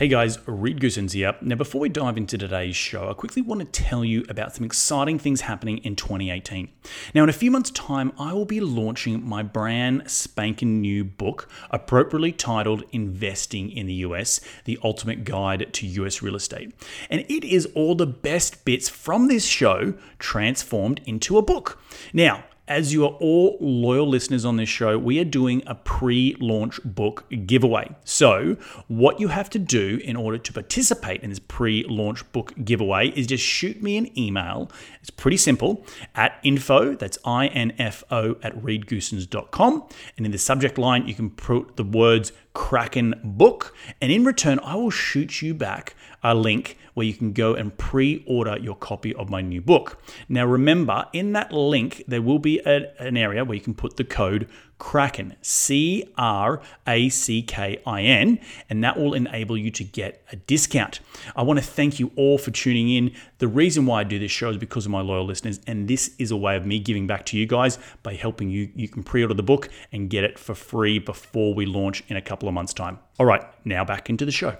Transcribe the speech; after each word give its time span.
Hey 0.00 0.06
guys, 0.06 0.38
Reed 0.46 0.78
Goossens 0.78 1.10
here. 1.10 1.34
Now, 1.40 1.56
before 1.56 1.80
we 1.80 1.88
dive 1.88 2.16
into 2.16 2.38
today's 2.38 2.76
show, 2.76 3.10
I 3.10 3.14
quickly 3.14 3.42
want 3.42 3.62
to 3.62 3.66
tell 3.66 4.04
you 4.04 4.24
about 4.28 4.54
some 4.54 4.64
exciting 4.64 5.18
things 5.18 5.40
happening 5.40 5.78
in 5.78 5.96
2018. 5.96 6.68
Now, 7.16 7.24
in 7.24 7.28
a 7.28 7.32
few 7.32 7.50
months' 7.50 7.72
time, 7.72 8.12
I 8.16 8.32
will 8.32 8.44
be 8.44 8.60
launching 8.60 9.28
my 9.28 9.42
brand 9.42 10.08
spanking 10.08 10.80
new 10.80 11.02
book, 11.02 11.48
appropriately 11.72 12.30
titled 12.30 12.84
Investing 12.92 13.72
in 13.72 13.86
the 13.86 13.94
US 13.94 14.40
The 14.66 14.78
Ultimate 14.84 15.24
Guide 15.24 15.72
to 15.72 15.86
US 15.88 16.22
Real 16.22 16.36
Estate. 16.36 16.72
And 17.10 17.22
it 17.28 17.42
is 17.42 17.66
all 17.74 17.96
the 17.96 18.06
best 18.06 18.64
bits 18.64 18.88
from 18.88 19.26
this 19.26 19.46
show 19.46 19.94
transformed 20.20 21.00
into 21.06 21.38
a 21.38 21.42
book. 21.42 21.82
Now, 22.12 22.44
as 22.68 22.92
you 22.92 23.04
are 23.04 23.12
all 23.20 23.56
loyal 23.60 24.06
listeners 24.06 24.44
on 24.44 24.56
this 24.56 24.68
show, 24.68 24.98
we 24.98 25.18
are 25.18 25.24
doing 25.24 25.62
a 25.66 25.74
pre 25.74 26.36
launch 26.38 26.80
book 26.84 27.24
giveaway. 27.46 27.94
So, 28.04 28.56
what 28.86 29.18
you 29.18 29.28
have 29.28 29.50
to 29.50 29.58
do 29.58 30.00
in 30.04 30.14
order 30.14 30.38
to 30.38 30.52
participate 30.52 31.22
in 31.22 31.30
this 31.30 31.38
pre 31.38 31.84
launch 31.84 32.30
book 32.32 32.52
giveaway 32.64 33.08
is 33.08 33.26
just 33.26 33.42
shoot 33.42 33.82
me 33.82 33.96
an 33.96 34.16
email. 34.16 34.70
It's 35.00 35.10
pretty 35.10 35.38
simple 35.38 35.84
at 36.14 36.38
info, 36.42 36.94
that's 36.94 37.18
I 37.24 37.46
N 37.48 37.72
F 37.78 38.04
O, 38.10 38.36
at 38.42 38.54
reedgoossens.com. 38.62 39.88
And 40.16 40.26
in 40.26 40.32
the 40.32 40.38
subject 40.38 40.78
line, 40.78 41.08
you 41.08 41.14
can 41.14 41.30
put 41.30 41.76
the 41.76 41.84
words 41.84 42.32
Crackin 42.54 43.14
book. 43.22 43.74
And 44.00 44.10
in 44.10 44.24
return, 44.24 44.58
I 44.60 44.74
will 44.74 44.90
shoot 44.90 45.42
you 45.42 45.54
back 45.54 45.94
a 46.22 46.34
link 46.34 46.76
where 46.98 47.06
you 47.06 47.14
can 47.14 47.32
go 47.32 47.54
and 47.54 47.78
pre 47.78 48.24
order 48.26 48.58
your 48.58 48.74
copy 48.74 49.14
of 49.14 49.30
my 49.30 49.40
new 49.40 49.60
book. 49.60 50.02
Now, 50.28 50.44
remember, 50.44 51.06
in 51.12 51.32
that 51.32 51.52
link, 51.52 52.02
there 52.08 52.20
will 52.20 52.40
be 52.40 52.58
a, 52.66 52.92
an 52.98 53.16
area 53.16 53.44
where 53.44 53.54
you 53.54 53.60
can 53.60 53.74
put 53.74 53.96
the 53.96 54.04
code 54.04 54.48
Crackin, 54.80 55.36
C 55.40 56.08
R 56.16 56.60
A 56.86 57.08
C 57.08 57.42
K 57.42 57.80
I 57.86 58.02
N, 58.02 58.40
and 58.68 58.82
that 58.82 58.98
will 58.98 59.14
enable 59.14 59.56
you 59.56 59.70
to 59.70 59.84
get 59.84 60.24
a 60.32 60.36
discount. 60.36 61.00
I 61.36 61.42
want 61.42 61.58
to 61.60 61.64
thank 61.64 62.00
you 62.00 62.10
all 62.16 62.36
for 62.36 62.50
tuning 62.50 62.88
in. 62.90 63.12
The 63.38 63.48
reason 63.48 63.86
why 63.86 64.00
I 64.00 64.04
do 64.04 64.18
this 64.18 64.30
show 64.30 64.50
is 64.50 64.56
because 64.56 64.86
of 64.86 64.92
my 64.92 65.00
loyal 65.00 65.24
listeners, 65.24 65.60
and 65.66 65.88
this 65.88 66.14
is 66.18 66.32
a 66.32 66.36
way 66.36 66.56
of 66.56 66.66
me 66.66 66.80
giving 66.80 67.06
back 67.06 67.26
to 67.26 67.38
you 67.38 67.46
guys 67.46 67.78
by 68.02 68.14
helping 68.14 68.50
you. 68.50 68.70
You 68.74 68.88
can 68.88 69.04
pre 69.04 69.22
order 69.22 69.34
the 69.34 69.42
book 69.42 69.68
and 69.92 70.10
get 70.10 70.24
it 70.24 70.36
for 70.38 70.54
free 70.54 70.98
before 70.98 71.54
we 71.54 71.64
launch 71.64 72.02
in 72.08 72.16
a 72.16 72.22
couple 72.22 72.48
of 72.48 72.54
months' 72.54 72.74
time. 72.74 72.98
All 73.20 73.26
right, 73.26 73.44
now 73.64 73.84
back 73.84 74.10
into 74.10 74.24
the 74.24 74.32
show. 74.32 74.56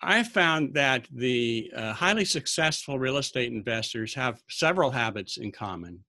I 0.00 0.22
found 0.22 0.74
that 0.74 1.08
the 1.12 1.70
uh, 1.74 1.92
highly 1.92 2.24
successful 2.24 2.98
real 2.98 3.16
estate 3.16 3.52
investors 3.52 4.14
have 4.14 4.40
several 4.48 4.90
habits 4.90 5.38
in 5.38 5.50
common. 5.50 6.04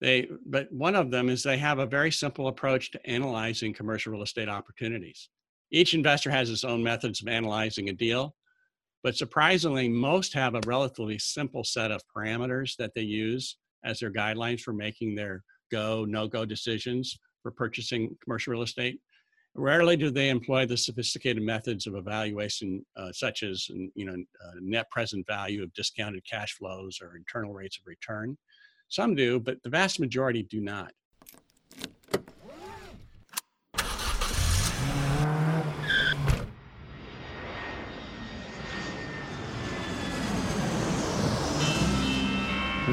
They, 0.00 0.28
but 0.46 0.70
one 0.72 0.94
of 0.94 1.10
them 1.10 1.28
is 1.28 1.42
they 1.42 1.58
have 1.58 1.78
a 1.78 1.86
very 1.86 2.10
simple 2.10 2.48
approach 2.48 2.90
to 2.92 3.06
analyzing 3.06 3.72
commercial 3.72 4.12
real 4.12 4.22
estate 4.22 4.48
opportunities. 4.48 5.28
Each 5.70 5.94
investor 5.94 6.30
has 6.30 6.48
his 6.48 6.64
own 6.64 6.82
methods 6.82 7.22
of 7.22 7.28
analyzing 7.28 7.88
a 7.88 7.92
deal, 7.92 8.34
but 9.02 9.16
surprisingly, 9.16 9.88
most 9.88 10.34
have 10.34 10.54
a 10.54 10.60
relatively 10.66 11.18
simple 11.18 11.64
set 11.64 11.90
of 11.90 12.02
parameters 12.14 12.76
that 12.76 12.92
they 12.94 13.02
use 13.02 13.56
as 13.84 13.98
their 13.98 14.12
guidelines 14.12 14.60
for 14.60 14.72
making 14.72 15.14
their 15.14 15.42
go, 15.70 16.04
no 16.04 16.28
go 16.28 16.44
decisions 16.44 17.18
for 17.42 17.50
purchasing 17.50 18.16
commercial 18.22 18.52
real 18.52 18.62
estate. 18.62 19.00
Rarely 19.54 19.96
do 19.98 20.10
they 20.10 20.30
employ 20.30 20.64
the 20.64 20.78
sophisticated 20.78 21.42
methods 21.42 21.86
of 21.86 21.94
evaluation, 21.94 22.86
uh, 22.96 23.12
such 23.12 23.42
as 23.42 23.68
you 23.68 24.06
know 24.06 24.14
uh, 24.14 24.52
net 24.62 24.90
present 24.90 25.26
value 25.26 25.62
of 25.62 25.70
discounted 25.74 26.24
cash 26.24 26.54
flows 26.54 27.00
or 27.02 27.16
internal 27.16 27.52
rates 27.52 27.76
of 27.76 27.86
return. 27.86 28.38
Some 28.88 29.14
do, 29.14 29.38
but 29.38 29.62
the 29.62 29.68
vast 29.68 30.00
majority 30.00 30.42
do 30.42 30.62
not. 30.62 30.92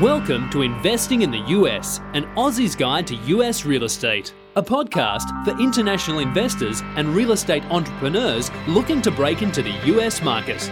Welcome 0.02 0.49
to 0.49 0.61
Investing 0.61 1.21
in 1.21 1.31
the 1.31 1.43
US, 1.47 1.99
an 2.13 2.25
Aussie's 2.35 2.75
guide 2.75 3.07
to 3.07 3.15
US 3.15 3.64
real 3.64 3.86
estate 3.86 4.33
a 4.55 4.64
podcast 4.64 5.45
for 5.45 5.60
international 5.61 6.20
investors 6.20 6.82
and 6.95 7.15
real 7.15 7.32
estate 7.32 7.64
entrepreneurs 7.65 8.49
looking 8.67 9.02
to 9.02 9.11
break 9.11 9.42
into 9.42 9.61
the 9.61 9.71
US 9.95 10.21
market. 10.21 10.71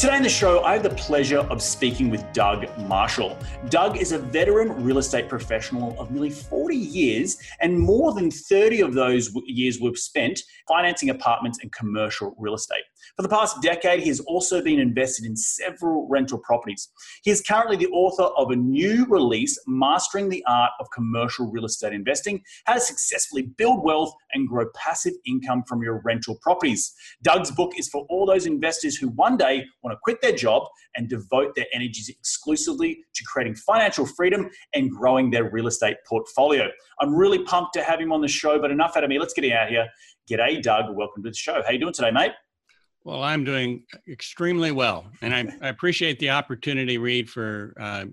Today 0.00 0.16
in 0.16 0.22
the 0.22 0.30
show, 0.30 0.64
I 0.64 0.72
have 0.72 0.82
the 0.82 0.88
pleasure 0.88 1.40
of 1.40 1.60
speaking 1.60 2.08
with 2.08 2.24
Doug 2.32 2.66
Marshall. 2.78 3.36
Doug 3.68 3.98
is 3.98 4.12
a 4.12 4.18
veteran 4.18 4.82
real 4.82 4.96
estate 4.96 5.28
professional 5.28 5.94
of 6.00 6.10
nearly 6.10 6.30
40 6.30 6.74
years, 6.74 7.36
and 7.60 7.78
more 7.78 8.14
than 8.14 8.30
30 8.30 8.80
of 8.80 8.94
those 8.94 9.30
years 9.44 9.78
were 9.78 9.94
spent 9.94 10.40
financing 10.66 11.10
apartments 11.10 11.58
and 11.60 11.70
commercial 11.72 12.34
real 12.38 12.54
estate. 12.54 12.84
For 13.16 13.22
the 13.22 13.28
past 13.28 13.60
decade, 13.60 14.00
he 14.00 14.08
has 14.08 14.20
also 14.20 14.62
been 14.62 14.78
invested 14.78 15.26
in 15.26 15.36
several 15.36 16.06
rental 16.08 16.38
properties. 16.38 16.88
He 17.22 17.30
is 17.30 17.42
currently 17.42 17.76
the 17.76 17.88
author 17.88 18.22
of 18.22 18.50
a 18.50 18.56
new 18.56 19.06
release, 19.06 19.58
Mastering 19.66 20.28
the 20.28 20.44
Art 20.46 20.70
of 20.80 20.86
Commercial 20.94 21.50
Real 21.50 21.64
Estate 21.64 21.92
Investing 21.92 22.42
How 22.64 22.74
to 22.74 22.80
Successfully 22.80 23.42
Build 23.42 23.84
Wealth 23.84 24.12
and 24.32 24.48
Grow 24.48 24.66
Passive 24.74 25.14
Income 25.26 25.64
from 25.68 25.82
Your 25.82 26.00
Rental 26.04 26.38
Properties. 26.42 26.94
Doug's 27.22 27.50
book 27.50 27.72
is 27.78 27.88
for 27.88 28.06
all 28.08 28.26
those 28.26 28.46
investors 28.46 28.96
who 28.96 29.08
one 29.08 29.36
day 29.36 29.64
want 29.82 29.94
to 29.94 29.98
quit 30.02 30.20
their 30.22 30.34
job 30.34 30.64
and 30.96 31.08
devote 31.08 31.54
their 31.54 31.66
energies 31.72 32.08
exclusively 32.08 33.04
to 33.14 33.24
creating 33.24 33.54
financial 33.54 34.06
freedom 34.06 34.48
and 34.74 34.90
growing 34.90 35.30
their 35.30 35.50
real 35.50 35.66
estate 35.66 35.96
portfolio. 36.06 36.68
I'm 37.00 37.14
really 37.14 37.42
pumped 37.44 37.74
to 37.74 37.82
have 37.82 38.00
him 38.00 38.12
on 38.12 38.20
the 38.20 38.28
show, 38.28 38.58
but 38.58 38.70
enough 38.70 38.96
out 38.96 39.04
of 39.04 39.10
me. 39.10 39.18
Let's 39.18 39.34
get 39.34 39.44
him 39.44 39.52
out 39.52 39.68
here. 39.68 39.88
G'day, 40.30 40.62
Doug. 40.62 40.94
Welcome 40.94 41.22
to 41.24 41.30
the 41.30 41.36
show. 41.36 41.62
How 41.64 41.72
you 41.72 41.78
doing 41.78 41.92
today, 41.92 42.10
mate? 42.10 42.32
Well, 43.04 43.22
I'm 43.22 43.44
doing 43.44 43.84
extremely 44.08 44.72
well, 44.72 45.06
and 45.22 45.34
I, 45.34 45.48
I 45.62 45.68
appreciate 45.68 46.18
the 46.18 46.30
opportunity, 46.30 46.98
Reed, 46.98 47.30
for 47.30 47.74
uh, 47.80 48.04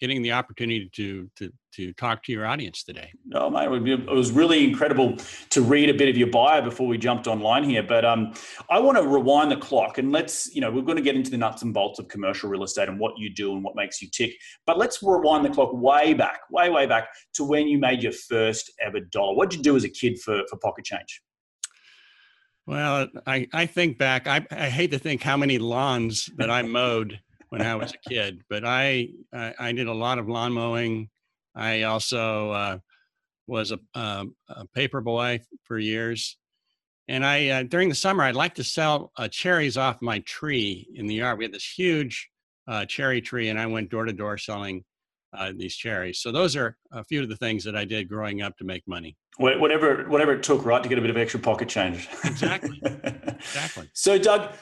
getting 0.00 0.22
the 0.22 0.32
opportunity 0.32 0.88
to 0.94 1.30
to 1.36 1.52
to 1.72 1.92
talk 1.92 2.22
to 2.24 2.32
your 2.32 2.46
audience 2.46 2.82
today. 2.82 3.12
Oh, 3.32 3.48
mate, 3.48 3.68
it 3.88 4.10
was 4.10 4.32
really 4.32 4.64
incredible 4.64 5.16
to 5.50 5.62
read 5.62 5.88
a 5.88 5.94
bit 5.94 6.08
of 6.08 6.16
your 6.16 6.28
bio 6.28 6.60
before 6.62 6.88
we 6.88 6.98
jumped 6.98 7.26
online 7.26 7.62
here. 7.62 7.82
But 7.82 8.04
um, 8.04 8.34
I 8.68 8.80
want 8.80 8.98
to 8.98 9.06
rewind 9.06 9.52
the 9.52 9.56
clock 9.56 9.98
and 9.98 10.10
let's, 10.10 10.52
you 10.54 10.60
know, 10.60 10.70
we're 10.70 10.82
going 10.82 10.96
to 10.96 11.02
get 11.02 11.14
into 11.14 11.30
the 11.30 11.36
nuts 11.36 11.62
and 11.62 11.72
bolts 11.72 12.00
of 12.00 12.08
commercial 12.08 12.50
real 12.50 12.64
estate 12.64 12.88
and 12.88 12.98
what 12.98 13.18
you 13.18 13.32
do 13.32 13.52
and 13.52 13.62
what 13.62 13.76
makes 13.76 14.02
you 14.02 14.08
tick. 14.10 14.34
But 14.66 14.78
let's 14.78 15.00
rewind 15.02 15.44
the 15.44 15.50
clock 15.50 15.70
way 15.72 16.12
back, 16.12 16.40
way, 16.50 16.70
way 16.70 16.86
back 16.86 17.08
to 17.34 17.44
when 17.44 17.68
you 17.68 17.78
made 17.78 18.02
your 18.02 18.12
first 18.12 18.72
ever 18.84 19.00
dollar. 19.00 19.34
What 19.36 19.50
did 19.50 19.58
you 19.58 19.62
do 19.62 19.76
as 19.76 19.84
a 19.84 19.88
kid 19.88 20.20
for, 20.20 20.42
for 20.50 20.56
pocket 20.56 20.84
change? 20.84 21.22
Well, 22.70 23.08
I, 23.26 23.48
I 23.52 23.66
think 23.66 23.98
back, 23.98 24.28
I, 24.28 24.46
I 24.48 24.68
hate 24.68 24.92
to 24.92 24.98
think 25.00 25.24
how 25.24 25.36
many 25.36 25.58
lawns 25.58 26.30
that 26.36 26.50
I 26.50 26.62
mowed 26.62 27.18
when 27.48 27.62
I 27.62 27.74
was 27.74 27.92
a 27.92 28.08
kid, 28.08 28.42
but 28.48 28.64
I, 28.64 29.08
I, 29.34 29.54
I 29.58 29.72
did 29.72 29.88
a 29.88 29.92
lot 29.92 30.20
of 30.20 30.28
lawn 30.28 30.52
mowing. 30.52 31.08
I 31.52 31.82
also 31.82 32.52
uh, 32.52 32.78
was 33.48 33.72
a, 33.72 33.80
uh, 33.96 34.26
a 34.50 34.66
paper 34.68 35.00
boy 35.00 35.40
for 35.64 35.80
years. 35.80 36.36
And 37.08 37.26
I, 37.26 37.48
uh, 37.48 37.62
during 37.64 37.88
the 37.88 37.94
summer, 37.96 38.22
I'd 38.22 38.36
like 38.36 38.54
to 38.54 38.62
sell 38.62 39.10
uh, 39.16 39.26
cherries 39.26 39.76
off 39.76 40.00
my 40.00 40.20
tree 40.20 40.86
in 40.94 41.08
the 41.08 41.14
yard. 41.14 41.38
We 41.38 41.46
had 41.46 41.52
this 41.52 41.68
huge 41.76 42.30
uh, 42.68 42.86
cherry 42.86 43.20
tree, 43.20 43.48
and 43.48 43.58
I 43.58 43.66
went 43.66 43.90
door 43.90 44.04
to 44.04 44.12
door 44.12 44.38
selling 44.38 44.84
uh, 45.36 45.50
these 45.56 45.74
cherries. 45.74 46.20
So 46.20 46.30
those 46.30 46.54
are 46.54 46.76
a 46.92 47.02
few 47.02 47.20
of 47.20 47.28
the 47.28 47.36
things 47.36 47.64
that 47.64 47.74
I 47.74 47.84
did 47.84 48.08
growing 48.08 48.42
up 48.42 48.56
to 48.58 48.64
make 48.64 48.86
money. 48.86 49.16
Whatever, 49.40 50.04
whatever 50.08 50.34
it 50.34 50.42
took, 50.42 50.66
right, 50.66 50.82
to 50.82 50.88
get 50.88 50.98
a 50.98 51.00
bit 51.00 51.08
of 51.08 51.16
extra 51.16 51.40
pocket 51.40 51.68
change. 51.68 52.08
Exactly. 52.24 52.78
exactly. 52.84 53.88
So, 53.94 54.18
Doug, 54.18 54.52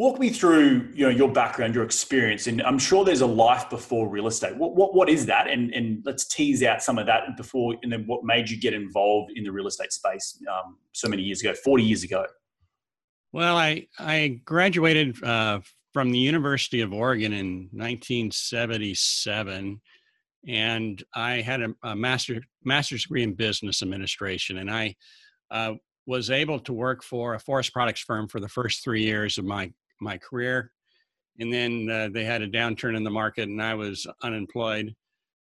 walk 0.00 0.18
me 0.18 0.30
through 0.30 0.88
you 0.94 1.04
know 1.04 1.10
your 1.10 1.30
background 1.30 1.74
your 1.74 1.84
experience 1.84 2.46
and 2.46 2.62
i'm 2.62 2.78
sure 2.78 3.04
there's 3.04 3.20
a 3.20 3.26
life 3.26 3.68
before 3.68 4.08
real 4.08 4.26
estate 4.26 4.56
what 4.56 4.74
what, 4.74 4.94
what 4.94 5.10
is 5.10 5.26
that 5.26 5.46
and 5.46 5.74
and 5.74 6.02
let's 6.06 6.26
tease 6.26 6.62
out 6.62 6.82
some 6.82 6.96
of 6.96 7.06
that 7.06 7.36
before 7.36 7.76
and 7.82 7.92
then 7.92 8.04
what 8.06 8.24
made 8.24 8.48
you 8.48 8.58
get 8.58 8.72
involved 8.72 9.30
in 9.34 9.44
the 9.44 9.52
real 9.52 9.66
estate 9.66 9.92
space 9.92 10.42
um, 10.50 10.78
so 10.92 11.06
many 11.06 11.22
years 11.22 11.42
ago 11.42 11.52
40 11.52 11.82
years 11.82 12.02
ago 12.02 12.24
well 13.32 13.58
i 13.58 13.86
i 13.98 14.40
graduated 14.44 15.22
uh, 15.22 15.60
from 15.92 16.12
the 16.12 16.18
university 16.18 16.80
of 16.80 16.94
oregon 16.94 17.34
in 17.34 17.68
1977 17.72 19.82
and 20.48 21.04
i 21.14 21.42
had 21.42 21.60
a, 21.60 21.74
a 21.82 21.94
master 21.94 22.40
master's 22.64 23.02
degree 23.02 23.22
in 23.22 23.34
business 23.34 23.82
administration 23.82 24.58
and 24.58 24.70
i 24.70 24.94
uh, 25.50 25.72
was 26.06 26.30
able 26.30 26.58
to 26.58 26.72
work 26.72 27.02
for 27.02 27.34
a 27.34 27.40
forest 27.40 27.72
products 27.72 28.00
firm 28.00 28.26
for 28.28 28.40
the 28.40 28.48
first 28.48 28.82
three 28.82 29.02
years 29.02 29.38
of 29.38 29.44
my 29.44 29.70
my 30.00 30.18
career. 30.18 30.72
And 31.38 31.52
then 31.52 31.88
uh, 31.88 32.08
they 32.12 32.24
had 32.24 32.42
a 32.42 32.48
downturn 32.48 32.96
in 32.96 33.04
the 33.04 33.10
market, 33.10 33.48
and 33.48 33.62
I 33.62 33.74
was 33.74 34.06
unemployed. 34.22 34.94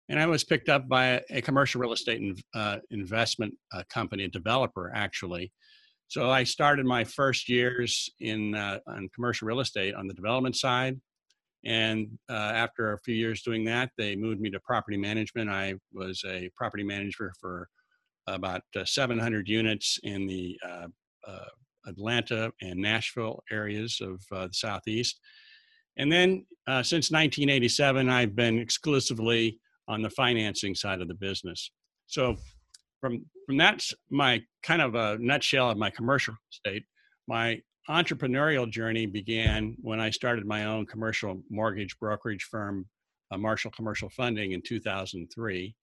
And 0.09 0.19
I 0.19 0.25
was 0.25 0.43
picked 0.43 0.69
up 0.69 0.87
by 0.87 1.05
a, 1.05 1.21
a 1.29 1.41
commercial 1.41 1.81
real 1.81 1.93
estate 1.93 2.21
in, 2.21 2.35
uh, 2.53 2.77
investment 2.91 3.53
uh, 3.73 3.83
company, 3.89 4.23
a 4.23 4.29
developer 4.29 4.91
actually. 4.95 5.51
So 6.07 6.29
I 6.29 6.43
started 6.43 6.85
my 6.85 7.03
first 7.03 7.49
years 7.49 8.09
in 8.19 8.55
uh, 8.55 8.79
on 8.87 9.09
commercial 9.13 9.47
real 9.47 9.59
estate 9.59 9.95
on 9.95 10.07
the 10.07 10.13
development 10.13 10.55
side. 10.55 10.99
And 11.65 12.18
uh, 12.30 12.33
after 12.33 12.94
a 12.94 13.00
few 13.00 13.15
years 13.15 13.42
doing 13.42 13.65
that, 13.65 13.92
they 13.98 14.15
moved 14.15 14.39
me 14.39 14.50
to 14.51 14.59
property 14.59 14.98
management. 14.98 15.50
I 15.50 15.75
was 15.92 16.24
a 16.25 16.50
property 16.56 16.83
manager 16.83 17.33
for 17.39 17.68
about 18.27 18.62
uh, 18.75 18.86
700 18.86 19.48
units 19.48 20.00
in 20.04 20.27
the 20.27 20.57
Atlanta 21.88 22.51
and 22.62 22.80
Nashville 22.80 23.44
areas 23.51 24.00
of 24.01 24.21
uh, 24.31 24.48
the 24.48 24.54
Southeast. 24.54 25.19
And 25.98 26.12
then 26.12 26.45
uh, 26.68 26.83
since 26.83 27.09
1987, 27.09 28.09
I've 28.09 28.36
been 28.36 28.59
exclusively 28.59 29.59
on 29.88 30.01
the 30.01 30.09
financing 30.09 30.75
side 30.75 31.01
of 31.01 31.07
the 31.07 31.15
business. 31.15 31.71
So 32.06 32.36
from, 33.01 33.25
from 33.45 33.57
that's 33.57 33.94
my 34.09 34.42
kind 34.63 34.81
of 34.81 34.95
a 34.95 35.18
nutshell 35.19 35.71
of 35.71 35.77
my 35.77 35.89
commercial 35.89 36.36
estate. 36.51 36.83
My 37.27 37.62
entrepreneurial 37.89 38.69
journey 38.69 39.05
began 39.05 39.75
when 39.81 39.99
I 39.99 40.09
started 40.09 40.45
my 40.45 40.65
own 40.65 40.85
commercial 40.85 41.41
mortgage 41.49 41.97
brokerage 41.99 42.43
firm, 42.43 42.85
uh, 43.31 43.37
Marshall 43.37 43.71
Commercial 43.71 44.09
Funding, 44.09 44.51
in 44.51 44.61
2003. 44.61 45.75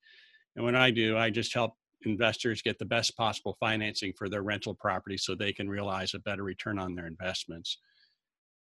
And 0.57 0.65
what 0.65 0.77
I 0.77 0.91
do, 0.91 1.17
I 1.17 1.31
just 1.31 1.55
help 1.55 1.75
investors 2.05 2.63
get 2.63 2.79
the 2.79 2.85
best 2.85 3.17
possible 3.17 3.57
financing 3.59 4.13
for 4.17 4.29
their 4.29 4.43
rental 4.43 4.75
property 4.75 5.17
so 5.17 5.35
they 5.35 5.53
can 5.53 5.69
realize 5.69 6.15
a 6.15 6.19
better 6.19 6.43
return 6.43 6.79
on 6.79 6.95
their 6.95 7.07
investments. 7.07 7.79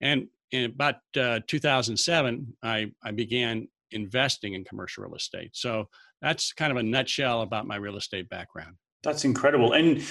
And 0.00 0.28
in 0.52 0.66
about 0.66 0.96
uh, 1.18 1.40
2007, 1.46 2.56
I, 2.62 2.92
I 3.02 3.10
began 3.10 3.66
investing 3.90 4.54
in 4.54 4.64
commercial 4.64 5.04
real 5.04 5.16
estate. 5.16 5.50
So 5.54 5.88
that's 6.22 6.52
kind 6.52 6.70
of 6.70 6.78
a 6.78 6.82
nutshell 6.82 7.42
about 7.42 7.66
my 7.66 7.76
real 7.76 7.96
estate 7.96 8.28
background. 8.28 8.76
That's 9.02 9.24
incredible. 9.24 9.72
And 9.72 10.02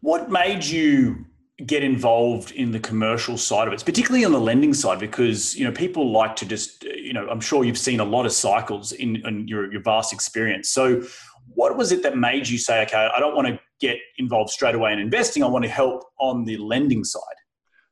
what 0.00 0.30
made 0.30 0.64
you 0.64 1.26
get 1.64 1.82
involved 1.82 2.50
in 2.50 2.70
the 2.70 2.80
commercial 2.80 3.38
side 3.38 3.66
of 3.66 3.72
it, 3.72 3.82
particularly 3.84 4.24
on 4.24 4.32
the 4.32 4.40
lending 4.40 4.74
side, 4.74 4.98
because 4.98 5.56
you 5.56 5.64
know 5.64 5.72
people 5.72 6.12
like 6.12 6.36
to 6.36 6.46
just 6.46 6.84
you 6.84 7.12
know 7.12 7.28
I'm 7.28 7.40
sure 7.40 7.64
you've 7.64 7.78
seen 7.78 8.00
a 8.00 8.04
lot 8.04 8.26
of 8.26 8.32
cycles 8.32 8.92
in, 8.92 9.16
in 9.26 9.48
your 9.48 9.70
your 9.72 9.82
vast 9.82 10.12
experience. 10.12 10.70
So 10.70 11.02
what 11.54 11.76
was 11.76 11.92
it 11.92 12.02
that 12.02 12.16
made 12.16 12.48
you 12.48 12.58
say, 12.58 12.82
okay, 12.82 13.08
I 13.16 13.20
don't 13.20 13.34
want 13.34 13.48
to 13.48 13.58
get 13.80 13.98
involved 14.18 14.50
straight 14.50 14.74
away 14.74 14.92
in 14.92 14.98
investing. 14.98 15.42
I 15.42 15.46
want 15.46 15.64
to 15.64 15.70
help 15.70 16.04
on 16.18 16.44
the 16.44 16.56
lending 16.56 17.04
side. 17.04 17.22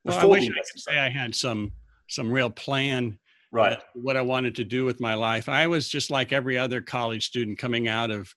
Well, 0.04 0.18
I 0.18 0.24
wish 0.26 0.44
I 0.44 0.52
could 0.52 0.80
say 0.80 0.98
I 0.98 1.08
had 1.08 1.34
some 1.34 1.72
some 2.08 2.30
real 2.30 2.50
plan 2.50 3.18
right 3.50 3.78
what 3.94 4.16
i 4.16 4.20
wanted 4.20 4.54
to 4.54 4.64
do 4.64 4.84
with 4.84 5.00
my 5.00 5.14
life 5.14 5.48
i 5.48 5.66
was 5.66 5.88
just 5.88 6.10
like 6.10 6.32
every 6.32 6.58
other 6.58 6.80
college 6.80 7.26
student 7.26 7.58
coming 7.58 7.88
out 7.88 8.10
of 8.10 8.32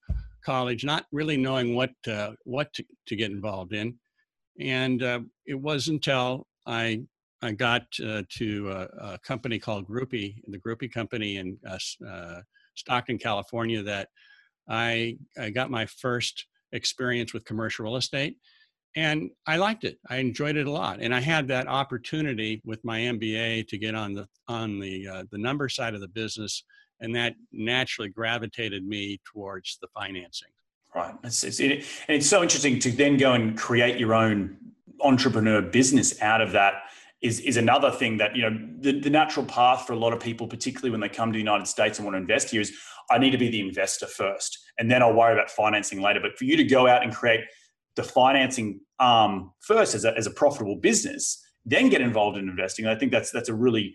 college 0.46 0.86
not 0.86 1.06
really 1.12 1.36
knowing 1.36 1.76
what 1.76 1.92
uh, 2.08 2.32
what 2.46 2.72
to, 2.74 2.86
to, 3.06 3.16
get 3.16 3.32
involved 3.32 3.74
in 3.74 3.94
and 4.60 5.04
uh, 5.04 5.20
it 5.46 5.60
was 5.60 5.88
until 5.88 6.48
i 6.66 7.02
i 7.42 7.52
got 7.52 7.84
uh, 8.06 8.24
to 8.30 8.70
a, 8.72 9.14
a, 9.14 9.20
company 9.20 9.60
called 9.60 9.88
Grupe 9.88 10.36
the 10.48 10.58
Grupe 10.58 10.92
company 10.92 11.38
in 11.38 11.58
uh, 11.68 11.78
uh, 12.08 12.42
stockton 12.76 13.18
california 13.18 13.84
that 13.84 14.10
I, 14.70 15.18
I 15.40 15.50
got 15.50 15.72
my 15.72 15.86
first 15.86 16.46
experience 16.74 17.34
with 17.34 17.46
commercial 17.46 17.86
real 17.86 17.96
estate 17.96 18.38
and 18.98 19.30
I 19.46 19.58
liked 19.58 19.84
it. 19.84 20.00
I 20.10 20.18
enjoyed 20.18 20.58
it 20.58 20.66
a 20.66 20.72
lot, 20.72 21.02
and 21.02 21.14
I 21.14 21.20
had 21.20 21.48
that 21.50 21.68
opportunity 21.68 22.62
with 22.66 22.84
my 22.84 23.00
MBA 23.00 23.68
to 23.68 23.78
get 23.78 23.94
on 23.94 24.14
the 24.14 24.28
on 24.48 24.80
the 24.80 25.08
uh, 25.08 25.24
the 25.32 25.38
number 25.38 25.70
side 25.70 25.94
of 25.94 26.02
the 26.02 26.08
business, 26.08 26.64
and 27.00 27.16
that 27.16 27.36
naturally 27.52 28.10
gravitated 28.10 28.86
me 28.86 29.20
towards 29.24 29.78
the 29.82 29.88
financing. 29.90 30.50
Right, 30.98 31.14
it's, 31.24 31.44
it's, 31.44 31.60
it, 31.60 31.86
and 32.08 32.18
it's 32.18 32.26
so 32.26 32.42
interesting 32.42 32.80
to 32.80 32.92
then 32.92 33.18
go 33.18 33.34
and 33.34 33.56
create 33.56 34.00
your 34.00 34.16
own 34.16 34.58
entrepreneur 35.02 35.62
business 35.62 36.20
out 36.24 36.42
of 36.42 36.54
that. 36.54 36.74
Is, 37.22 37.40
is 37.42 37.56
another 37.58 37.92
thing 37.92 38.18
that 38.18 38.36
you 38.36 38.42
know 38.42 38.58
the, 38.80 39.00
the 39.00 39.10
natural 39.12 39.46
path 39.46 39.86
for 39.86 39.94
a 39.94 39.96
lot 39.96 40.12
of 40.12 40.20
people, 40.20 40.48
particularly 40.48 40.90
when 40.90 41.00
they 41.00 41.10
come 41.10 41.32
to 41.32 41.36
the 41.36 41.40
United 41.40 41.68
States 41.68 42.00
and 42.00 42.06
want 42.06 42.16
to 42.16 42.20
invest 42.20 42.50
here, 42.50 42.62
is 42.62 42.74
I 43.12 43.20
need 43.20 43.30
to 43.30 43.38
be 43.38 43.50
the 43.50 43.60
investor 43.60 44.08
first, 44.08 44.58
and 44.80 44.90
then 44.90 45.04
I'll 45.04 45.14
worry 45.14 45.34
about 45.34 45.52
financing 45.52 46.02
later. 46.02 46.20
But 46.20 46.36
for 46.36 46.46
you 46.46 46.58
to 46.58 46.64
go 46.64 46.88
out 46.88 47.04
and 47.04 47.14
create 47.14 47.42
the 47.96 48.02
financing 48.04 48.80
um, 49.00 49.52
first 49.60 49.94
as 49.94 50.04
a, 50.04 50.18
as 50.18 50.26
a 50.26 50.32
profitable 50.32 50.78
business, 50.78 51.44
then 51.64 51.90
get 51.90 52.02
involved 52.02 52.40
in 52.40 52.50
investing, 52.50 52.88
I 52.88 52.96
think 52.96 53.12
that's 53.12 53.30
that's 53.30 53.50
a 53.50 53.56
really 53.56 53.94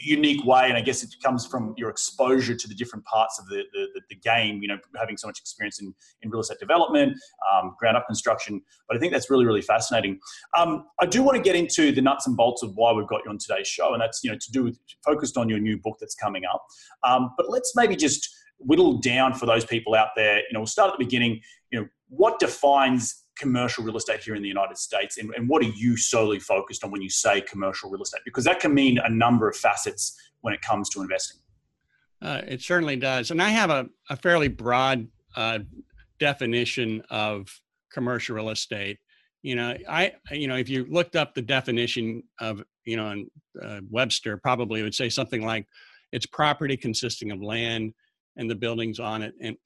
unique 0.00 0.44
way 0.44 0.68
and 0.68 0.76
i 0.76 0.80
guess 0.80 1.02
it 1.02 1.14
comes 1.22 1.46
from 1.46 1.74
your 1.76 1.90
exposure 1.90 2.54
to 2.54 2.68
the 2.68 2.74
different 2.74 3.04
parts 3.04 3.38
of 3.38 3.46
the, 3.46 3.62
the, 3.72 4.00
the 4.08 4.16
game 4.16 4.60
you 4.62 4.68
know 4.68 4.78
having 4.98 5.16
so 5.16 5.26
much 5.26 5.38
experience 5.38 5.80
in, 5.80 5.94
in 6.22 6.30
real 6.30 6.40
estate 6.40 6.58
development 6.58 7.16
um, 7.52 7.74
ground 7.78 7.96
up 7.96 8.06
construction 8.06 8.60
but 8.86 8.96
i 8.96 9.00
think 9.00 9.12
that's 9.12 9.30
really 9.30 9.44
really 9.44 9.62
fascinating. 9.62 10.18
Um, 10.56 10.86
i 11.00 11.06
do 11.06 11.22
want 11.22 11.36
to 11.36 11.42
get 11.42 11.56
into 11.56 11.92
the 11.92 12.00
nuts 12.00 12.26
and 12.26 12.36
bolts 12.36 12.62
of 12.62 12.74
why 12.74 12.92
we've 12.92 13.06
got 13.06 13.20
you 13.24 13.30
on 13.30 13.38
today's 13.38 13.68
show 13.68 13.92
and 13.92 14.00
that's 14.00 14.22
you 14.22 14.30
know 14.30 14.38
to 14.38 14.52
do 14.52 14.64
with 14.64 14.78
focused 15.04 15.36
on 15.36 15.48
your 15.48 15.58
new 15.58 15.78
book 15.78 15.96
that's 16.00 16.14
coming 16.14 16.42
up. 16.44 16.64
Um, 17.02 17.30
but 17.36 17.48
let's 17.48 17.72
maybe 17.74 17.96
just 17.96 18.28
whittle 18.58 18.98
down 18.98 19.34
for 19.34 19.46
those 19.46 19.64
people 19.64 19.94
out 19.94 20.08
there. 20.16 20.38
You 20.38 20.52
know 20.52 20.60
we'll 20.60 20.66
start 20.66 20.92
at 20.92 20.98
the 20.98 21.04
beginning. 21.04 21.40
You 21.70 21.80
know 21.80 21.88
what 22.08 22.38
defines 22.38 23.24
commercial 23.38 23.84
real 23.84 23.96
estate 23.96 24.22
here 24.22 24.34
in 24.34 24.42
the 24.42 24.48
United 24.48 24.76
States? 24.76 25.18
And, 25.18 25.32
and, 25.34 25.48
what 25.48 25.64
are 25.64 25.68
you 25.68 25.96
solely 25.96 26.38
focused 26.38 26.84
on 26.84 26.90
when 26.90 27.02
you 27.02 27.10
say 27.10 27.40
commercial 27.40 27.90
real 27.90 28.02
estate? 28.02 28.22
Because 28.24 28.44
that 28.44 28.60
can 28.60 28.74
mean 28.74 28.98
a 28.98 29.08
number 29.08 29.48
of 29.48 29.56
facets 29.56 30.16
when 30.40 30.54
it 30.54 30.60
comes 30.60 30.88
to 30.90 31.00
investing. 31.00 31.40
Uh, 32.20 32.42
it 32.46 32.60
certainly 32.60 32.96
does. 32.96 33.30
And 33.30 33.40
I 33.40 33.50
have 33.50 33.70
a, 33.70 33.86
a 34.10 34.16
fairly 34.16 34.48
broad 34.48 35.06
uh, 35.36 35.60
definition 36.18 37.02
of 37.10 37.48
commercial 37.92 38.36
real 38.36 38.50
estate. 38.50 38.98
You 39.42 39.54
know, 39.54 39.76
I, 39.88 40.12
you 40.32 40.48
know, 40.48 40.56
if 40.56 40.68
you 40.68 40.84
looked 40.90 41.14
up 41.14 41.34
the 41.34 41.42
definition 41.42 42.24
of, 42.40 42.62
you 42.84 42.96
know, 42.96 43.10
in, 43.10 43.30
uh, 43.62 43.80
Webster, 43.88 44.36
probably 44.36 44.82
would 44.82 44.94
say 44.94 45.08
something 45.08 45.44
like 45.44 45.66
it's 46.12 46.26
property 46.26 46.76
consisting 46.76 47.30
of 47.30 47.40
land 47.40 47.92
and 48.36 48.50
the 48.50 48.54
buildings 48.54 48.98
on 48.98 49.22
it 49.22 49.34
and 49.40 49.56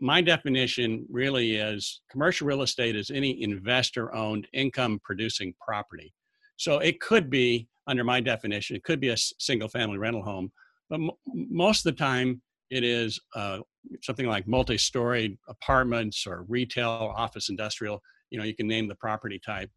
my 0.00 0.20
definition 0.20 1.06
really 1.08 1.56
is 1.56 2.02
commercial 2.10 2.46
real 2.46 2.62
estate 2.62 2.96
is 2.96 3.10
any 3.10 3.42
investor 3.42 4.14
owned 4.14 4.46
income 4.52 5.00
producing 5.02 5.54
property. 5.64 6.12
So 6.56 6.78
it 6.78 7.00
could 7.00 7.30
be, 7.30 7.68
under 7.86 8.04
my 8.04 8.20
definition, 8.20 8.76
it 8.76 8.84
could 8.84 9.00
be 9.00 9.08
a 9.08 9.16
single 9.16 9.68
family 9.68 9.98
rental 9.98 10.22
home, 10.22 10.52
but 10.90 10.96
m- 10.96 11.10
most 11.26 11.86
of 11.86 11.94
the 11.94 11.98
time 11.98 12.42
it 12.70 12.84
is 12.84 13.18
uh, 13.34 13.58
something 14.02 14.26
like 14.26 14.46
multi-story 14.46 15.38
apartments 15.48 16.26
or 16.26 16.44
retail, 16.48 17.12
office, 17.16 17.48
industrial. 17.48 18.00
You 18.30 18.38
know, 18.38 18.44
you 18.44 18.54
can 18.54 18.68
name 18.68 18.88
the 18.88 18.94
property 18.94 19.40
type, 19.44 19.70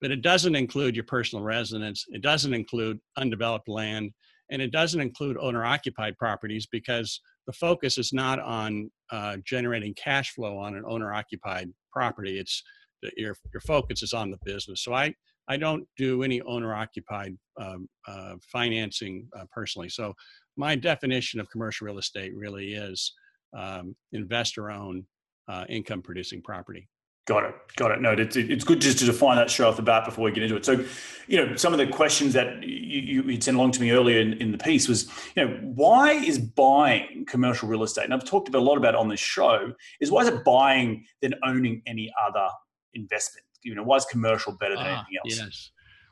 but 0.00 0.10
it 0.10 0.22
doesn't 0.22 0.56
include 0.56 0.96
your 0.96 1.04
personal 1.04 1.44
residence. 1.44 2.04
It 2.08 2.22
doesn't 2.22 2.54
include 2.54 2.98
undeveloped 3.16 3.68
land, 3.68 4.12
and 4.50 4.62
it 4.62 4.72
doesn't 4.72 5.00
include 5.00 5.36
owner-occupied 5.38 6.16
properties 6.16 6.66
because 6.66 7.20
the 7.46 7.52
focus 7.52 7.98
is 7.98 8.12
not 8.12 8.38
on 8.40 8.90
uh, 9.10 9.36
generating 9.44 9.94
cash 9.94 10.32
flow 10.32 10.58
on 10.58 10.74
an 10.74 10.84
owner-occupied 10.86 11.68
property. 11.92 12.38
It's 12.38 12.62
your 13.16 13.34
your 13.52 13.60
focus 13.66 14.02
is 14.02 14.12
on 14.12 14.30
the 14.30 14.38
business. 14.44 14.84
So 14.84 14.94
I 14.94 15.14
I 15.48 15.56
don't 15.56 15.84
do 15.96 16.22
any 16.22 16.40
owner-occupied 16.42 17.36
um, 17.60 17.88
uh, 18.06 18.34
financing 18.50 19.28
uh, 19.36 19.44
personally. 19.52 19.88
So 19.88 20.14
my 20.56 20.76
definition 20.76 21.40
of 21.40 21.50
commercial 21.50 21.86
real 21.86 21.98
estate 21.98 22.32
really 22.36 22.74
is 22.74 23.12
um, 23.56 23.96
investor-owned 24.12 25.04
uh, 25.48 25.64
income-producing 25.68 26.42
property. 26.42 26.88
Got 27.24 27.44
it. 27.44 27.54
Got 27.76 27.92
it. 27.92 28.00
No, 28.00 28.12
it's, 28.12 28.36
it's 28.36 28.64
good 28.64 28.80
just 28.80 28.98
to 28.98 29.04
define 29.04 29.36
that 29.36 29.48
straight 29.48 29.66
off 29.66 29.76
the 29.76 29.82
bat 29.82 30.04
before 30.04 30.24
we 30.24 30.32
get 30.32 30.42
into 30.42 30.56
it. 30.56 30.64
So, 30.64 30.84
you 31.28 31.36
know, 31.44 31.54
some 31.54 31.72
of 31.72 31.78
the 31.78 31.86
questions 31.86 32.32
that 32.32 32.62
you, 32.64 33.22
you 33.22 33.40
sent 33.40 33.56
along 33.56 33.70
to 33.72 33.80
me 33.80 33.92
earlier 33.92 34.20
in, 34.20 34.32
in 34.34 34.50
the 34.50 34.58
piece 34.58 34.88
was, 34.88 35.08
you 35.36 35.44
know, 35.44 35.56
why 35.62 36.12
is 36.12 36.38
buying 36.38 37.24
commercial 37.26 37.68
real 37.68 37.84
estate, 37.84 38.04
and 38.06 38.12
I've 38.12 38.24
talked 38.24 38.48
about 38.48 38.58
a 38.58 38.64
lot 38.64 38.76
about 38.76 38.96
on 38.96 39.08
this 39.08 39.20
show, 39.20 39.72
is 40.00 40.10
why 40.10 40.22
is 40.22 40.28
it 40.28 40.44
buying 40.44 41.04
than 41.20 41.34
owning 41.44 41.80
any 41.86 42.12
other 42.26 42.48
investment? 42.94 43.46
You 43.62 43.76
know, 43.76 43.84
why 43.84 43.98
is 43.98 44.04
commercial 44.06 44.52
better 44.54 44.74
than 44.74 44.86
ah, 44.86 45.04
anything 45.08 45.18
else? 45.24 45.38
Yes. 45.38 45.70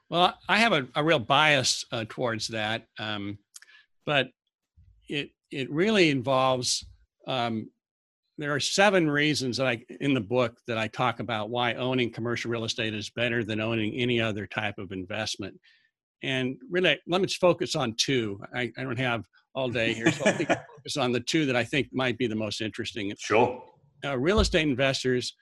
Well, 0.08 0.38
I 0.48 0.58
have 0.58 0.72
a, 0.72 0.86
a 0.94 1.02
real 1.02 1.18
bias 1.18 1.84
uh, 1.90 2.04
towards 2.08 2.48
that, 2.48 2.86
um, 2.98 3.38
but 4.06 4.28
it 5.08 5.30
it 5.50 5.70
really 5.70 6.10
involves 6.10 6.86
um, 7.26 7.70
there 8.40 8.54
are 8.54 8.60
seven 8.60 9.08
reasons 9.10 9.58
that 9.58 9.66
I 9.66 9.84
in 10.00 10.14
the 10.14 10.20
book 10.20 10.56
that 10.66 10.78
I 10.78 10.88
talk 10.88 11.20
about 11.20 11.50
why 11.50 11.74
owning 11.74 12.10
commercial 12.10 12.50
real 12.50 12.64
estate 12.64 12.94
is 12.94 13.10
better 13.10 13.44
than 13.44 13.60
owning 13.60 13.94
any 13.94 14.18
other 14.18 14.46
type 14.46 14.78
of 14.78 14.92
investment. 14.92 15.60
And 16.22 16.56
really, 16.70 16.98
let 17.06 17.20
me 17.20 17.28
focus 17.28 17.76
on 17.76 17.94
two. 17.98 18.40
I, 18.54 18.72
I 18.78 18.82
don't 18.82 18.98
have 18.98 19.26
all 19.54 19.68
day 19.68 19.92
here, 19.92 20.10
so 20.10 20.24
I'll 20.26 20.32
focus 20.32 20.96
on 20.98 21.12
the 21.12 21.20
two 21.20 21.44
that 21.46 21.56
I 21.56 21.64
think 21.64 21.88
might 21.92 22.16
be 22.16 22.26
the 22.26 22.34
most 22.34 22.62
interesting. 22.62 23.12
Sure. 23.18 23.62
Uh, 24.02 24.18
real 24.18 24.40
estate 24.40 24.66
investors 24.66 25.36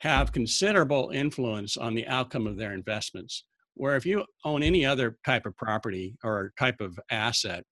have 0.00 0.32
considerable 0.32 1.10
influence 1.10 1.76
on 1.76 1.96
the 1.96 2.06
outcome 2.06 2.46
of 2.46 2.56
their 2.56 2.74
investments. 2.74 3.44
Where 3.74 3.96
if 3.96 4.06
you 4.06 4.24
own 4.44 4.62
any 4.62 4.86
other 4.86 5.18
type 5.26 5.46
of 5.46 5.56
property 5.56 6.16
or 6.22 6.52
type 6.58 6.80
of 6.80 6.96
asset, 7.10 7.64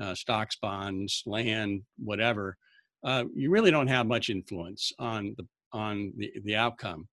uh, 0.00 0.14
stocks, 0.14 0.56
bonds, 0.60 1.22
land, 1.26 1.82
whatever, 1.96 2.56
uh, 3.04 3.24
you 3.34 3.50
really 3.50 3.70
don't 3.70 3.86
have 3.86 4.06
much 4.06 4.30
influence 4.30 4.92
on 4.98 5.34
the 5.36 5.46
on 5.72 6.12
the, 6.16 6.32
the 6.44 6.56
outcome. 6.56 7.08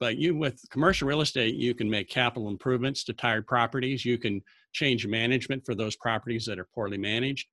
But 0.00 0.16
you 0.16 0.36
with 0.36 0.60
commercial 0.70 1.08
real 1.08 1.20
estate, 1.20 1.54
you 1.54 1.74
can 1.74 1.88
make 1.88 2.08
capital 2.08 2.48
improvements 2.48 3.04
to 3.04 3.12
tired 3.12 3.46
properties. 3.46 4.04
You 4.04 4.18
can 4.18 4.42
change 4.72 5.06
management 5.06 5.64
for 5.64 5.74
those 5.74 5.96
properties 5.96 6.44
that 6.46 6.58
are 6.58 6.68
poorly 6.74 6.98
managed. 6.98 7.46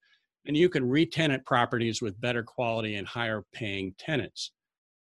And 0.45 0.57
you 0.57 0.69
can 0.69 0.87
re-tenant 0.87 1.45
properties 1.45 2.01
with 2.01 2.19
better 2.19 2.43
quality 2.43 2.95
and 2.95 3.07
higher 3.07 3.43
paying 3.53 3.93
tenants. 3.99 4.51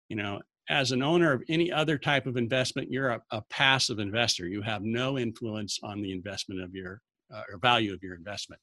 You 0.09 0.17
know, 0.17 0.41
as 0.69 0.93
an 0.93 1.03
owner 1.03 1.33
of 1.33 1.43
any 1.49 1.73
other 1.73 1.99
type 1.99 2.27
of 2.27 2.37
investment, 2.37 2.93
you're 2.93 3.11
a, 3.11 3.23
a 3.31 3.43
passive 3.51 3.99
investor. 3.99 4.47
You 4.47 4.63
have 4.63 4.83
no 4.83 5.19
influence 5.19 5.79
on 5.83 6.01
the 6.01 6.13
investment 6.13 6.61
of 6.61 6.75
your 6.75 7.01
uh, 7.35 7.43
or 7.51 7.59
value 7.59 7.93
of 7.93 8.03
your 8.03 8.15
investment. 8.15 8.61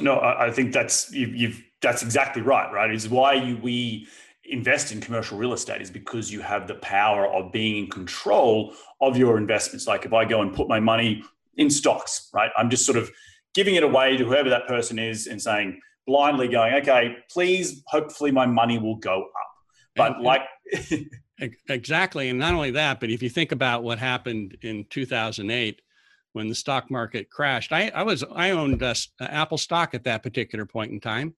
No, 0.00 0.16
I, 0.16 0.46
I 0.46 0.50
think 0.50 0.72
that's 0.72 1.12
you've, 1.12 1.34
you've, 1.34 1.62
that's 1.80 2.02
exactly 2.02 2.42
right. 2.42 2.72
Right, 2.72 2.92
is 2.92 3.08
why 3.08 3.34
you, 3.34 3.56
we 3.58 4.08
invest 4.46 4.92
in 4.92 5.00
commercial 5.00 5.38
real 5.38 5.52
estate 5.52 5.80
is 5.80 5.90
because 5.90 6.30
you 6.30 6.40
have 6.40 6.66
the 6.66 6.74
power 6.76 7.26
of 7.26 7.50
being 7.52 7.84
in 7.84 7.90
control 7.90 8.74
of 9.00 9.16
your 9.16 9.38
investments. 9.38 9.86
Like 9.86 10.04
if 10.04 10.12
I 10.12 10.24
go 10.24 10.42
and 10.42 10.54
put 10.54 10.68
my 10.68 10.80
money 10.80 11.22
in 11.56 11.70
stocks, 11.70 12.28
right, 12.32 12.50
I'm 12.56 12.70
just 12.70 12.84
sort 12.84 12.98
of 12.98 13.10
giving 13.54 13.76
it 13.76 13.82
away 13.82 14.16
to 14.16 14.24
whoever 14.24 14.50
that 14.50 14.66
person 14.66 14.98
is 14.98 15.26
and 15.26 15.40
saying 15.40 15.80
blindly 16.06 16.48
going, 16.48 16.74
okay, 16.74 17.16
please, 17.30 17.82
hopefully 17.86 18.30
my 18.30 18.46
money 18.46 18.78
will 18.78 18.96
go 18.96 19.22
up. 19.22 19.50
But 19.96 20.20
like. 20.20 20.42
exactly. 21.68 22.28
And 22.28 22.38
not 22.38 22.54
only 22.54 22.72
that, 22.72 23.00
but 23.00 23.10
if 23.10 23.22
you 23.22 23.28
think 23.28 23.52
about 23.52 23.82
what 23.82 23.98
happened 23.98 24.56
in 24.62 24.84
2008, 24.90 25.80
when 26.34 26.48
the 26.48 26.54
stock 26.54 26.90
market 26.90 27.30
crashed. 27.30 27.72
I, 27.72 27.90
I 27.94 28.02
was 28.02 28.22
I 28.34 28.50
owned 28.50 28.82
uh, 28.82 28.94
Apple 29.20 29.56
stock 29.56 29.94
at 29.94 30.04
that 30.04 30.22
particular 30.22 30.66
point 30.66 30.92
in 30.92 31.00
time, 31.00 31.34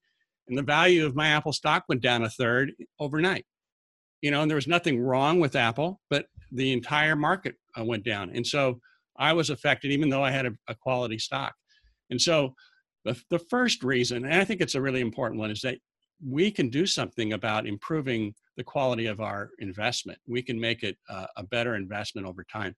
and 0.47 0.57
the 0.57 0.63
value 0.63 1.05
of 1.05 1.15
my 1.15 1.29
Apple 1.29 1.53
stock 1.53 1.85
went 1.87 2.01
down 2.01 2.23
a 2.23 2.29
third 2.29 2.73
overnight. 2.99 3.45
You 4.21 4.31
know, 4.31 4.41
and 4.41 4.49
there 4.49 4.55
was 4.55 4.67
nothing 4.67 4.99
wrong 4.99 5.39
with 5.39 5.55
Apple, 5.55 6.01
but 6.09 6.25
the 6.51 6.73
entire 6.73 7.15
market 7.15 7.55
uh, 7.79 7.85
went 7.85 8.03
down, 8.03 8.31
and 8.33 8.45
so 8.45 8.81
I 9.17 9.33
was 9.33 9.49
affected, 9.49 9.91
even 9.91 10.09
though 10.09 10.23
I 10.23 10.31
had 10.31 10.47
a, 10.47 10.51
a 10.67 10.75
quality 10.75 11.19
stock. 11.19 11.53
And 12.09 12.19
so, 12.19 12.55
the 13.05 13.19
the 13.29 13.39
first 13.39 13.83
reason, 13.83 14.25
and 14.25 14.33
I 14.33 14.43
think 14.43 14.61
it's 14.61 14.75
a 14.75 14.81
really 14.81 15.01
important 15.01 15.39
one, 15.39 15.51
is 15.51 15.61
that 15.61 15.77
we 16.27 16.49
can 16.49 16.69
do 16.69 16.87
something 16.87 17.33
about 17.33 17.67
improving 17.67 18.33
the 18.55 18.63
quality 18.63 19.05
of 19.05 19.21
our 19.21 19.51
investment. 19.59 20.17
We 20.27 20.41
can 20.41 20.59
make 20.59 20.81
it 20.81 20.97
uh, 21.07 21.27
a 21.37 21.43
better 21.43 21.75
investment 21.75 22.25
over 22.25 22.43
time. 22.43 22.75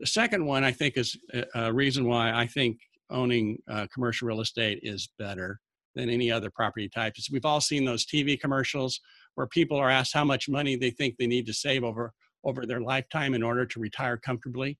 The 0.00 0.06
second 0.06 0.44
one, 0.46 0.64
I 0.64 0.72
think, 0.72 0.96
is 0.96 1.16
a 1.54 1.72
reason 1.72 2.06
why 2.06 2.32
I 2.32 2.46
think 2.46 2.78
owning 3.10 3.58
uh, 3.68 3.86
commercial 3.92 4.28
real 4.28 4.40
estate 4.40 4.80
is 4.82 5.08
better 5.18 5.60
than 5.94 6.08
any 6.08 6.30
other 6.30 6.50
property 6.50 6.88
type. 6.88 7.14
Is 7.18 7.30
we've 7.30 7.44
all 7.44 7.60
seen 7.60 7.84
those 7.84 8.06
TV 8.06 8.38
commercials 8.38 9.00
where 9.34 9.46
people 9.46 9.76
are 9.76 9.90
asked 9.90 10.14
how 10.14 10.24
much 10.24 10.48
money 10.48 10.76
they 10.76 10.90
think 10.90 11.16
they 11.16 11.26
need 11.26 11.46
to 11.46 11.52
save 11.52 11.84
over 11.84 12.12
over 12.44 12.64
their 12.64 12.80
lifetime 12.80 13.34
in 13.34 13.42
order 13.42 13.66
to 13.66 13.80
retire 13.80 14.16
comfortably. 14.16 14.78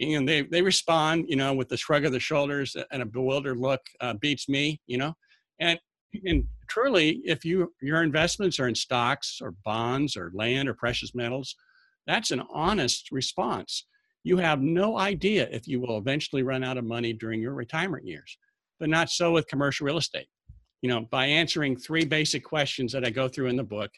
And 0.00 0.28
they, 0.28 0.42
they 0.42 0.60
respond, 0.60 1.26
you 1.28 1.36
know, 1.36 1.54
with 1.54 1.70
a 1.70 1.76
shrug 1.76 2.04
of 2.04 2.10
the 2.10 2.18
shoulders 2.18 2.74
and 2.90 3.02
a 3.02 3.06
bewildered 3.06 3.58
look, 3.58 3.80
uh, 4.00 4.14
beats 4.14 4.48
me, 4.48 4.80
you 4.86 4.98
know. 4.98 5.14
And 5.60 5.78
and 6.24 6.44
truly, 6.68 7.20
if 7.24 7.44
you 7.44 7.72
your 7.80 8.02
investments 8.02 8.58
are 8.58 8.66
in 8.66 8.74
stocks 8.74 9.38
or 9.40 9.54
bonds 9.64 10.16
or 10.16 10.32
land 10.34 10.68
or 10.68 10.74
precious 10.74 11.14
metals, 11.14 11.54
that's 12.08 12.32
an 12.32 12.42
honest 12.52 13.12
response 13.12 13.84
you 14.22 14.36
have 14.36 14.60
no 14.60 14.98
idea 14.98 15.48
if 15.50 15.66
you 15.66 15.80
will 15.80 15.98
eventually 15.98 16.42
run 16.42 16.62
out 16.62 16.78
of 16.78 16.84
money 16.84 17.12
during 17.12 17.40
your 17.40 17.54
retirement 17.54 18.06
years. 18.06 18.36
But 18.78 18.88
not 18.88 19.10
so 19.10 19.32
with 19.32 19.46
commercial 19.46 19.86
real 19.86 19.98
estate. 19.98 20.28
You 20.82 20.88
know, 20.88 21.02
by 21.10 21.26
answering 21.26 21.76
three 21.76 22.04
basic 22.04 22.44
questions 22.44 22.92
that 22.92 23.04
I 23.04 23.10
go 23.10 23.28
through 23.28 23.48
in 23.48 23.56
the 23.56 23.62
book, 23.62 23.90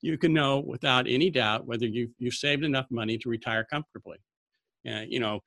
you 0.00 0.16
can 0.16 0.32
know 0.32 0.60
without 0.60 1.08
any 1.08 1.30
doubt 1.30 1.66
whether 1.66 1.86
you've, 1.86 2.10
you've 2.18 2.34
saved 2.34 2.64
enough 2.64 2.86
money 2.90 3.18
to 3.18 3.28
retire 3.28 3.64
comfortably. 3.64 4.18
Uh, 4.88 5.02
you 5.08 5.18
know, 5.18 5.40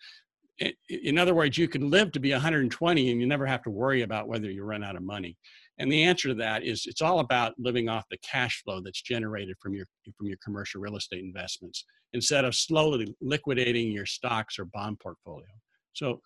in 0.90 1.18
other 1.18 1.34
words, 1.34 1.58
you 1.58 1.68
can 1.68 1.90
live 1.90 2.12
to 2.12 2.20
be 2.20 2.32
120 2.32 3.12
and 3.12 3.22
you 3.22 3.28
never 3.28 3.46
have 3.46 3.64
to 3.64 3.70
worry 3.70 4.02
about 4.02 4.28
whether 4.28 4.52
you 4.52 4.64
run 4.64 4.84
out 4.84 4.96
of 4.96 5.04
money. 5.04 5.38
And 5.82 5.92
the 5.92 6.04
answer 6.04 6.28
to 6.28 6.36
that 6.36 6.64
is 6.64 6.86
it's 6.86 7.02
all 7.02 7.20
about 7.20 7.56
living 7.58 7.90
off 7.90 8.06
the 8.12 8.18
cash 8.18 8.62
flow 8.64 8.82
that's 8.82 9.02
generated 9.02 9.56
from 9.60 9.74
your 9.74 9.88
from 10.16 10.28
your 10.28 10.38
commercial 10.44 10.80
real 10.80 10.96
estate 10.96 11.24
investments 11.24 11.86
instead 12.14 12.46
of 12.46 12.54
slowly 12.54 13.16
liquidating 13.20 13.92
your 13.92 14.06
stocks 14.06 14.60
or 14.60 14.66
bond 14.66 15.00
portfolio. 15.00 15.48
So 15.94 16.22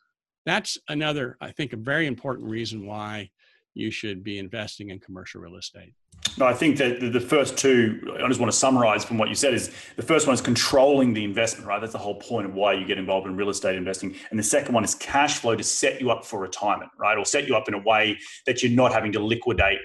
that's 0.45 0.77
another, 0.89 1.37
I 1.39 1.51
think, 1.51 1.71
a 1.71 1.77
very 1.77 2.05
important 2.05 2.49
reason 2.49 2.85
why 2.85 3.29
you 3.75 3.91
should 3.91 4.23
be 4.23 4.39
investing 4.39 4.89
in 4.89 4.99
commercial 4.99 5.41
real 5.41 5.57
estate. 5.57 5.93
No, 6.37 6.45
I 6.45 6.53
think 6.53 6.77
that 6.77 7.13
the 7.13 7.19
first 7.19 7.57
two, 7.57 8.17
I 8.21 8.27
just 8.27 8.39
want 8.39 8.51
to 8.51 8.57
summarize 8.57 9.05
from 9.05 9.17
what 9.17 9.29
you 9.29 9.35
said 9.35 9.53
is 9.53 9.71
the 9.95 10.01
first 10.01 10.27
one 10.27 10.33
is 10.33 10.41
controlling 10.41 11.13
the 11.13 11.23
investment, 11.23 11.67
right? 11.67 11.79
That's 11.79 11.93
the 11.93 11.99
whole 11.99 12.15
point 12.15 12.47
of 12.47 12.55
why 12.55 12.73
you 12.73 12.85
get 12.85 12.97
involved 12.97 13.27
in 13.27 13.35
real 13.35 13.49
estate 13.49 13.75
investing. 13.75 14.15
And 14.31 14.39
the 14.39 14.43
second 14.43 14.73
one 14.73 14.83
is 14.83 14.95
cash 14.95 15.37
flow 15.37 15.55
to 15.55 15.63
set 15.63 16.01
you 16.01 16.09
up 16.09 16.25
for 16.25 16.39
retirement, 16.39 16.89
right? 16.97 17.17
Or 17.17 17.25
set 17.25 17.47
you 17.47 17.55
up 17.55 17.67
in 17.67 17.73
a 17.73 17.79
way 17.79 18.17
that 18.47 18.63
you're 18.63 18.71
not 18.71 18.91
having 18.91 19.11
to 19.11 19.19
liquidate 19.19 19.79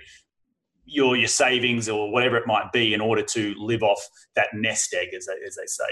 your 0.87 1.17
your 1.17 1.29
savings 1.29 1.89
or 1.89 2.11
whatever 2.11 2.37
it 2.37 2.49
might 2.49 2.73
be 2.73 2.95
in 2.95 3.01
order 3.01 3.23
to 3.23 3.55
live 3.59 3.83
off 3.83 4.01
that 4.35 4.49
nest 4.55 4.93
egg, 4.95 5.09
as 5.17 5.27
they, 5.27 5.35
as 5.47 5.55
they 5.57 5.67
say. 5.67 5.85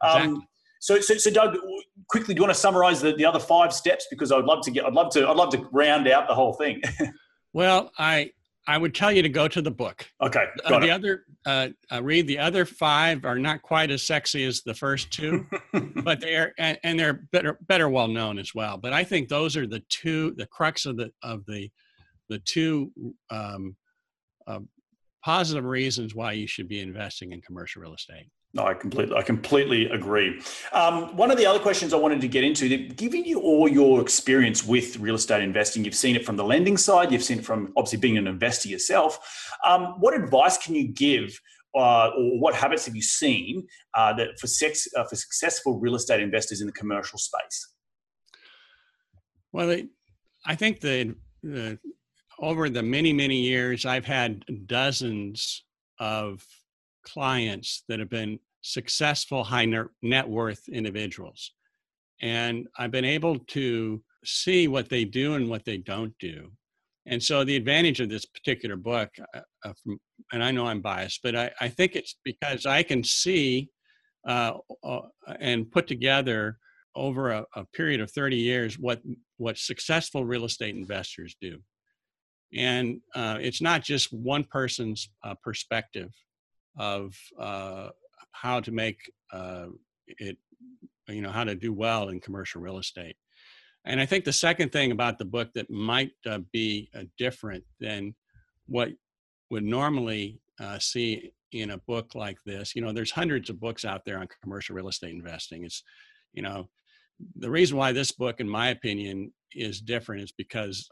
Um, 0.00 0.16
exactly. 0.16 0.46
So, 0.80 0.98
so, 0.98 1.14
so, 1.18 1.30
Doug, 1.30 1.58
quickly, 2.08 2.34
do 2.34 2.38
you 2.38 2.42
want 2.42 2.54
to 2.54 2.60
summarize 2.60 3.02
the, 3.02 3.12
the 3.12 3.24
other 3.24 3.38
five 3.38 3.72
steps? 3.72 4.06
Because 4.10 4.32
I'd 4.32 4.44
love 4.44 4.62
to 4.64 4.70
get, 4.70 4.86
I'd 4.86 4.94
love 4.94 5.12
to, 5.12 5.28
I'd 5.28 5.36
love 5.36 5.50
to 5.50 5.68
round 5.72 6.08
out 6.08 6.26
the 6.26 6.34
whole 6.34 6.54
thing. 6.54 6.80
well, 7.52 7.90
I, 7.98 8.30
I 8.66 8.78
would 8.78 8.94
tell 8.94 9.10
you 9.10 9.22
to 9.22 9.28
go 9.28 9.48
to 9.48 9.62
the 9.62 9.70
book. 9.70 10.06
Okay. 10.22 10.44
Uh, 10.64 10.78
the 10.78 10.86
it. 10.86 10.90
other, 10.90 11.24
uh, 11.46 11.68
uh, 11.90 12.02
read 12.02 12.26
the 12.26 12.38
other 12.38 12.64
five 12.64 13.24
are 13.24 13.38
not 13.38 13.62
quite 13.62 13.90
as 13.90 14.02
sexy 14.02 14.44
as 14.44 14.62
the 14.62 14.74
first 14.74 15.10
two, 15.10 15.46
but 15.96 16.20
they're 16.20 16.52
and, 16.58 16.78
and, 16.84 16.98
they're 16.98 17.24
better, 17.32 17.58
better 17.66 17.88
well 17.88 18.08
known 18.08 18.38
as 18.38 18.54
well. 18.54 18.76
But 18.76 18.92
I 18.92 19.04
think 19.04 19.28
those 19.28 19.56
are 19.56 19.66
the 19.66 19.82
two, 19.88 20.32
the 20.36 20.46
crux 20.46 20.86
of 20.86 20.96
the 20.96 21.10
of 21.22 21.44
the, 21.46 21.70
the 22.28 22.38
two 22.40 22.92
um, 23.30 23.76
uh, 24.46 24.60
positive 25.24 25.64
reasons 25.64 26.14
why 26.14 26.32
you 26.32 26.46
should 26.46 26.68
be 26.68 26.80
investing 26.80 27.32
in 27.32 27.40
commercial 27.40 27.82
real 27.82 27.94
estate. 27.94 28.28
No, 28.52 28.66
I 28.66 28.74
completely, 28.74 29.14
I 29.16 29.22
completely 29.22 29.88
agree. 29.90 30.42
Um, 30.72 31.16
one 31.16 31.30
of 31.30 31.38
the 31.38 31.46
other 31.46 31.60
questions 31.60 31.94
I 31.94 31.96
wanted 31.98 32.20
to 32.20 32.26
get 32.26 32.42
into, 32.42 32.68
given 32.88 33.24
you 33.24 33.40
all 33.40 33.68
your 33.68 34.00
experience 34.00 34.64
with 34.64 34.98
real 34.98 35.14
estate 35.14 35.44
investing, 35.44 35.84
you've 35.84 35.94
seen 35.94 36.16
it 36.16 36.26
from 36.26 36.36
the 36.36 36.42
lending 36.42 36.76
side, 36.76 37.12
you've 37.12 37.22
seen 37.22 37.38
it 37.38 37.44
from 37.44 37.72
obviously 37.76 37.98
being 38.00 38.18
an 38.18 38.26
investor 38.26 38.68
yourself. 38.68 39.20
Um, 39.64 39.94
what 40.00 40.14
advice 40.20 40.58
can 40.58 40.74
you 40.74 40.88
give, 40.88 41.40
uh, 41.76 42.08
or 42.08 42.40
what 42.40 42.56
habits 42.56 42.86
have 42.86 42.96
you 42.96 43.02
seen 43.02 43.68
uh, 43.94 44.12
that 44.14 44.40
for 44.40 44.48
sex, 44.48 44.88
uh, 44.96 45.04
for 45.04 45.14
successful 45.14 45.78
real 45.78 45.94
estate 45.94 46.20
investors 46.20 46.60
in 46.60 46.66
the 46.66 46.72
commercial 46.72 47.20
space? 47.20 47.68
Well, 49.52 49.76
I 50.44 50.56
think 50.56 50.80
the, 50.80 51.14
the 51.44 51.78
over 52.40 52.68
the 52.68 52.82
many 52.82 53.12
many 53.12 53.42
years, 53.42 53.86
I've 53.86 54.06
had 54.06 54.44
dozens 54.66 55.62
of 56.00 56.44
clients 57.04 57.84
that 57.88 57.98
have 57.98 58.10
been 58.10 58.38
successful 58.62 59.44
high 59.44 59.66
net 60.02 60.28
worth 60.28 60.68
individuals. 60.68 61.52
And 62.20 62.66
I've 62.78 62.90
been 62.90 63.04
able 63.04 63.38
to 63.38 64.02
see 64.24 64.68
what 64.68 64.88
they 64.88 65.04
do 65.04 65.34
and 65.34 65.48
what 65.48 65.64
they 65.64 65.78
don't 65.78 66.14
do. 66.18 66.50
And 67.06 67.22
so 67.22 67.44
the 67.44 67.56
advantage 67.56 68.00
of 68.00 68.10
this 68.10 68.26
particular 68.26 68.76
book, 68.76 69.08
uh, 69.34 69.40
uh, 69.64 69.72
from, 69.82 69.98
and 70.32 70.44
I 70.44 70.50
know 70.50 70.66
I'm 70.66 70.82
biased, 70.82 71.20
but 71.22 71.34
I, 71.34 71.50
I 71.60 71.68
think 71.68 71.96
it's 71.96 72.16
because 72.24 72.66
I 72.66 72.82
can 72.82 73.02
see 73.02 73.70
uh, 74.26 74.58
uh, 74.84 75.00
and 75.40 75.70
put 75.70 75.86
together 75.86 76.58
over 76.94 77.30
a, 77.30 77.46
a, 77.56 77.64
period 77.72 78.00
of 78.00 78.10
30 78.10 78.36
years 78.36 78.78
what 78.78 79.00
what 79.38 79.56
successful 79.56 80.24
real 80.24 80.44
estate 80.44 80.74
investors 80.74 81.36
do. 81.40 81.58
And 82.54 83.00
uh, 83.14 83.38
it's 83.40 83.62
not 83.62 83.82
just 83.82 84.12
one 84.12 84.44
person's 84.44 85.08
uh, 85.24 85.34
perspective 85.42 86.10
of 86.78 87.14
uh, 87.38 87.88
how 88.32 88.60
to 88.60 88.70
make 88.70 88.98
uh, 89.32 89.66
it, 90.06 90.36
you 91.08 91.22
know, 91.22 91.30
how 91.30 91.44
to 91.44 91.54
do 91.54 91.72
well 91.72 92.08
in 92.08 92.20
commercial 92.20 92.60
real 92.60 92.78
estate. 92.78 93.16
And 93.84 94.00
I 94.00 94.06
think 94.06 94.24
the 94.24 94.32
second 94.32 94.72
thing 94.72 94.92
about 94.92 95.18
the 95.18 95.24
book 95.24 95.52
that 95.54 95.70
might 95.70 96.12
uh, 96.26 96.40
be 96.52 96.90
uh, 96.94 97.04
different 97.18 97.64
than 97.80 98.14
what 98.66 98.90
would 99.50 99.64
normally 99.64 100.40
uh, 100.60 100.78
see 100.78 101.32
in 101.52 101.70
a 101.70 101.78
book 101.78 102.14
like 102.14 102.38
this, 102.44 102.76
you 102.76 102.82
know, 102.82 102.92
there's 102.92 103.10
hundreds 103.10 103.50
of 103.50 103.58
books 103.58 103.84
out 103.84 104.04
there 104.04 104.18
on 104.18 104.28
commercial 104.42 104.76
real 104.76 104.88
estate 104.88 105.14
investing. 105.14 105.64
It's, 105.64 105.82
you 106.32 106.42
know, 106.42 106.68
the 107.36 107.50
reason 107.50 107.76
why 107.76 107.92
this 107.92 108.12
book, 108.12 108.40
in 108.40 108.48
my 108.48 108.68
opinion, 108.68 109.32
is 109.52 109.80
different 109.80 110.22
is 110.22 110.32
because 110.32 110.88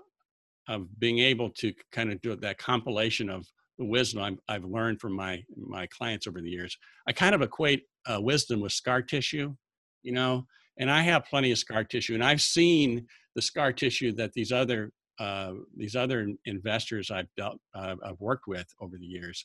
of 0.66 0.88
being 0.99 1.20
able 1.20 1.50
to 1.50 1.73
kind 1.92 2.11
of 2.11 2.20
do 2.20 2.35
that 2.35 2.58
compilation 2.58 3.30
of 3.30 3.47
the 3.78 3.85
wisdom 3.85 4.23
I'm, 4.23 4.38
I've 4.49 4.64
learned 4.64 5.00
from 5.00 5.14
my 5.14 5.42
my 5.56 5.87
clients 5.87 6.26
over 6.26 6.40
the 6.40 6.50
years. 6.50 6.76
I 7.06 7.12
kind 7.12 7.35
of 7.35 7.42
equate 7.42 7.85
uh, 8.06 8.20
wisdom 8.20 8.61
with 8.61 8.73
scar 8.73 9.02
tissue, 9.02 9.54
you 10.02 10.12
know, 10.12 10.47
and 10.78 10.90
I 10.90 11.02
have 11.02 11.25
plenty 11.26 11.52
of 11.52 11.58
scar 11.58 11.85
tissue, 11.85 12.14
and 12.14 12.25
I've 12.25 12.40
seen 12.40 13.06
the 13.35 13.42
scar 13.42 13.73
tissue 13.73 14.12
that 14.12 14.32
these 14.32 14.52
other 14.52 14.92
uh, 15.18 15.52
these 15.76 15.97
other 15.97 16.28
investors 16.44 17.11
I've 17.11 17.28
dealt 17.37 17.58
uh, 17.75 17.97
I've 18.04 18.20
worked 18.20 18.47
with 18.47 18.66
over 18.80 18.97
the 18.99 19.06
years. 19.06 19.44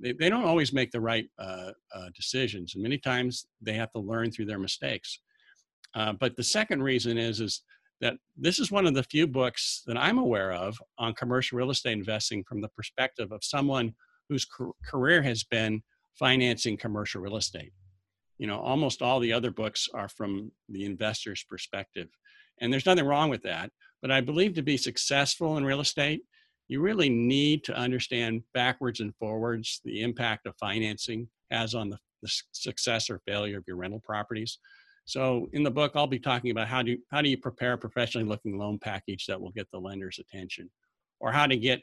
They, 0.00 0.12
they 0.12 0.28
don't 0.28 0.44
always 0.44 0.72
make 0.72 0.92
the 0.92 1.00
right 1.00 1.28
uh, 1.38 1.72
uh, 1.94 2.08
decisions, 2.14 2.74
and 2.74 2.82
many 2.82 2.98
times 2.98 3.46
they 3.60 3.74
have 3.74 3.92
to 3.92 4.00
learn 4.00 4.30
through 4.30 4.46
their 4.46 4.58
mistakes. 4.58 5.20
Uh, 5.94 6.12
but 6.12 6.36
the 6.36 6.44
second 6.44 6.82
reason 6.82 7.16
is 7.16 7.40
is 7.40 7.62
that 8.00 8.14
this 8.36 8.58
is 8.58 8.70
one 8.70 8.86
of 8.86 8.94
the 8.94 9.02
few 9.02 9.26
books 9.26 9.82
that 9.86 9.96
I'm 9.96 10.18
aware 10.18 10.52
of 10.52 10.80
on 10.98 11.14
commercial 11.14 11.58
real 11.58 11.70
estate 11.70 11.92
investing 11.92 12.44
from 12.44 12.60
the 12.60 12.68
perspective 12.68 13.32
of 13.32 13.42
someone 13.42 13.94
whose 14.28 14.46
career 14.86 15.22
has 15.22 15.42
been 15.44 15.82
financing 16.18 16.76
commercial 16.76 17.20
real 17.20 17.36
estate. 17.36 17.72
You 18.38 18.46
know, 18.46 18.60
almost 18.60 19.02
all 19.02 19.18
the 19.18 19.32
other 19.32 19.50
books 19.50 19.88
are 19.92 20.08
from 20.08 20.52
the 20.68 20.84
investor's 20.84 21.44
perspective. 21.48 22.08
And 22.60 22.72
there's 22.72 22.86
nothing 22.86 23.06
wrong 23.06 23.30
with 23.30 23.42
that. 23.42 23.70
But 24.00 24.10
I 24.12 24.20
believe 24.20 24.54
to 24.54 24.62
be 24.62 24.76
successful 24.76 25.56
in 25.56 25.64
real 25.64 25.80
estate, 25.80 26.22
you 26.68 26.80
really 26.80 27.08
need 27.08 27.64
to 27.64 27.76
understand 27.76 28.42
backwards 28.54 29.00
and 29.00 29.14
forwards 29.16 29.80
the 29.84 30.02
impact 30.02 30.46
of 30.46 30.54
financing 30.60 31.28
has 31.50 31.74
on 31.74 31.88
the, 31.88 31.98
the 32.22 32.32
success 32.52 33.10
or 33.10 33.20
failure 33.26 33.58
of 33.58 33.64
your 33.66 33.76
rental 33.76 34.00
properties. 34.00 34.58
So 35.08 35.48
in 35.54 35.62
the 35.62 35.70
book, 35.70 35.92
I'll 35.94 36.06
be 36.06 36.18
talking 36.18 36.50
about 36.50 36.68
how 36.68 36.82
do 36.82 36.90
you, 36.90 36.98
how 37.10 37.22
do 37.22 37.30
you 37.30 37.38
prepare 37.38 37.72
a 37.72 37.78
professionally 37.78 38.28
looking 38.28 38.58
loan 38.58 38.78
package 38.78 39.24
that 39.24 39.40
will 39.40 39.52
get 39.52 39.66
the 39.70 39.78
lender's 39.78 40.18
attention, 40.18 40.68
or 41.18 41.32
how 41.32 41.46
to 41.46 41.56
get 41.56 41.80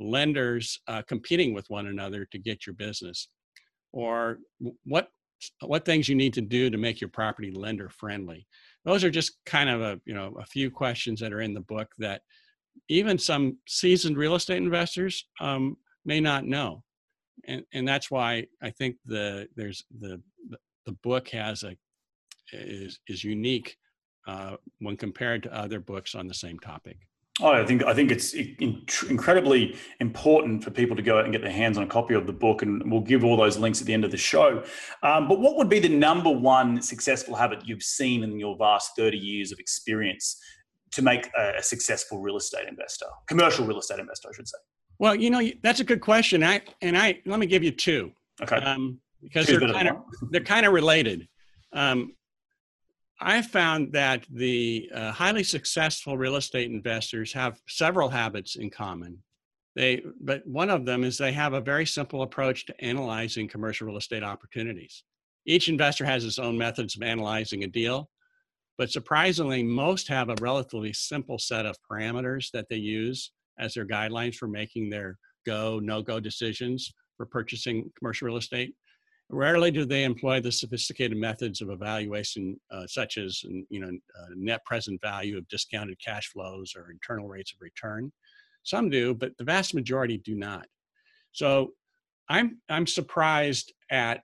lenders 0.00 0.80
uh, 0.88 1.00
competing 1.02 1.54
with 1.54 1.70
one 1.70 1.86
another 1.86 2.24
to 2.32 2.38
get 2.40 2.66
your 2.66 2.74
business, 2.74 3.28
or 3.92 4.38
what 4.84 5.08
what 5.60 5.84
things 5.84 6.08
you 6.08 6.16
need 6.16 6.34
to 6.34 6.40
do 6.40 6.68
to 6.68 6.76
make 6.76 7.00
your 7.00 7.10
property 7.10 7.52
lender 7.52 7.88
friendly. 7.88 8.44
Those 8.84 9.04
are 9.04 9.10
just 9.10 9.36
kind 9.46 9.70
of 9.70 9.80
a 9.80 10.00
you 10.04 10.14
know 10.14 10.36
a 10.40 10.44
few 10.44 10.68
questions 10.68 11.20
that 11.20 11.32
are 11.32 11.42
in 11.42 11.54
the 11.54 11.60
book 11.60 11.92
that 11.98 12.22
even 12.88 13.18
some 13.18 13.56
seasoned 13.68 14.16
real 14.16 14.34
estate 14.34 14.56
investors 14.56 15.28
um, 15.40 15.76
may 16.04 16.18
not 16.18 16.44
know, 16.44 16.82
and 17.46 17.62
and 17.72 17.86
that's 17.86 18.10
why 18.10 18.48
I 18.60 18.70
think 18.70 18.96
the 19.06 19.46
there's 19.54 19.84
the 20.00 20.20
the 20.86 20.92
book 21.04 21.28
has 21.28 21.62
a 21.62 21.76
is 22.52 22.98
is 23.08 23.24
unique 23.24 23.76
uh, 24.26 24.56
when 24.78 24.96
compared 24.96 25.42
to 25.42 25.54
other 25.54 25.80
books 25.80 26.14
on 26.14 26.26
the 26.26 26.34
same 26.34 26.58
topic. 26.58 26.98
Oh, 27.40 27.50
I 27.50 27.66
think 27.66 27.82
I 27.82 27.94
think 27.94 28.12
it's 28.12 28.32
incredibly 28.32 29.76
important 29.98 30.62
for 30.62 30.70
people 30.70 30.94
to 30.94 31.02
go 31.02 31.18
out 31.18 31.24
and 31.24 31.32
get 31.32 31.42
their 31.42 31.50
hands 31.50 31.76
on 31.76 31.82
a 31.82 31.86
copy 31.86 32.14
of 32.14 32.28
the 32.28 32.32
book, 32.32 32.62
and 32.62 32.90
we'll 32.90 33.00
give 33.00 33.24
all 33.24 33.36
those 33.36 33.58
links 33.58 33.80
at 33.80 33.88
the 33.88 33.92
end 33.92 34.04
of 34.04 34.12
the 34.12 34.16
show. 34.16 34.62
Um, 35.02 35.26
but 35.26 35.40
what 35.40 35.56
would 35.56 35.68
be 35.68 35.80
the 35.80 35.88
number 35.88 36.30
one 36.30 36.80
successful 36.80 37.34
habit 37.34 37.66
you've 37.66 37.82
seen 37.82 38.22
in 38.22 38.38
your 38.38 38.56
vast 38.56 38.92
thirty 38.96 39.18
years 39.18 39.50
of 39.50 39.58
experience 39.58 40.40
to 40.92 41.02
make 41.02 41.28
a, 41.36 41.54
a 41.58 41.62
successful 41.62 42.20
real 42.20 42.36
estate 42.36 42.68
investor, 42.68 43.06
commercial 43.26 43.66
real 43.66 43.80
estate 43.80 43.98
investor, 43.98 44.28
I 44.32 44.36
should 44.36 44.46
say? 44.46 44.58
Well, 45.00 45.16
you 45.16 45.28
know 45.28 45.42
that's 45.60 45.80
a 45.80 45.84
good 45.84 46.00
question. 46.00 46.44
I 46.44 46.62
and 46.82 46.96
I 46.96 47.20
let 47.26 47.40
me 47.40 47.46
give 47.46 47.64
you 47.64 47.72
two. 47.72 48.12
Okay. 48.42 48.56
Um, 48.56 49.00
because 49.20 49.46
they're 49.46 49.58
kind 49.58 49.88
of 49.88 49.96
they're 50.30 50.40
kind 50.40 50.66
of 50.66 50.72
related. 50.72 51.26
Um, 51.72 52.12
I 53.26 53.40
found 53.40 53.90
that 53.92 54.26
the 54.30 54.90
uh, 54.94 55.10
highly 55.10 55.44
successful 55.44 56.18
real 56.18 56.36
estate 56.36 56.70
investors 56.70 57.32
have 57.32 57.58
several 57.66 58.10
habits 58.10 58.56
in 58.56 58.68
common. 58.68 59.22
They, 59.74 60.02
but 60.20 60.46
one 60.46 60.68
of 60.68 60.84
them 60.84 61.04
is 61.04 61.16
they 61.16 61.32
have 61.32 61.54
a 61.54 61.60
very 61.60 61.86
simple 61.86 62.20
approach 62.20 62.66
to 62.66 62.84
analyzing 62.84 63.48
commercial 63.48 63.86
real 63.86 63.96
estate 63.96 64.22
opportunities. 64.22 65.04
Each 65.46 65.70
investor 65.70 66.04
has 66.04 66.22
his 66.22 66.38
own 66.38 66.58
methods 66.58 66.96
of 66.96 67.02
analyzing 67.02 67.64
a 67.64 67.66
deal, 67.66 68.10
but 68.76 68.90
surprisingly, 68.90 69.62
most 69.62 70.06
have 70.08 70.28
a 70.28 70.36
relatively 70.42 70.92
simple 70.92 71.38
set 71.38 71.64
of 71.64 71.78
parameters 71.90 72.50
that 72.52 72.68
they 72.68 72.76
use 72.76 73.32
as 73.58 73.72
their 73.72 73.86
guidelines 73.86 74.34
for 74.34 74.48
making 74.48 74.90
their 74.90 75.16
go, 75.46 75.80
no 75.82 76.02
go 76.02 76.20
decisions 76.20 76.92
for 77.16 77.24
purchasing 77.24 77.90
commercial 77.98 78.26
real 78.26 78.36
estate. 78.36 78.74
Rarely 79.30 79.70
do 79.70 79.84
they 79.84 80.04
employ 80.04 80.40
the 80.40 80.52
sophisticated 80.52 81.16
methods 81.16 81.60
of 81.60 81.70
evaluation, 81.70 82.60
uh, 82.70 82.86
such 82.86 83.16
as 83.16 83.42
you 83.42 83.80
know 83.80 83.88
uh, 83.88 84.26
net 84.36 84.64
present 84.64 85.00
value 85.00 85.38
of 85.38 85.48
discounted 85.48 85.98
cash 85.98 86.28
flows 86.28 86.74
or 86.76 86.90
internal 86.90 87.28
rates 87.28 87.52
of 87.52 87.60
return. 87.60 88.12
Some 88.64 88.90
do, 88.90 89.14
but 89.14 89.36
the 89.38 89.44
vast 89.44 89.74
majority 89.74 90.18
do 90.18 90.34
not. 90.34 90.66
So 91.32 91.72
I'm 92.28 92.60
I'm 92.68 92.86
surprised 92.86 93.72
at 93.90 94.22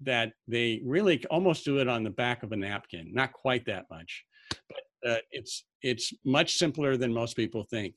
that 0.00 0.32
they 0.46 0.80
really 0.84 1.24
almost 1.26 1.64
do 1.64 1.78
it 1.78 1.88
on 1.88 2.04
the 2.04 2.10
back 2.10 2.42
of 2.42 2.52
a 2.52 2.56
napkin. 2.56 3.12
Not 3.12 3.32
quite 3.32 3.66
that 3.66 3.86
much, 3.90 4.24
but 4.50 5.10
uh, 5.10 5.18
it's 5.30 5.64
it's 5.82 6.12
much 6.24 6.54
simpler 6.54 6.96
than 6.96 7.12
most 7.12 7.36
people 7.36 7.64
think. 7.64 7.96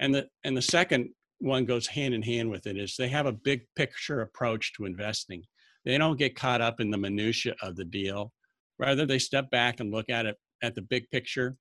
And 0.00 0.14
the 0.14 0.28
and 0.44 0.56
the 0.56 0.62
second 0.62 1.10
one 1.40 1.64
goes 1.64 1.86
hand 1.86 2.14
in 2.14 2.22
hand 2.22 2.50
with 2.50 2.66
it 2.66 2.76
is 2.76 2.94
they 2.96 3.08
have 3.08 3.26
a 3.26 3.32
big 3.32 3.62
picture 3.74 4.20
approach 4.20 4.72
to 4.74 4.84
investing. 4.84 5.42
They 5.84 5.96
don't 5.98 6.18
get 6.18 6.36
caught 6.36 6.60
up 6.60 6.80
in 6.80 6.90
the 6.90 6.98
minutia 6.98 7.54
of 7.62 7.76
the 7.76 7.84
deal. 7.84 8.32
Rather, 8.78 9.06
they 9.06 9.18
step 9.18 9.50
back 9.50 9.80
and 9.80 9.90
look 9.90 10.10
at 10.10 10.26
it 10.26 10.36
at 10.62 10.74
the 10.74 10.82
big 10.82 11.10
picture, 11.10 11.56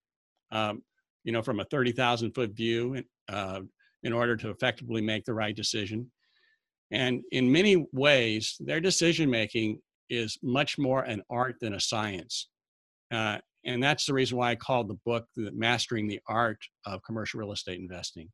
um, 0.52 0.84
you 1.24 1.32
know, 1.32 1.42
from 1.42 1.62
a 1.62 1.66
30,000 1.66 2.34
foot 2.34 2.52
view 2.52 3.02
uh, 3.30 3.62
in 4.04 4.14
order 4.14 4.36
to 4.36 4.50
effectively 4.50 5.02
make 5.02 5.24
the 5.24 5.34
right 5.34 5.56
decision. 5.56 6.12
And 6.92 7.22
in 7.32 7.52
many 7.52 7.86
ways, 7.94 8.58
their 8.60 8.82
decision 8.82 9.30
making 9.30 9.80
is 10.10 10.38
much 10.44 10.78
more 10.78 11.04
an 11.04 11.22
art 11.30 11.56
than 11.62 11.76
a 11.76 11.80
science. 11.80 12.50
Uh, 13.12 13.38
and 13.66 13.82
that's 13.82 14.06
the 14.06 14.14
reason 14.14 14.38
why 14.38 14.52
I 14.52 14.56
called 14.56 14.90
the 14.90 15.00
book 15.06 15.26
Mastering 15.38 16.08
the 16.08 16.20
Art 16.28 16.60
of 16.86 17.04
Commercial 17.04 17.40
Real 17.40 17.52
Estate 17.52 17.80
Investing 17.80 18.30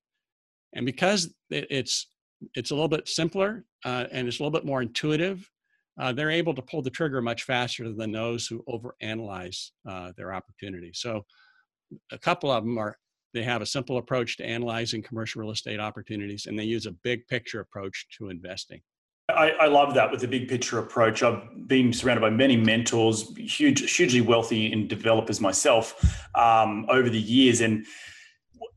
and 0.76 0.86
because 0.86 1.34
it's 1.50 2.08
it's 2.54 2.72
a 2.72 2.76
little 2.76 2.90
bit 2.90 3.08
simpler 3.08 3.66
uh, 3.86 4.06
and 4.12 4.28
it's 4.28 4.40
a 4.40 4.44
little 4.44 4.58
bit 4.58 4.66
more 4.66 4.82
intuitive, 4.82 5.50
uh, 6.00 6.12
they're 6.12 6.30
able 6.30 6.54
to 6.54 6.62
pull 6.62 6.82
the 6.82 6.90
trigger 6.90 7.22
much 7.22 7.44
faster 7.44 7.92
than 7.94 8.12
those 8.12 8.46
who 8.46 8.64
overanalyze 8.70 9.70
uh, 9.90 10.12
their 10.18 10.34
opportunities. 10.34 11.00
So, 11.00 11.26
a 12.12 12.18
couple 12.18 12.52
of 12.52 12.64
them 12.64 12.78
are 12.78 12.98
they 13.34 13.44
have 13.44 13.62
a 13.62 13.66
simple 13.66 13.98
approach 13.98 14.38
to 14.38 14.46
analyzing 14.46 15.02
commercial 15.02 15.42
real 15.42 15.52
estate 15.52 15.80
opportunities, 15.80 16.46
and 16.46 16.58
they 16.58 16.64
use 16.64 16.86
a 16.86 16.92
big 16.92 17.28
picture 17.28 17.60
approach 17.60 18.08
to 18.18 18.30
investing. 18.30 18.82
I, 19.30 19.52
I, 19.52 19.66
love 19.66 19.96
that 19.96 20.12
with 20.12 20.22
the 20.22 20.28
big 20.28 20.48
picture 20.48 20.78
approach. 20.78 21.24
I've 21.24 21.68
been 21.68 21.92
surrounded 21.92 22.22
by 22.22 22.30
many 22.30 22.56
mentors, 22.56 23.36
huge, 23.36 23.96
hugely 23.96 24.22
wealthy 24.22 24.72
in 24.72 24.88
developers 24.88 25.42
myself 25.42 26.16
um, 26.36 26.86
over 26.90 27.10
the 27.10 27.20
years. 27.20 27.62
And 27.62 27.88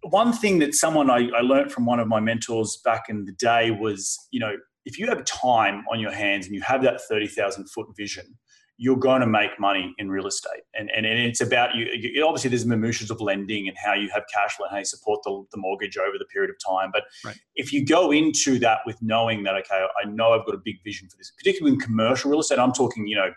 one 0.02 0.32
thing 0.32 0.58
that 0.60 0.74
someone 0.74 1.10
I, 1.10 1.28
I 1.36 1.40
learned 1.40 1.72
from 1.72 1.86
one 1.86 2.00
of 2.00 2.08
my 2.08 2.20
mentors 2.20 2.80
back 2.84 3.04
in 3.08 3.24
the 3.24 3.32
day 3.32 3.70
was, 3.70 4.18
you 4.30 4.40
know, 4.40 4.56
if 4.84 4.98
you 4.98 5.06
have 5.06 5.24
time 5.24 5.84
on 5.92 6.00
your 6.00 6.12
hands 6.12 6.46
and 6.46 6.54
you 6.54 6.62
have 6.62 6.82
that 6.82 7.00
30,000 7.02 7.68
foot 7.68 7.88
vision, 7.96 8.38
you're 8.80 8.96
going 8.96 9.20
to 9.20 9.26
make 9.26 9.50
money 9.58 9.92
in 9.98 10.08
real 10.08 10.26
estate. 10.26 10.62
And, 10.74 10.88
and, 10.96 11.04
and 11.04 11.18
it's 11.18 11.40
about 11.40 11.74
you, 11.74 11.86
you 11.86 12.24
obviously 12.24 12.50
there's 12.50 12.64
minutiae 12.64 13.08
of 13.10 13.20
lending 13.20 13.66
and 13.66 13.76
how 13.76 13.92
you 13.92 14.08
have 14.14 14.22
cash 14.32 14.52
flow 14.52 14.66
and 14.66 14.72
how 14.72 14.78
you 14.78 14.84
support 14.84 15.20
the, 15.24 15.44
the 15.50 15.58
mortgage 15.58 15.98
over 15.98 16.16
the 16.16 16.24
period 16.26 16.50
of 16.50 16.56
time. 16.64 16.90
But 16.92 17.02
right. 17.24 17.36
if 17.56 17.72
you 17.72 17.84
go 17.84 18.12
into 18.12 18.58
that 18.60 18.78
with 18.86 18.96
knowing 19.02 19.42
that, 19.42 19.56
okay, 19.56 19.84
I 20.02 20.08
know 20.08 20.32
I've 20.32 20.46
got 20.46 20.54
a 20.54 20.60
big 20.64 20.76
vision 20.84 21.08
for 21.08 21.16
this, 21.16 21.32
particularly 21.36 21.74
in 21.74 21.80
commercial 21.80 22.30
real 22.30 22.40
estate, 22.40 22.60
I'm 22.60 22.72
talking, 22.72 23.08
you 23.08 23.16
know, 23.16 23.32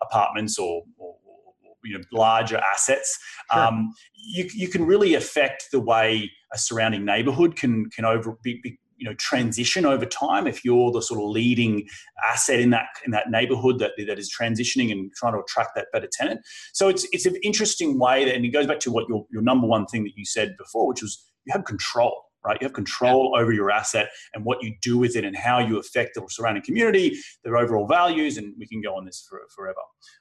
apartments 0.00 0.58
or, 0.58 0.84
or, 0.96 1.16
or 1.23 1.23
you 1.84 1.98
know, 1.98 2.04
larger 2.12 2.58
assets, 2.58 3.18
sure. 3.52 3.62
um, 3.62 3.92
you, 4.14 4.48
you 4.54 4.68
can 4.68 4.84
really 4.86 5.14
affect 5.14 5.66
the 5.72 5.80
way 5.80 6.30
a 6.52 6.58
surrounding 6.58 7.04
neighborhood 7.04 7.56
can, 7.56 7.90
can 7.90 8.04
over 8.04 8.36
be, 8.42 8.60
be 8.62 8.78
you 8.96 9.08
know 9.08 9.14
transition 9.16 9.84
over 9.84 10.06
time. 10.06 10.46
If 10.46 10.64
you're 10.64 10.90
the 10.92 11.02
sort 11.02 11.20
of 11.20 11.28
leading 11.28 11.88
asset 12.26 12.60
in 12.60 12.70
that 12.70 12.86
in 13.04 13.10
that 13.10 13.30
neighborhood 13.30 13.78
that 13.80 13.92
that 13.98 14.18
is 14.18 14.32
transitioning 14.32 14.90
and 14.92 15.12
trying 15.14 15.34
to 15.34 15.40
attract 15.40 15.70
that 15.76 15.88
better 15.92 16.08
tenant. 16.10 16.40
So 16.72 16.88
it's 16.88 17.06
it's 17.12 17.26
an 17.26 17.36
interesting 17.42 17.98
way 17.98 18.24
that 18.24 18.34
and 18.34 18.44
it 18.44 18.50
goes 18.50 18.66
back 18.66 18.80
to 18.80 18.92
what 18.92 19.08
your 19.08 19.26
your 19.30 19.42
number 19.42 19.66
one 19.66 19.86
thing 19.86 20.04
that 20.04 20.12
you 20.16 20.24
said 20.24 20.56
before 20.56 20.88
which 20.88 21.02
was 21.02 21.24
you 21.44 21.52
have 21.52 21.64
control 21.64 22.23
right? 22.44 22.58
You 22.60 22.66
have 22.66 22.74
control 22.74 23.32
yeah. 23.34 23.42
over 23.42 23.52
your 23.52 23.70
asset 23.70 24.08
and 24.34 24.44
what 24.44 24.62
you 24.62 24.74
do 24.82 24.98
with 24.98 25.16
it 25.16 25.24
and 25.24 25.36
how 25.36 25.58
you 25.58 25.78
affect 25.78 26.14
the 26.14 26.24
surrounding 26.28 26.62
community, 26.62 27.18
their 27.42 27.56
overall 27.56 27.86
values, 27.86 28.36
and 28.36 28.54
we 28.58 28.66
can 28.66 28.80
go 28.80 28.94
on 28.94 29.04
this 29.04 29.26
for, 29.28 29.40
forever. 29.54 29.80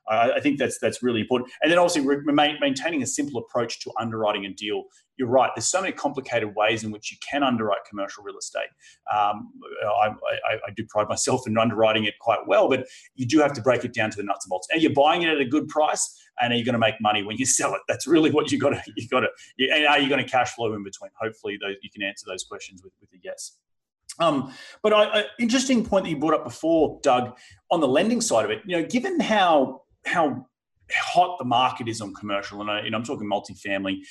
I, 0.10 0.34
I 0.34 0.40
think 0.40 0.60
that's 0.60 0.80
that's 0.80 1.04
really 1.04 1.22
important. 1.22 1.52
And 1.62 1.72
then 1.72 1.80
also 1.80 2.02
remain, 2.02 2.58
maintaining 2.60 3.04
a 3.04 3.08
simple 3.08 3.42
approach 3.42 3.80
to 3.82 3.92
underwriting 4.00 4.46
a 4.46 4.54
deal. 4.54 4.84
You're 5.18 5.28
right. 5.28 5.52
There's 5.56 5.68
so 5.68 5.82
many 5.82 5.94
complicated 5.94 6.56
ways 6.56 6.84
in 6.84 6.92
which 6.92 7.12
you 7.12 7.18
can 7.30 7.44
underwrite 7.44 7.80
commercial 7.88 8.24
real 8.24 8.38
estate. 8.38 8.70
Um, 9.14 9.52
I, 9.84 10.08
I, 10.08 10.54
I, 10.68 10.72
do 10.76 10.86
pride 10.90 11.08
myself 11.08 11.46
in 11.46 11.58
underwriting 11.58 12.06
it 12.06 12.16
quite 12.20 12.40
well, 12.48 12.68
but 12.68 12.88
you 13.16 13.28
do 13.28 13.40
have 13.40 13.54
to 13.54 13.62
break 13.62 13.86
it 13.86 13.94
down 13.94 14.10
to 14.10 14.18
the 14.18 14.24
nuts 14.24 14.46
and 14.46 14.50
bolts. 14.50 14.68
Are 14.72 14.78
you're 14.78 14.94
buying 14.94 15.22
it 15.22 15.30
at 15.30 15.40
a 15.40 15.46
good 15.46 15.68
price 15.68 16.20
and 16.42 16.52
are 16.52 16.56
you 16.56 16.66
going 16.66 16.74
to 16.74 16.80
make 16.80 16.96
money 17.00 17.24
when 17.24 17.38
you 17.38 17.46
sell 17.60 17.74
it? 17.76 17.82
That's 17.88 18.08
really 18.08 18.32
what 18.32 18.52
you 18.52 18.60
got 18.60 18.70
to 18.70 18.82
you 18.96 19.08
got 19.08 19.22
to. 19.22 19.30
And 19.60 19.86
are 19.86 20.00
you 20.00 20.10
going 20.10 20.24
to 20.24 20.30
cash 20.30 20.52
flow 20.52 20.74
in 20.74 20.84
between? 20.84 21.12
Hopefully, 21.20 21.58
those, 21.62 21.76
you 21.82 21.90
can 21.92 22.04
answer 22.04 22.26
those 22.28 22.44
questions 22.44 22.82
with 22.84 22.94
with 23.00 23.10
a 23.14 23.18
yes. 23.24 23.58
Um, 24.20 24.54
but 24.84 25.26
interesting 25.40 25.84
point 25.84 26.06
that 26.06 26.12
you 26.12 26.18
brought 26.18 26.36
up 26.36 26.44
before, 26.44 27.00
Doug, 27.02 27.36
on 27.72 27.80
the 27.80 27.88
lending 27.88 28.22
side 28.22 28.46
of 28.46 28.52
it. 28.52 28.62
You 28.66 28.82
know, 28.82 28.88
given 28.88 29.20
how 29.20 29.84
how 30.06 30.46
hot 30.92 31.40
the 31.40 31.46
market 31.46 31.88
is 31.88 32.02
on 32.02 32.14
commercial, 32.14 32.62
and 32.62 32.70
I, 32.70 32.84
you 32.84 32.92
I'm 32.94 33.04
talking 33.04 33.30
multifamily, 33.30 34.02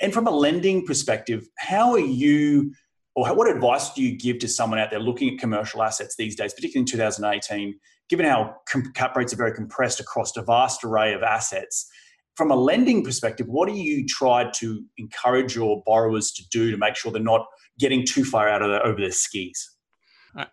and 0.00 0.12
from 0.12 0.26
a 0.26 0.30
lending 0.30 0.86
perspective, 0.86 1.46
how 1.56 1.92
are 1.92 1.98
you? 1.98 2.72
Or 3.16 3.32
what 3.34 3.48
advice 3.48 3.94
do 3.94 4.02
you 4.02 4.18
give 4.18 4.40
to 4.40 4.48
someone 4.48 4.80
out 4.80 4.90
there 4.90 4.98
looking 4.98 5.32
at 5.32 5.38
commercial 5.38 5.82
assets 5.82 6.16
these 6.16 6.34
days, 6.34 6.52
particularly 6.52 6.80
in 6.80 6.86
2018, 6.86 7.78
given 8.08 8.26
how 8.26 8.56
cap 8.94 9.16
rates 9.16 9.32
are 9.32 9.36
very 9.36 9.54
compressed 9.54 10.00
across 10.00 10.36
a 10.36 10.42
vast 10.42 10.82
array 10.82 11.14
of 11.14 11.22
assets, 11.22 11.88
from 12.36 12.50
a 12.50 12.56
lending 12.56 13.04
perspective, 13.04 13.46
what 13.48 13.68
do 13.68 13.74
you 13.74 14.04
try 14.06 14.50
to 14.56 14.84
encourage 14.98 15.54
your 15.54 15.82
borrowers 15.86 16.32
to 16.32 16.48
do 16.48 16.70
to 16.70 16.76
make 16.76 16.96
sure 16.96 17.12
they're 17.12 17.22
not 17.22 17.46
getting 17.78 18.04
too 18.04 18.24
far 18.24 18.48
out 18.48 18.62
of 18.62 18.70
the, 18.70 18.82
over 18.82 19.00
their 19.00 19.12
skis? 19.12 19.70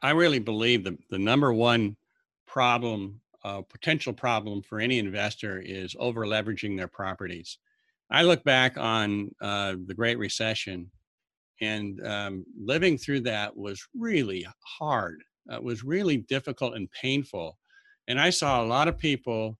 I 0.01 0.11
really 0.11 0.39
believe 0.39 0.83
the, 0.83 0.97
the 1.09 1.17
number 1.17 1.51
one 1.51 1.97
problem, 2.45 3.21
uh, 3.43 3.61
potential 3.61 4.13
problem 4.13 4.61
for 4.61 4.79
any 4.79 4.99
investor 4.99 5.59
is 5.59 5.95
over 5.99 6.25
leveraging 6.27 6.77
their 6.77 6.87
properties. 6.87 7.57
I 8.11 8.23
look 8.23 8.43
back 8.43 8.77
on 8.77 9.31
uh, 9.41 9.75
the 9.85 9.93
Great 9.93 10.17
Recession, 10.17 10.91
and 11.61 12.05
um, 12.05 12.45
living 12.59 12.97
through 12.97 13.21
that 13.21 13.55
was 13.55 13.87
really 13.95 14.45
hard 14.79 15.23
It 15.49 15.63
was 15.63 15.83
really 15.83 16.17
difficult 16.17 16.75
and 16.75 16.89
painful. 16.91 17.57
And 18.07 18.19
I 18.19 18.29
saw 18.31 18.61
a 18.61 18.65
lot 18.65 18.87
of 18.87 18.97
people 18.97 19.57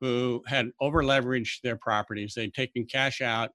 who 0.00 0.42
had 0.46 0.70
over 0.80 1.02
leveraged 1.02 1.60
their 1.62 1.76
properties. 1.76 2.34
They'd 2.34 2.54
taken 2.54 2.86
cash 2.86 3.20
out 3.20 3.50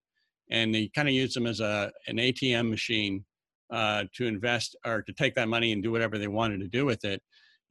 and 0.51 0.73
they 0.73 0.89
kind 0.93 1.07
of 1.07 1.13
used 1.13 1.35
them 1.35 1.47
as 1.47 1.59
a, 1.59 1.91
an 2.07 2.17
ATM 2.17 2.69
machine 2.69 3.25
uh, 3.71 4.03
to 4.13 4.27
invest 4.27 4.75
or 4.85 5.01
to 5.01 5.13
take 5.13 5.33
that 5.35 5.47
money 5.47 5.71
and 5.71 5.81
do 5.81 5.91
whatever 5.91 6.17
they 6.17 6.27
wanted 6.27 6.59
to 6.59 6.67
do 6.67 6.85
with 6.85 7.03
it. 7.03 7.21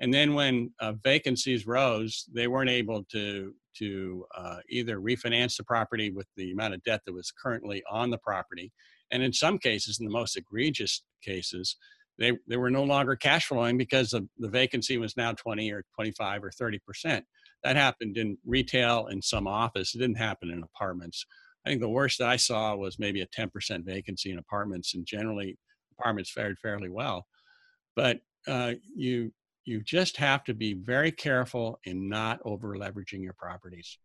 And 0.01 0.13
then 0.13 0.35
when 0.35 0.73
uh, 0.81 0.93
vacancies 1.05 1.67
rose, 1.67 2.25
they 2.33 2.49
weren't 2.49 2.71
able 2.71 3.05
to 3.13 3.55
to 3.79 4.25
uh, 4.37 4.59
either 4.69 5.01
refinance 5.01 5.57
the 5.57 5.65
property 5.65 6.11
with 6.11 6.29
the 6.37 6.53
amount 6.53 6.75
of 6.75 6.83
debt 6.85 7.01
that 7.05 7.13
was 7.13 7.33
currently 7.33 7.83
on 7.91 8.09
the 8.09 8.19
property, 8.19 8.73
and 9.11 9.23
in 9.23 9.33
some 9.33 9.59
cases, 9.59 9.99
in 9.99 10.07
the 10.07 10.13
most 10.13 10.37
egregious 10.37 11.03
cases, 11.23 11.77
they, 12.19 12.33
they 12.49 12.57
were 12.57 12.71
no 12.71 12.85
longer 12.85 13.17
cash 13.17 13.47
flowing 13.47 13.77
because 13.77 14.13
of 14.13 14.29
the 14.39 14.49
vacancy 14.49 14.99
was 14.99 15.17
now 15.17 15.33
20 15.33 15.71
or 15.73 15.85
25 15.95 16.45
or 16.45 16.51
30 16.51 16.79
percent. 16.87 17.25
That 17.63 17.77
happened 17.77 18.17
in 18.17 18.39
retail 18.45 19.07
and 19.07 19.23
some 19.25 19.47
office. 19.47 19.95
It 19.95 19.99
didn't 19.99 20.19
happen 20.19 20.51
in 20.51 20.63
apartments. 20.63 21.25
I 21.67 21.71
think 21.71 21.81
the 21.81 21.89
worst 21.89 22.19
that 22.19 22.29
I 22.29 22.37
saw 22.37 22.77
was 22.77 22.99
maybe 22.99 23.23
a 23.23 23.27
10 23.27 23.51
percent 23.51 23.85
vacancy 23.85 24.31
in 24.31 24.39
apartments, 24.39 24.95
and 24.95 25.07
generally 25.07 25.59
apartments 25.99 26.31
fared 26.31 26.59
fairly 26.59 26.89
well. 26.89 27.27
But 27.97 28.21
uh, 28.47 28.75
you 28.95 29.33
you 29.65 29.83
just 29.83 30.17
have 30.17 30.45
to 30.45 30.55
be 30.55 30.75
very 30.75 31.11
careful 31.11 31.79
in 31.85 32.09
not 32.09 32.41
over 32.45 32.77
leveraging 32.77 33.23
your 33.23 33.33
properties. 33.33 33.99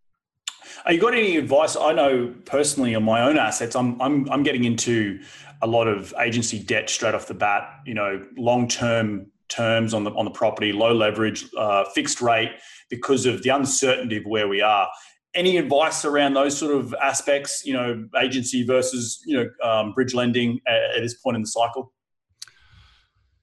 Are 0.85 0.93
you 0.93 0.99
got 0.99 1.13
any 1.13 1.37
advice? 1.37 1.75
I 1.75 1.93
know 1.93 2.33
personally 2.45 2.95
on 2.95 3.03
my 3.03 3.21
own 3.21 3.37
assets, 3.37 3.75
I'm 3.75 4.01
I'm 4.01 4.29
I'm 4.29 4.43
getting 4.43 4.65
into 4.65 5.19
a 5.61 5.67
lot 5.67 5.87
of 5.87 6.13
agency 6.19 6.59
debt 6.61 6.89
straight 6.89 7.15
off 7.15 7.27
the 7.27 7.33
bat. 7.33 7.79
You 7.85 7.93
know, 7.93 8.25
long 8.37 8.67
term 8.67 9.27
terms 9.47 9.93
on 9.93 10.03
the 10.03 10.11
on 10.11 10.25
the 10.25 10.31
property, 10.31 10.71
low 10.71 10.93
leverage, 10.93 11.45
uh, 11.57 11.85
fixed 11.95 12.21
rate, 12.21 12.51
because 12.89 13.25
of 13.25 13.43
the 13.43 13.49
uncertainty 13.49 14.17
of 14.17 14.25
where 14.25 14.47
we 14.47 14.61
are. 14.61 14.87
Any 15.33 15.57
advice 15.57 16.05
around 16.05 16.33
those 16.33 16.57
sort 16.57 16.75
of 16.75 16.93
aspects? 17.01 17.63
You 17.65 17.73
know, 17.73 18.07
agency 18.21 18.63
versus 18.65 19.21
you 19.25 19.37
know 19.37 19.69
um, 19.69 19.93
bridge 19.93 20.13
lending 20.13 20.59
at, 20.67 20.97
at, 20.97 21.01
this 21.01 21.15
point 21.15 21.35
in 21.35 21.41
the 21.41 21.47
cycle. 21.47 21.93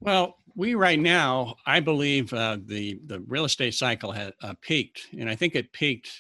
Well, 0.01 0.37
we 0.57 0.75
right 0.75 0.99
now, 0.99 1.57
I 1.67 1.81
believe 1.81 2.33
uh, 2.33 2.57
the 2.65 2.99
the 3.07 3.21
real 3.21 3.45
estate 3.45 3.75
cycle 3.75 4.11
had 4.11 4.33
uh, 4.43 4.55
peaked, 4.61 5.07
and 5.19 5.31
I 5.31 5.37
think 5.37 5.55
it 5.55 5.73
peaked 5.73 6.11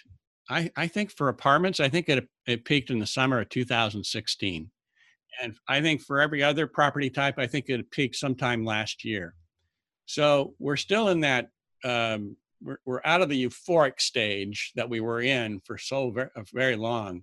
I, 0.49 0.70
I 0.77 0.87
think 0.87 1.11
for 1.11 1.29
apartments, 1.29 1.81
I 1.81 1.88
think 1.88 2.09
it, 2.09 2.29
it 2.46 2.64
peaked 2.64 2.90
in 2.90 2.99
the 2.99 3.07
summer 3.07 3.40
of 3.40 3.49
2016. 3.49 4.70
And 5.42 5.55
I 5.68 5.81
think 5.81 6.03
for 6.03 6.20
every 6.20 6.42
other 6.42 6.66
property 6.66 7.11
type, 7.11 7.38
I 7.38 7.46
think 7.46 7.68
it 7.68 7.90
peaked 7.90 8.16
sometime 8.16 8.64
last 8.64 9.05
year. 9.05 9.35
So 10.07 10.55
we're 10.59 10.77
still 10.77 11.09
in 11.09 11.20
that, 11.20 11.49
um, 11.85 12.37
we're, 12.62 12.79
we're 12.87 13.03
out 13.05 13.20
of 13.20 13.29
the 13.29 13.44
euphoric 13.44 14.01
stage 14.01 14.72
that 14.77 14.88
we 14.88 15.01
were 15.01 15.20
in 15.20 15.61
for 15.64 15.77
so 15.77 16.11
very, 16.11 16.31
uh, 16.37 16.42
very 16.55 16.77
long. 16.77 17.22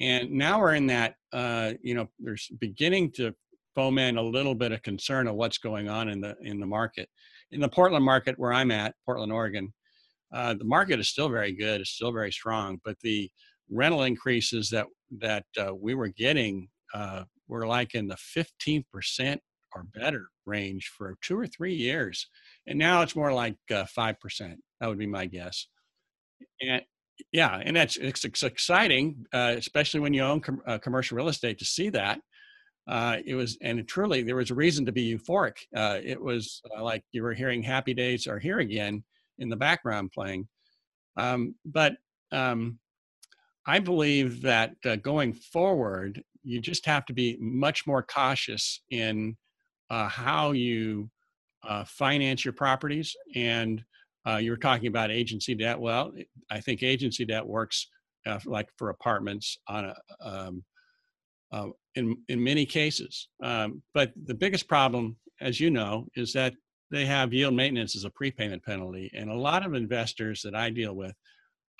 And 0.00 0.30
now 0.32 0.60
we're 0.60 0.74
in 0.74 0.86
that, 0.86 1.16
uh, 1.32 1.74
you 1.82 1.94
know, 1.94 2.08
there's 2.18 2.48
beginning 2.58 3.12
to 3.12 3.34
foment 3.74 4.18
a 4.18 4.22
little 4.22 4.54
bit 4.54 4.72
of 4.72 4.82
concern 4.82 5.26
of 5.26 5.34
what's 5.34 5.58
going 5.58 5.88
on 5.88 6.08
in 6.08 6.20
the 6.20 6.36
in 6.42 6.60
the 6.60 6.66
market. 6.66 7.08
In 7.50 7.60
the 7.60 7.68
Portland 7.68 8.04
market 8.04 8.38
where 8.38 8.52
I'm 8.52 8.70
at, 8.70 8.94
Portland, 9.04 9.32
Oregon, 9.32 9.72
uh, 10.32 10.54
the 10.54 10.64
market 10.64 11.00
is 11.00 11.08
still 11.08 11.28
very 11.28 11.52
good. 11.52 11.80
It's 11.80 11.90
still 11.90 12.12
very 12.12 12.32
strong, 12.32 12.80
but 12.84 12.98
the 13.00 13.30
rental 13.70 14.02
increases 14.02 14.70
that 14.70 14.86
that 15.18 15.44
uh, 15.58 15.74
we 15.74 15.94
were 15.94 16.08
getting 16.08 16.68
uh, 16.94 17.24
were 17.48 17.66
like 17.66 17.94
in 17.94 18.08
the 18.08 18.16
15% 18.36 19.38
or 19.74 19.84
better 19.94 20.28
range 20.46 20.90
for 20.96 21.16
two 21.22 21.38
or 21.38 21.46
three 21.46 21.74
years, 21.74 22.28
and 22.66 22.78
now 22.78 23.02
it's 23.02 23.16
more 23.16 23.32
like 23.32 23.56
uh, 23.70 23.84
five 23.86 24.18
percent. 24.20 24.58
That 24.80 24.88
would 24.88 24.98
be 24.98 25.06
my 25.06 25.26
guess. 25.26 25.66
And 26.60 26.82
yeah, 27.30 27.60
and 27.62 27.76
that's 27.76 27.96
it's, 27.96 28.24
it's 28.24 28.42
exciting, 28.42 29.26
uh, 29.32 29.54
especially 29.56 30.00
when 30.00 30.14
you 30.14 30.22
own 30.22 30.40
com- 30.40 30.62
uh, 30.66 30.78
commercial 30.78 31.16
real 31.16 31.28
estate 31.28 31.58
to 31.58 31.64
see 31.64 31.90
that. 31.90 32.20
Uh, 32.88 33.18
it 33.24 33.34
was, 33.34 33.56
and 33.62 33.86
truly, 33.86 34.22
there 34.22 34.36
was 34.36 34.50
a 34.50 34.54
reason 34.54 34.84
to 34.86 34.92
be 34.92 35.14
euphoric. 35.14 35.58
Uh, 35.74 35.98
it 36.02 36.20
was 36.20 36.60
uh, 36.76 36.82
like 36.82 37.04
you 37.12 37.22
were 37.22 37.34
hearing 37.34 37.62
"Happy 37.62 37.94
Days 37.94 38.26
Are 38.26 38.38
Here 38.38 38.58
Again," 38.58 39.04
in 39.38 39.48
the 39.48 39.56
background 39.56 40.10
playing. 40.12 40.48
Um, 41.16 41.54
but 41.64 41.94
um, 42.32 42.78
I 43.66 43.78
believe 43.78 44.42
that 44.42 44.74
uh, 44.84 44.96
going 44.96 45.32
forward, 45.32 46.22
you 46.42 46.60
just 46.60 46.84
have 46.86 47.04
to 47.06 47.12
be 47.12 47.36
much 47.40 47.86
more 47.86 48.02
cautious 48.02 48.80
in 48.90 49.36
uh, 49.90 50.08
how 50.08 50.52
you 50.52 51.08
uh, 51.62 51.84
finance 51.84 52.44
your 52.44 52.54
properties. 52.54 53.14
And 53.36 53.84
uh, 54.26 54.36
you 54.36 54.50
were 54.50 54.56
talking 54.56 54.88
about 54.88 55.10
agency 55.10 55.54
debt. 55.54 55.78
Well, 55.78 56.12
I 56.50 56.60
think 56.60 56.82
agency 56.82 57.24
debt 57.24 57.46
works 57.46 57.88
like 58.44 58.68
for 58.76 58.90
apartments 58.90 59.58
on 59.68 59.84
a, 59.84 59.94
um, 60.20 60.64
uh, 61.52 61.68
in 61.94 62.16
in 62.28 62.42
many 62.42 62.66
cases. 62.66 63.28
Um, 63.42 63.82
but 63.94 64.12
the 64.24 64.34
biggest 64.34 64.68
problem, 64.68 65.16
as 65.40 65.60
you 65.60 65.70
know, 65.70 66.06
is 66.16 66.32
that 66.32 66.54
they 66.92 67.06
have 67.06 67.32
yield 67.32 67.54
maintenance 67.54 67.96
as 67.96 68.04
a 68.04 68.10
prepayment 68.10 68.62
penalty. 68.62 69.10
And 69.14 69.30
a 69.30 69.34
lot 69.34 69.64
of 69.64 69.74
investors 69.74 70.42
that 70.42 70.54
I 70.54 70.70
deal 70.70 70.94
with, 70.94 71.14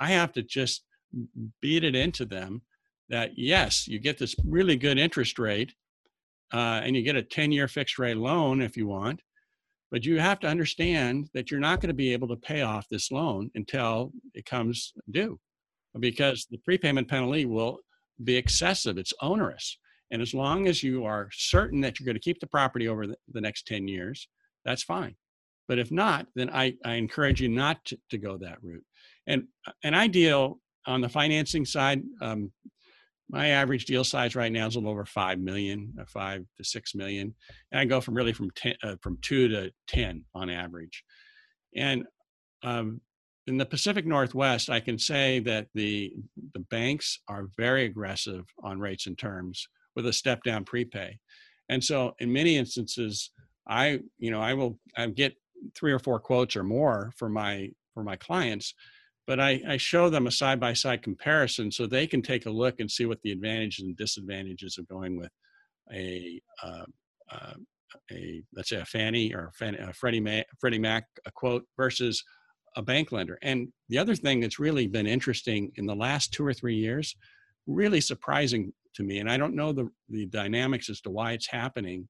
I 0.00 0.08
have 0.08 0.32
to 0.32 0.42
just 0.42 0.85
beat 1.61 1.85
it 1.85 1.94
into 1.94 2.24
them 2.24 2.62
that 3.11 3.32
yes, 3.37 3.87
you 3.87 3.98
get 3.98 4.18
this 4.18 4.35
really 4.44 4.76
good 4.76 4.98
interest 4.98 5.38
rate 5.38 5.74
uh, 6.52 6.80
and 6.82 6.96
you 6.96 7.02
get 7.02 7.16
a 7.16 7.22
10 7.22 7.52
year 7.52 7.68
fixed 7.68 7.98
rate 7.98 8.16
loan 8.16 8.62
if 8.62 8.76
you 8.76 8.87
want, 8.87 9.20
but 9.90 10.04
you 10.04 10.18
have 10.18 10.40
to 10.40 10.46
understand 10.46 11.28
that 11.35 11.50
you're 11.50 11.61
not 11.61 11.80
going 11.80 11.88
to 11.88 11.94
be 11.94 12.14
able 12.14 12.28
to 12.28 12.37
pay 12.37 12.62
off 12.62 12.88
this 12.88 13.12
loan 13.12 13.50
until 13.54 14.12
it 14.35 14.46
comes 14.46 14.94
due 15.11 15.38
because 16.00 16.46
the 16.50 16.58
prepayment 16.58 17.06
penalty 17.06 17.44
will 17.44 17.80
be 18.24 18.37
excessive, 18.37 18.98
it's 18.98 19.14
onerous. 19.20 19.78
And 20.11 20.20
as 20.20 20.35
long 20.35 20.66
as 20.68 20.82
you 20.82 21.04
are 21.04 21.28
certain 21.32 21.80
that 21.80 21.98
you're 21.98 22.04
going 22.04 22.16
to 22.16 22.20
keep 22.20 22.40
the 22.40 22.46
property 22.46 22.88
over 22.88 23.06
the, 23.06 23.16
the 23.32 23.40
next 23.40 23.66
10 23.66 23.88
years, 23.88 24.28
that's 24.64 24.82
fine. 24.82 25.14
But 25.68 25.78
if 25.78 25.90
not, 25.90 26.26
then 26.35 26.50
I, 26.50 26.74
I 26.85 26.94
encourage 26.94 27.40
you 27.40 27.48
not 27.48 27.85
to, 27.87 27.98
to 28.11 28.18
go 28.18 28.37
that 28.38 28.62
route. 28.62 28.85
And 29.26 29.44
an 29.85 29.94
ideal 29.94 30.58
on 30.87 31.00
the 31.00 31.08
financing 31.08 31.64
side, 31.64 32.02
um, 32.20 32.52
my 33.30 33.48
average 33.48 33.87
deal 33.87 34.04
size 34.04 34.37
right 34.37 34.52
now 34.52 34.66
is 34.66 34.76
a 34.76 34.78
little 34.78 34.92
over 34.92 35.06
five 35.06 35.38
million, 35.38 35.94
uh, 35.98 36.04
five 36.06 36.44
to 36.58 36.64
six 36.64 36.94
million, 36.94 37.35
and 37.70 37.80
I 37.80 37.85
go 37.87 38.00
from 38.00 38.14
really 38.14 38.35
from 38.35 38.50
ten, 38.50 38.74
uh, 38.82 38.96
from 39.00 39.16
two 39.22 39.48
to 39.48 39.72
ten 39.87 40.24
on 40.35 40.50
average. 40.50 41.02
And 41.74 42.04
um, 42.62 43.00
in 43.46 43.59
the 43.59 43.66
Pacific 43.66 44.07
Northwest, 44.07 44.70
I 44.70 44.81
can 44.81 44.98
say 44.98 45.40
that 45.40 45.66
the 45.74 46.14
the 46.55 46.61
banks 46.61 47.18
are 47.28 47.48
very 47.57 47.85
aggressive 47.85 48.44
on 48.62 48.78
rates 48.78 49.07
and 49.07 49.18
terms 49.18 49.66
with 49.96 50.07
a 50.07 50.12
step 50.12 50.42
down 50.42 50.64
prepay, 50.64 51.18
and 51.68 51.83
so 51.83 52.14
in 52.18 52.33
many 52.33 52.57
instances, 52.57 53.31
I 53.68 54.00
you 54.18 54.31
know 54.31 54.40
I 54.40 54.55
will 54.55 54.78
I 54.96 55.07
get 55.07 55.35
three 55.74 55.92
or 55.92 55.98
four 55.98 56.20
quotes 56.20 56.57
or 56.57 56.62
more 56.62 57.12
for 57.16 57.28
my 57.28 57.70
for 57.94 58.02
my 58.02 58.16
clients, 58.16 58.74
but 59.26 59.40
I, 59.40 59.61
I 59.68 59.76
show 59.76 60.09
them 60.09 60.26
a 60.26 60.33
side 60.33 60.61
by 60.61 60.72
side 60.72 61.02
comparison 61.02 61.70
so 61.70 61.87
they 61.87 62.07
can 62.07 62.22
take 62.22 62.46
a 62.46 62.50
look 62.50 62.81
and 62.81 62.90
see 62.90 63.07
what 63.07 63.20
the 63.22 63.33
advantages 63.33 63.85
and 63.85 63.96
disadvantages 63.96 64.78
of 64.78 64.88
going 64.88 65.16
with 65.18 65.31
a 65.92 66.40
uh, 66.62 66.85
uh, 67.31 67.55
a 68.11 68.42
let's 68.55 68.70
say 68.70 68.81
a 68.81 68.85
Fannie 68.85 69.35
or 69.35 69.52
a, 69.61 69.88
a 69.88 69.92
Freddie 69.92 70.20
Mac, 70.20 70.46
Freddie 70.61 70.78
Mac 70.78 71.07
a 71.26 71.33
quote 71.33 71.64
versus 71.76 72.22
a 72.76 72.82
bank 72.82 73.12
lender. 73.12 73.38
And 73.42 73.68
the 73.88 73.98
other 73.98 74.14
thing 74.14 74.40
that's 74.40 74.58
really 74.58 74.87
been 74.87 75.06
interesting 75.06 75.70
in 75.76 75.87
the 75.87 75.94
last 75.94 76.32
two 76.32 76.46
or 76.46 76.54
three 76.54 76.76
years, 76.76 77.16
really 77.66 78.00
surprising 78.00 78.72
to 78.94 79.02
me, 79.02 79.18
and 79.18 79.30
I 79.30 79.37
don't 79.37 79.54
know 79.54 79.72
the, 79.72 79.88
the 80.08 80.26
dynamics 80.26 80.90
as 80.90 81.00
to 81.02 81.11
why 81.11 81.32
it's 81.32 81.48
happening, 81.48 82.08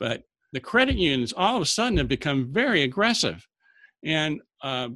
but 0.00 0.22
the 0.52 0.60
credit 0.60 0.96
unions 0.96 1.32
all 1.36 1.56
of 1.56 1.62
a 1.62 1.66
sudden 1.66 1.98
have 1.98 2.08
become 2.08 2.52
very 2.52 2.82
aggressive. 2.82 3.46
And, 4.04 4.40
uh, 4.62 4.88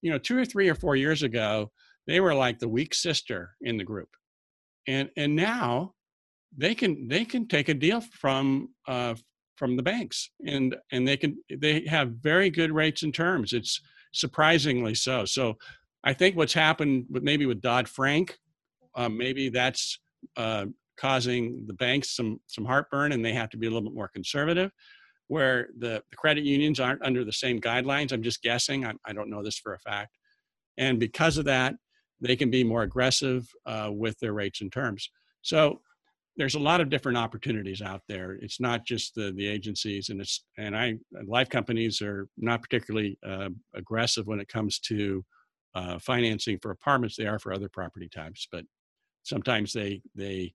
you 0.00 0.10
know, 0.10 0.18
two 0.18 0.38
or 0.38 0.44
three 0.44 0.68
or 0.68 0.74
four 0.74 0.96
years 0.96 1.22
ago, 1.22 1.70
they 2.06 2.20
were 2.20 2.34
like 2.34 2.58
the 2.58 2.68
weak 2.68 2.94
sister 2.94 3.54
in 3.60 3.76
the 3.76 3.84
group. 3.84 4.08
And, 4.86 5.10
and 5.16 5.36
now 5.36 5.92
they 6.56 6.74
can, 6.74 7.08
they 7.08 7.24
can 7.24 7.46
take 7.46 7.68
a 7.68 7.74
deal 7.74 8.00
from, 8.00 8.70
uh, 8.86 9.14
from 9.56 9.76
the 9.76 9.82
banks 9.82 10.30
and, 10.46 10.74
and 10.90 11.06
they 11.06 11.16
can, 11.16 11.36
they 11.54 11.84
have 11.86 12.12
very 12.22 12.48
good 12.48 12.72
rates 12.72 13.02
and 13.02 13.12
terms. 13.12 13.52
It's, 13.52 13.80
surprisingly 14.12 14.94
so. 14.94 15.24
So 15.24 15.56
I 16.04 16.12
think 16.12 16.36
what's 16.36 16.54
happened 16.54 17.06
with 17.10 17.22
maybe 17.22 17.46
with 17.46 17.60
Dodd 17.60 17.88
Frank, 17.88 18.38
um, 18.94 19.16
maybe 19.16 19.48
that's 19.48 19.98
uh, 20.36 20.66
causing 20.98 21.64
the 21.66 21.74
banks 21.74 22.16
some 22.16 22.40
some 22.46 22.64
heartburn, 22.64 23.12
and 23.12 23.24
they 23.24 23.32
have 23.32 23.50
to 23.50 23.56
be 23.56 23.66
a 23.66 23.70
little 23.70 23.88
bit 23.88 23.96
more 23.96 24.08
conservative. 24.08 24.70
Where 25.28 25.68
the, 25.78 26.02
the 26.10 26.16
credit 26.16 26.44
unions 26.44 26.80
aren't 26.80 27.02
under 27.02 27.22
the 27.22 27.32
same 27.32 27.60
guidelines. 27.60 28.12
I'm 28.12 28.22
just 28.22 28.42
guessing. 28.42 28.86
I, 28.86 28.94
I 29.04 29.12
don't 29.12 29.28
know 29.28 29.42
this 29.42 29.58
for 29.58 29.74
a 29.74 29.78
fact, 29.78 30.16
and 30.78 30.98
because 30.98 31.36
of 31.36 31.44
that, 31.44 31.74
they 32.20 32.36
can 32.36 32.50
be 32.50 32.64
more 32.64 32.82
aggressive 32.82 33.46
uh, 33.66 33.90
with 33.92 34.18
their 34.20 34.32
rates 34.32 34.60
and 34.60 34.72
terms. 34.72 35.10
So 35.42 35.80
there's 36.38 36.54
a 36.54 36.60
lot 36.60 36.80
of 36.80 36.88
different 36.88 37.18
opportunities 37.18 37.82
out 37.82 38.02
there. 38.08 38.32
It's 38.40 38.60
not 38.60 38.86
just 38.86 39.14
the 39.14 39.32
the 39.36 39.46
agencies, 39.46 40.08
and 40.08 40.20
it's 40.20 40.44
and 40.56 40.76
I 40.76 40.94
life 41.26 41.50
companies 41.50 42.00
are 42.00 42.28
not 42.38 42.62
particularly 42.62 43.18
uh, 43.26 43.50
aggressive 43.74 44.26
when 44.26 44.40
it 44.40 44.48
comes 44.48 44.78
to 44.80 45.24
uh, 45.74 45.98
financing 45.98 46.58
for 46.62 46.70
apartments. 46.70 47.16
They 47.16 47.26
are 47.26 47.40
for 47.40 47.52
other 47.52 47.68
property 47.68 48.08
types, 48.08 48.46
but 48.50 48.64
sometimes 49.24 49.72
they 49.72 50.00
they 50.14 50.54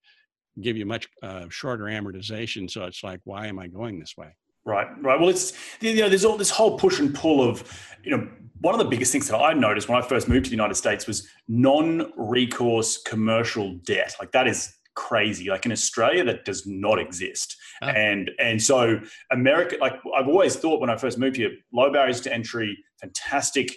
give 0.62 0.78
you 0.78 0.86
much 0.86 1.08
uh, 1.22 1.46
shorter 1.50 1.86
amortization. 1.86 2.70
So 2.72 2.86
it's 2.86 3.04
like, 3.04 3.20
why 3.26 3.48
am 3.48 3.60
I 3.60 3.68
going 3.68 4.00
this 4.00 4.16
way? 4.18 4.36
Right, 4.66 4.88
right. 5.02 5.20
Well, 5.20 5.30
it's 5.30 5.52
you 5.82 5.96
know, 5.96 6.08
there's 6.08 6.24
all 6.24 6.38
this 6.38 6.50
whole 6.50 6.78
push 6.78 7.00
and 7.00 7.14
pull 7.14 7.48
of, 7.48 7.64
you 8.04 8.16
know, 8.16 8.30
one 8.62 8.74
of 8.74 8.80
the 8.80 8.86
biggest 8.86 9.12
things 9.12 9.28
that 9.28 9.38
I 9.38 9.52
noticed 9.52 9.90
when 9.90 10.02
I 10.02 10.08
first 10.08 10.30
moved 10.30 10.46
to 10.46 10.50
the 10.50 10.56
United 10.56 10.76
States 10.76 11.06
was 11.06 11.28
non-recourse 11.50 13.02
commercial 13.02 13.76
debt. 13.86 14.16
Like 14.22 14.32
that 14.32 14.48
is 14.48 14.74
crazy. 14.96 15.50
Like 15.50 15.66
in 15.66 15.72
Australia, 15.72 16.24
that 16.26 16.46
does 16.46 16.66
not 16.66 17.00
exist. 17.00 17.56
Oh. 17.82 17.88
And 17.88 18.32
and 18.40 18.62
so 18.62 19.00
America, 19.32 19.78
like 19.80 20.00
I've 20.18 20.28
always 20.28 20.56
thought 20.56 20.80
when 20.80 20.90
I 20.90 20.98
first 20.98 21.18
moved 21.18 21.38
here, 21.38 21.52
low 21.74 21.92
barriers 21.92 22.22
to 22.22 22.34
entry, 22.34 22.78
fantastic, 23.02 23.76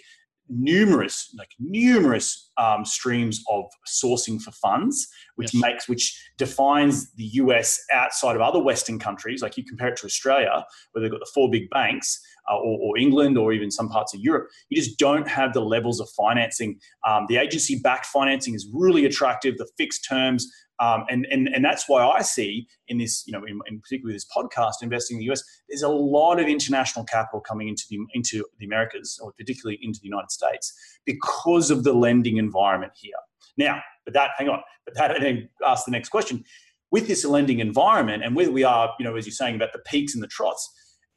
numerous 0.49 1.33
like 1.37 1.49
numerous 1.59 2.51
um, 2.57 2.85
streams 2.85 3.43
of 3.49 3.65
sourcing 3.87 4.41
for 4.41 4.51
funds, 4.51 5.07
which 5.35 5.53
yes. 5.53 5.61
makes 5.61 5.89
which 5.89 6.19
defines 6.37 7.11
the 7.13 7.25
US 7.25 7.79
outside 7.91 8.35
of 8.35 8.41
other 8.41 8.59
Western 8.59 8.99
countries. 8.99 9.41
Like 9.41 9.57
you 9.57 9.63
compare 9.65 9.89
it 9.89 9.97
to 9.97 10.05
Australia, 10.05 10.65
where 10.91 11.01
they've 11.01 11.11
got 11.11 11.19
the 11.19 11.31
four 11.33 11.49
big 11.49 11.69
banks. 11.69 12.19
Uh, 12.49 12.55
or, 12.59 12.79
or, 12.81 12.97
England, 12.97 13.37
or 13.37 13.51
even 13.51 13.69
some 13.69 13.89
parts 13.89 14.13
of 14.13 14.21
Europe, 14.21 14.47
you 14.69 14.81
just 14.81 14.97
don't 14.97 15.27
have 15.27 15.51
the 15.51 15.59
levels 15.59 15.99
of 15.99 16.07
financing. 16.11 16.79
Um, 17.05 17.25
the 17.27 17.35
agency-backed 17.35 18.05
financing 18.05 18.53
is 18.53 18.69
really 18.73 19.03
attractive. 19.03 19.57
The 19.57 19.67
fixed 19.77 20.05
terms, 20.07 20.49
um, 20.79 21.05
and, 21.09 21.25
and, 21.31 21.49
and 21.49 21.65
that's 21.65 21.87
why 21.87 22.05
I 22.05 22.21
see 22.21 22.67
in 22.87 22.97
this, 22.97 23.23
you 23.25 23.33
know, 23.33 23.43
in, 23.45 23.59
in 23.67 23.79
particular 23.79 24.13
this 24.13 24.25
podcast, 24.25 24.75
investing 24.81 25.17
in 25.17 25.25
the 25.25 25.31
US, 25.31 25.43
there's 25.67 25.81
a 25.81 25.89
lot 25.89 26.39
of 26.39 26.47
international 26.47 27.05
capital 27.05 27.41
coming 27.41 27.67
into 27.67 27.83
the, 27.89 27.99
into 28.13 28.45
the 28.59 28.65
Americas, 28.65 29.19
or 29.21 29.33
particularly 29.33 29.79
into 29.81 29.99
the 29.99 30.07
United 30.07 30.31
States, 30.31 30.73
because 31.05 31.71
of 31.71 31.83
the 31.83 31.93
lending 31.93 32.37
environment 32.37 32.93
here. 32.95 33.13
Now, 33.57 33.81
but 34.05 34.13
that, 34.13 34.31
hang 34.37 34.49
on, 34.49 34.61
but 34.85 34.93
that 34.95 35.17
then 35.19 35.49
ask 35.65 35.85
the 35.85 35.91
next 35.91 36.09
question. 36.09 36.43
With 36.91 37.07
this 37.07 37.25
lending 37.25 37.59
environment, 37.59 38.23
and 38.23 38.35
whether 38.35 38.51
we 38.51 38.63
are, 38.63 38.93
you 38.97 39.03
know, 39.03 39.15
as 39.15 39.25
you're 39.25 39.33
saying 39.33 39.55
about 39.55 39.73
the 39.73 39.79
peaks 39.79 40.13
and 40.13 40.23
the 40.23 40.27
trots, 40.27 40.71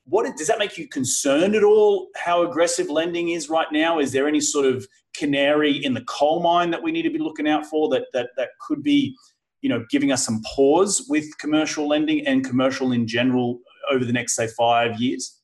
what 0.05 0.37
does 0.37 0.49
that 0.49 0.59
make 0.59 0.77
you 0.77 0.89
concerned 0.89 1.55
at 1.55 1.63
all? 1.63 2.09
How 2.17 2.43
aggressive 2.43 2.91
lending 2.91 3.29
is 3.29 3.49
right 3.49 3.69
now? 3.71 4.01
Is 4.01 4.11
there 4.11 4.27
any 4.27 4.41
sort 4.41 4.67
of 4.67 4.87
canary 5.15 5.73
in 5.73 5.95
the 5.95 6.01
coal 6.03 6.43
mine 6.43 6.71
that 6.71 6.83
we 6.83 6.91
need 6.91 7.03
to 7.03 7.11
be 7.11 7.19
looking 7.19 7.49
out 7.49 7.67
for 7.67 7.89
that 7.91 8.07
that 8.13 8.31
that 8.37 8.49
could 8.67 8.83
be 8.83 9.17
you 9.63 9.69
know, 9.69 9.85
giving 9.91 10.13
us 10.13 10.25
some 10.25 10.43
pause 10.55 11.07
with 11.09 11.37
commercial 11.39 11.89
lending 11.89 12.27
and 12.27 12.45
commercial 12.45 12.93
in 12.93 13.07
general 13.07 13.61
over 13.91 14.05
the 14.05 14.13
next, 14.13 14.35
say, 14.35 14.49
five 14.59 15.01
years? 15.01 15.41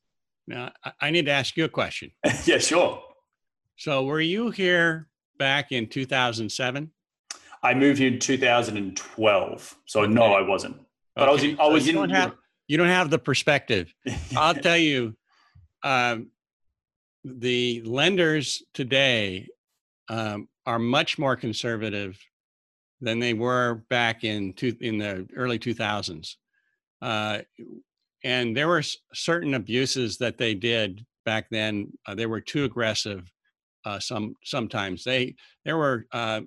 Now, 0.47 0.73
I 1.01 1.11
need 1.11 1.27
to 1.27 1.33
ask 1.33 1.57
you 1.57 1.65
a 1.65 1.69
question. 1.69 2.13
yeah, 2.45 2.59
sure. 2.59 3.03
So, 3.77 4.05
were 4.05 4.21
you 4.21 4.51
here 4.51 5.09
back 5.39 5.73
in 5.73 5.89
2007? 5.89 6.91
I 7.63 7.75
moved 7.75 7.99
here 7.99 8.13
in 8.13 8.19
2012. 8.19 9.77
So, 9.87 10.03
okay. 10.03 10.13
no, 10.13 10.35
I 10.35 10.43
wasn't. 10.43 10.77
But 11.15 11.29
okay. 11.29 11.49
I 11.49 11.51
was, 11.51 11.61
I 11.61 11.67
was 11.73 11.85
so 11.85 11.91
you 11.91 12.03
in. 12.03 12.09
Don't 12.09 12.17
have, 12.17 12.35
you 12.69 12.77
don't 12.77 12.89
have 12.89 13.11
the 13.11 13.19
perspective. 13.19 13.93
I'll 14.37 14.55
tell 14.55 14.77
you, 14.77 15.17
um, 15.83 16.29
the 17.25 17.83
lenders 17.85 18.63
today 18.73 19.49
um, 20.09 20.49
are 20.65 20.79
much 20.79 21.19
more 21.19 21.37
conservative 21.37 22.19
than 23.01 23.19
they 23.19 23.35
were 23.35 23.85
back 23.91 24.25
in 24.25 24.53
two, 24.55 24.75
in 24.81 24.99
the 24.99 25.27
early 25.37 25.59
2000s. 25.59 26.37
Uh, 27.03 27.39
and 28.25 28.57
there 28.57 28.69
were 28.69 28.83
certain 29.13 29.55
abuses 29.55 30.19
that 30.19 30.39
they 30.39 30.55
did 30.55 31.05
back 31.25 31.47
then. 31.51 31.93
Uh, 32.07 32.15
they 32.15 32.27
were 32.27 32.41
too 32.41 32.65
aggressive. 32.65 33.31
Uh, 33.85 34.01
some 34.01 34.35
sometimes 34.43 35.05
they 35.05 35.35
there 35.65 35.77
were 35.77 36.07
uh, 36.13 36.41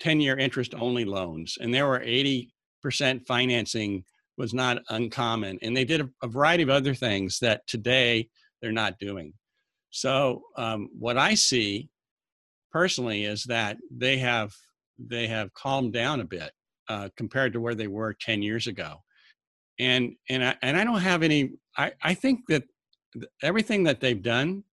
10 0.00 0.20
year 0.20 0.36
interest 0.36 0.74
only 0.74 1.04
loans, 1.04 1.56
and 1.60 1.72
there 1.72 1.86
were 1.86 2.02
80 2.02 2.50
percent 2.82 3.26
financing 3.26 4.04
was 4.36 4.52
not 4.52 4.82
uncommon. 4.90 5.58
And 5.62 5.76
they 5.76 5.84
did 5.84 6.02
a, 6.02 6.08
a, 6.22 6.28
variety 6.28 6.62
of 6.62 6.70
other 6.70 6.94
things 6.94 7.38
that 7.38 7.66
today 7.66 8.28
they're 8.60 8.72
not 8.72 8.98
doing. 8.98 9.32
So 9.90 10.42
um, 10.56 10.88
what 10.98 11.16
I 11.16 11.34
see 11.34 11.88
personally 12.72 13.24
is 13.24 13.44
that 13.44 13.78
they 13.90 14.18
have 14.18 14.52
they 14.98 15.26
have 15.26 15.52
calmed 15.54 15.92
down 15.92 16.20
a 16.20 16.24
bit 16.24 16.52
uh, 16.88 17.08
compared 17.16 17.52
to 17.52 17.60
where 17.60 17.74
they 17.74 17.86
were 17.86 18.14
10 18.20 18.42
years 18.42 18.66
ago. 18.66 18.96
And, 19.78 20.14
and, 20.28 20.44
I, 20.44 20.56
and 20.62 20.76
I 20.76 20.84
don't 20.84 21.00
have 21.00 21.22
any, 21.22 21.52
I, 21.76 21.92
I 22.02 22.14
think 22.14 22.40
that 22.48 22.64
everything 23.42 23.84
that 23.84 24.00
they've 24.00 24.22
done 24.22 24.64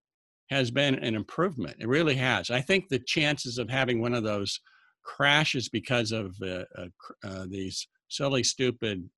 has 0.50 0.70
been 0.70 0.96
an 0.96 1.16
improvement. 1.16 1.78
It 1.80 1.88
really 1.88 2.16
has. 2.16 2.52
I 2.52 2.62
think 2.62 2.90
the 2.90 3.00
chances 3.00 3.58
of 3.58 3.70
having 3.70 4.02
one 4.02 4.14
of 4.14 4.24
those 4.24 4.60
crashes 5.04 5.70
because 5.70 6.12
of 6.12 6.36
uh, 6.42 6.66
uh, 6.78 6.88
uh, 7.24 7.46
these 7.50 7.88
silly, 8.10 8.44
stupid 8.44 9.10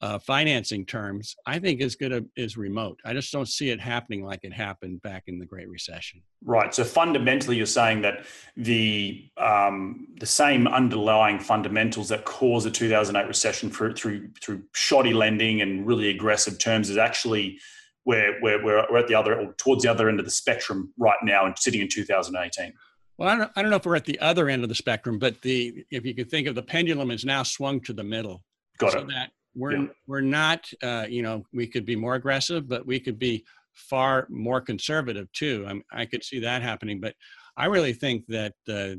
uh, 0.00 0.18
financing 0.18 0.84
terms, 0.84 1.34
I 1.46 1.58
think 1.58 1.80
is 1.80 1.96
good 1.96 2.28
is 2.36 2.56
remote. 2.56 3.00
I 3.04 3.14
just 3.14 3.32
don't 3.32 3.48
see 3.48 3.70
it 3.70 3.80
happening 3.80 4.24
like 4.24 4.40
it 4.42 4.52
happened 4.52 5.02
back 5.02 5.24
in 5.28 5.38
the 5.38 5.46
Great 5.46 5.68
Recession. 5.68 6.22
Right. 6.44 6.74
So 6.74 6.84
fundamentally, 6.84 7.56
you're 7.56 7.66
saying 7.66 8.02
that 8.02 8.26
the 8.56 9.30
um, 9.38 10.08
the 10.18 10.26
same 10.26 10.66
underlying 10.66 11.38
fundamentals 11.38 12.08
that 12.10 12.24
caused 12.24 12.66
the 12.66 12.70
2008 12.70 13.26
recession 13.26 13.70
for, 13.70 13.92
through 13.92 14.28
through 14.42 14.62
shoddy 14.74 15.14
lending 15.14 15.62
and 15.62 15.86
really 15.86 16.10
aggressive 16.10 16.58
terms 16.58 16.90
is 16.90 16.98
actually 16.98 17.58
where 18.02 18.38
we're, 18.42 18.62
we're, 18.62 18.86
we're 18.90 18.98
at 18.98 19.08
the 19.08 19.14
other 19.14 19.40
or 19.40 19.54
towards 19.54 19.82
the 19.82 19.90
other 19.90 20.08
end 20.08 20.18
of 20.18 20.26
the 20.26 20.30
spectrum 20.30 20.92
right 20.98 21.16
now 21.22 21.46
and 21.46 21.58
sitting 21.58 21.80
in 21.80 21.88
2018. 21.88 22.74
Well, 23.16 23.28
I 23.28 23.36
don't, 23.36 23.50
I 23.56 23.62
don't 23.62 23.70
know 23.70 23.76
if 23.76 23.86
we're 23.86 23.96
at 23.96 24.04
the 24.04 24.18
other 24.18 24.48
end 24.48 24.64
of 24.64 24.68
the 24.68 24.74
spectrum, 24.74 25.18
but 25.18 25.40
the 25.40 25.84
if 25.90 26.04
you 26.04 26.14
could 26.14 26.30
think 26.30 26.46
of 26.46 26.54
the 26.54 26.62
pendulum 26.62 27.10
is 27.10 27.24
now 27.24 27.42
swung 27.42 27.80
to 27.82 27.92
the 27.92 28.04
middle. 28.04 28.42
Got 28.78 28.92
so 28.92 28.98
it. 28.98 29.08
That 29.08 29.30
we're 29.54 29.76
yeah. 29.76 29.86
we're 30.06 30.20
not 30.20 30.68
uh, 30.82 31.06
you 31.08 31.22
know 31.22 31.44
we 31.52 31.66
could 31.66 31.84
be 31.84 31.96
more 31.96 32.14
aggressive 32.14 32.68
but 32.68 32.86
we 32.86 32.98
could 32.98 33.18
be 33.18 33.44
far 33.74 34.26
more 34.30 34.60
conservative 34.60 35.30
too 35.32 35.64
I'm, 35.68 35.82
i 35.92 36.06
could 36.06 36.24
see 36.24 36.40
that 36.40 36.62
happening 36.62 37.00
but 37.00 37.14
i 37.56 37.66
really 37.66 37.92
think 37.92 38.24
that 38.28 38.54
uh, 38.68 38.94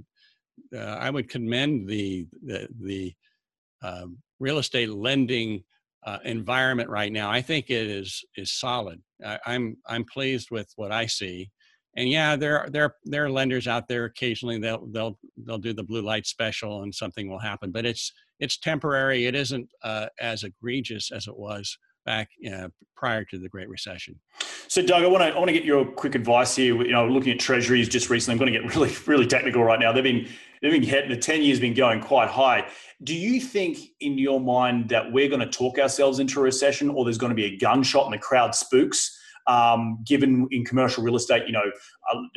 uh, 0.76 0.98
i 1.00 1.10
would 1.10 1.30
commend 1.30 1.88
the 1.88 2.28
the, 2.44 2.68
the 2.82 3.14
um, 3.82 4.18
real 4.40 4.58
estate 4.58 4.90
lending 4.90 5.64
uh, 6.06 6.20
environment 6.26 6.90
right 6.90 7.12
now 7.12 7.32
i 7.32 7.42
think 7.42 7.70
it 7.70 7.88
is 7.88 8.24
is 8.36 8.52
solid 8.52 9.02
I, 9.26 9.40
i'm 9.46 9.78
i'm 9.88 10.04
pleased 10.04 10.52
with 10.52 10.72
what 10.76 10.92
i 10.92 11.06
see 11.06 11.50
and 11.98 12.10
yeah, 12.10 12.36
there 12.36 12.68
there 12.72 12.96
there 13.06 13.26
are 13.26 13.30
lenders 13.30 13.68
out 13.68 13.88
there. 13.88 14.06
Occasionally, 14.06 14.60
they'll 14.60 14.86
they'll 14.88 15.18
they'll 15.46 15.58
do 15.58 15.74
the 15.74 15.84
blue 15.84 16.02
light 16.02 16.26
special, 16.26 16.84
and 16.84 16.94
something 16.94 17.30
will 17.30 17.40
happen. 17.40 17.72
But 17.72 17.86
it's 17.86 18.12
it's 18.40 18.58
temporary. 18.58 19.26
It 19.26 19.36
isn't 19.36 19.70
uh, 19.84 20.08
as 20.20 20.44
egregious 20.44 21.12
as 21.12 21.28
it 21.28 21.38
was 21.38 21.78
back 22.06 22.30
uh, 22.52 22.68
prior 22.96 23.26
to 23.26 23.40
the 23.40 23.50
Great 23.50 23.68
Recession. 23.68 24.20
So, 24.68 24.82
Doug, 24.82 25.04
I 25.04 25.08
want 25.08 25.24
to 25.24 25.30
I 25.30 25.38
want 25.38 25.48
to 25.48 25.54
get 25.54 25.66
your 25.66 25.86
quick 25.86 26.16
advice 26.16 26.56
here. 26.56 26.76
You 26.76 26.92
know, 26.92 27.08
looking 27.08 27.32
at 27.32 27.40
Treasuries 27.40 27.90
just 27.90 28.10
recently, 28.10 28.34
I'm 28.34 28.40
going 28.40 28.54
to 28.54 28.60
get 28.60 28.76
really 28.76 28.96
really 29.06 29.28
technical 29.28 29.64
right 29.64 29.80
now. 29.80 29.92
They've 29.92 30.04
been 30.04 30.28
they've 30.62 30.72
been 30.72 30.84
hit, 30.84 31.10
the 31.10 31.18
ten 31.18 31.42
years 31.42 31.60
been 31.60 31.74
going 31.74 32.02
quite 32.02 32.30
high. 32.30 32.68
Do 33.04 33.14
you 33.14 33.42
think, 33.42 33.78
in 34.00 34.18
your 34.18 34.40
mind, 34.40 34.90
that 34.90 35.12
we're 35.12 35.28
going 35.28 35.42
to 35.42 35.50
talk 35.50 35.78
ourselves 35.80 36.20
into 36.20 36.40
a 36.40 36.44
recession, 36.44 36.90
or 36.90 37.04
there's 37.04 37.18
going 37.18 37.32
to 37.32 37.36
be 37.36 37.46
a 37.46 37.58
gunshot 37.58 38.06
and 38.06 38.14
the 38.14 38.20
crowd 38.20 38.56
spooks? 38.56 39.20
Um, 39.48 40.00
given 40.06 40.48
in 40.50 40.66
commercial 40.66 41.04
real 41.04 41.16
estate, 41.16 41.44
you 41.46 41.52
know, 41.52 41.72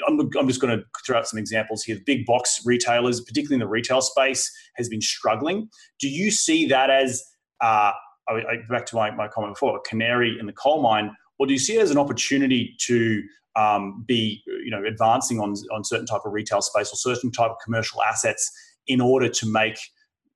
I'm, 0.06 0.30
I'm 0.38 0.46
just 0.46 0.60
going 0.60 0.78
to 0.78 0.84
throw 1.06 1.18
out 1.18 1.26
some 1.26 1.38
examples 1.38 1.82
here. 1.82 1.98
Big 2.04 2.26
box 2.26 2.60
retailers, 2.66 3.22
particularly 3.22 3.54
in 3.54 3.60
the 3.60 3.68
retail 3.68 4.02
space, 4.02 4.52
has 4.76 4.90
been 4.90 5.00
struggling. 5.00 5.70
Do 6.00 6.08
you 6.08 6.30
see 6.30 6.66
that 6.66 6.90
as 6.90 7.24
uh, 7.62 7.92
I, 8.28 8.32
I, 8.32 8.56
back 8.68 8.84
to 8.86 8.96
my, 8.96 9.10
my 9.10 9.28
comment 9.28 9.54
before, 9.54 9.76
a 9.76 9.80
canary 9.88 10.36
in 10.38 10.46
the 10.46 10.52
coal 10.52 10.82
mine, 10.82 11.16
or 11.38 11.46
do 11.46 11.52
you 11.52 11.58
see 11.58 11.76
it 11.76 11.82
as 11.82 11.90
an 11.90 11.98
opportunity 11.98 12.76
to 12.80 13.22
um, 13.56 14.04
be, 14.06 14.42
you 14.46 14.70
know, 14.70 14.84
advancing 14.84 15.40
on 15.40 15.54
on 15.72 15.84
certain 15.84 16.06
type 16.06 16.22
of 16.24 16.32
retail 16.32 16.60
space 16.60 16.92
or 16.92 16.96
certain 16.96 17.32
type 17.32 17.50
of 17.50 17.56
commercial 17.64 18.02
assets 18.02 18.50
in 18.86 19.00
order 19.00 19.28
to 19.28 19.50
make, 19.50 19.78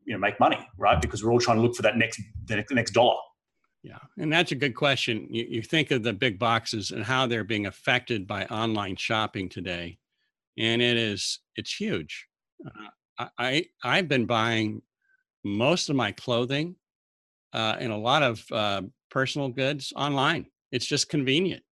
you 0.05 0.13
know, 0.13 0.19
make 0.19 0.41
money, 0.41 0.59
right? 0.79 1.01
Because 1.01 1.23
we're 1.23 1.33
all 1.33 1.39
trying 1.39 1.59
to 1.59 1.63
look 1.63 1.77
for 1.77 1.83
that 1.83 1.97
next 1.97 2.21
the 2.47 2.65
next 2.71 2.93
dollar. 2.93 3.17
Yeah, 3.83 3.99
and 4.17 4.33
that's 4.33 4.53
a 4.53 4.57
good 4.57 4.77
question. 4.77 5.27
You, 5.31 5.45
you 5.49 5.63
think 5.63 5.91
of 5.91 6.03
the 6.05 6.13
big 6.13 6.39
boxes 6.39 6.93
and 6.93 7.03
how 7.03 7.27
they're 7.27 7.43
being 7.45 7.67
affected 7.67 8.27
by 8.29 8.45
online 8.47 8.95
shopping 8.97 9.49
today, 9.49 9.99
and 10.59 10.83
it 10.83 10.97
is 10.97 11.41
it's 11.57 11.75
huge. 11.75 12.27
Uh, 13.19 13.27
I 13.39 13.67
I've 13.85 14.09
been 14.09 14.27
buying 14.27 14.83
most 15.45 15.91
of 15.91 15.97
my 15.97 16.13
clothing 16.13 16.77
uh, 17.53 17.77
and 17.81 17.93
a 17.93 17.97
lot 17.97 18.23
of 18.23 18.45
uh, 18.53 18.83
personal 19.11 19.49
goods 19.51 19.93
online. 19.97 20.47
It's 20.73 20.87
just 20.87 21.09
convenient, 21.11 21.65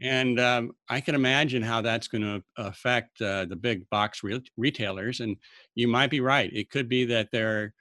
and 0.00 0.40
um, 0.40 0.72
I 0.88 1.00
can 1.00 1.14
imagine 1.14 1.62
how 1.62 1.82
that's 1.82 2.08
going 2.08 2.22
to 2.22 2.42
affect 2.58 3.20
uh, 3.22 3.46
the 3.46 3.56
big 3.56 3.88
box 3.90 4.22
re- 4.22 4.44
retailers. 4.56 5.20
And 5.20 5.36
you 5.74 5.88
might 5.88 6.10
be 6.10 6.20
right; 6.20 6.52
it 6.52 6.70
could 6.70 6.88
be 6.88 7.06
that 7.06 7.30
there 7.32 7.74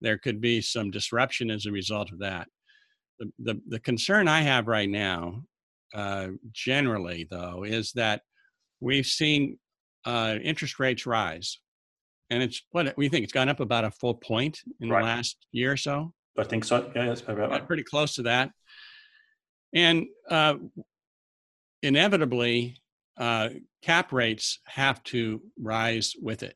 there 0.00 0.18
could 0.18 0.40
be 0.40 0.62
some 0.62 0.90
disruption 0.90 1.50
as 1.50 1.66
a 1.66 1.72
result 1.72 2.12
of 2.12 2.20
that 2.20 2.48
the, 3.20 3.32
the, 3.38 3.60
the 3.68 3.78
concern 3.78 4.26
I 4.26 4.40
have 4.40 4.66
right 4.66 4.88
now, 4.88 5.44
uh, 5.94 6.28
generally 6.52 7.28
though, 7.30 7.62
is 7.64 7.92
that 7.92 8.22
we've 8.80 9.06
seen 9.06 9.58
uh, 10.04 10.36
interest 10.42 10.80
rates 10.80 11.06
rise, 11.06 11.58
and 12.30 12.42
it's 12.42 12.62
what 12.72 12.96
we 12.96 13.08
think 13.08 13.24
it's 13.24 13.32
gone 13.32 13.48
up 13.48 13.60
about 13.60 13.84
a 13.84 13.90
full 13.90 14.14
point 14.14 14.58
in 14.80 14.88
right. 14.88 15.00
the 15.00 15.04
last 15.04 15.36
year 15.52 15.72
or 15.72 15.76
so. 15.76 16.12
I 16.38 16.44
think 16.44 16.64
so. 16.64 16.90
Yeah, 16.96 17.06
that's 17.06 17.20
about 17.20 17.50
right. 17.50 17.66
Pretty 17.66 17.84
close 17.84 18.14
to 18.14 18.22
that, 18.22 18.50
and 19.74 20.06
uh, 20.30 20.54
inevitably, 21.82 22.76
uh, 23.18 23.50
cap 23.82 24.12
rates 24.12 24.60
have 24.64 25.02
to 25.04 25.42
rise 25.58 26.14
with 26.20 26.42
it 26.42 26.54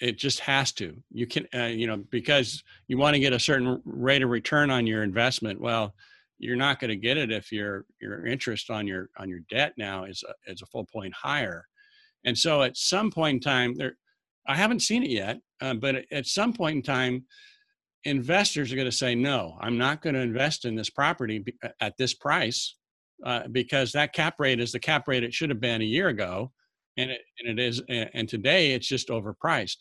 it 0.00 0.16
just 0.16 0.40
has 0.40 0.72
to. 0.72 0.96
You 1.10 1.26
can 1.26 1.46
uh, 1.54 1.64
you 1.64 1.86
know 1.86 1.98
because 2.10 2.62
you 2.86 2.98
want 2.98 3.14
to 3.14 3.20
get 3.20 3.32
a 3.32 3.38
certain 3.38 3.80
rate 3.84 4.22
of 4.22 4.30
return 4.30 4.70
on 4.70 4.86
your 4.86 5.02
investment 5.02 5.60
well 5.60 5.94
you're 6.38 6.56
not 6.56 6.78
going 6.78 6.88
to 6.88 6.96
get 6.96 7.16
it 7.16 7.32
if 7.32 7.50
your 7.50 7.84
your 8.00 8.26
interest 8.26 8.70
on 8.70 8.86
your 8.86 9.10
on 9.18 9.28
your 9.28 9.40
debt 9.50 9.74
now 9.76 10.04
is 10.04 10.22
a, 10.28 10.52
is 10.52 10.62
a 10.62 10.66
full 10.66 10.86
point 10.86 11.12
higher. 11.12 11.64
And 12.24 12.36
so 12.36 12.62
at 12.62 12.76
some 12.76 13.10
point 13.10 13.36
in 13.36 13.40
time 13.40 13.74
there 13.76 13.96
i 14.46 14.54
haven't 14.54 14.80
seen 14.80 15.02
it 15.02 15.10
yet 15.10 15.38
uh, 15.60 15.74
but 15.74 16.04
at 16.10 16.26
some 16.26 16.52
point 16.52 16.76
in 16.76 16.82
time 16.82 17.24
investors 18.04 18.72
are 18.72 18.76
going 18.76 18.90
to 18.90 18.92
say 18.92 19.14
no 19.14 19.56
i'm 19.60 19.78
not 19.78 20.02
going 20.02 20.14
to 20.14 20.20
invest 20.20 20.64
in 20.64 20.74
this 20.74 20.90
property 20.90 21.44
at 21.80 21.96
this 21.96 22.14
price 22.14 22.76
uh, 23.24 23.46
because 23.52 23.92
that 23.92 24.12
cap 24.12 24.34
rate 24.38 24.60
is 24.60 24.72
the 24.72 24.78
cap 24.78 25.06
rate 25.06 25.22
it 25.22 25.34
should 25.34 25.50
have 25.50 25.60
been 25.60 25.82
a 25.82 25.84
year 25.84 26.08
ago 26.08 26.50
and 26.96 27.10
it, 27.10 27.20
and 27.38 27.58
it 27.58 27.62
is 27.62 27.82
and 27.88 28.28
today 28.28 28.72
it's 28.72 28.88
just 28.88 29.08
overpriced 29.08 29.78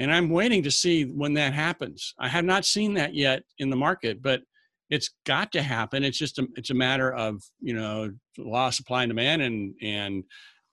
and 0.00 0.12
i'm 0.12 0.28
waiting 0.28 0.64
to 0.64 0.70
see 0.70 1.04
when 1.04 1.34
that 1.34 1.54
happens. 1.54 2.14
I 2.18 2.28
have 2.28 2.44
not 2.44 2.64
seen 2.64 2.94
that 2.94 3.14
yet 3.14 3.44
in 3.58 3.70
the 3.70 3.76
market 3.76 4.20
but 4.20 4.42
it's 4.90 5.10
got 5.24 5.52
to 5.52 5.62
happen. 5.62 6.02
It's 6.02 6.18
just 6.18 6.38
a, 6.38 6.48
it's 6.56 6.70
a 6.70 6.74
matter 6.74 7.12
of 7.12 7.42
you 7.60 7.74
know 7.74 8.12
law 8.36 8.68
of 8.68 8.74
supply 8.74 9.04
and 9.04 9.10
demand 9.10 9.40
and 9.40 9.74
and 9.80 10.24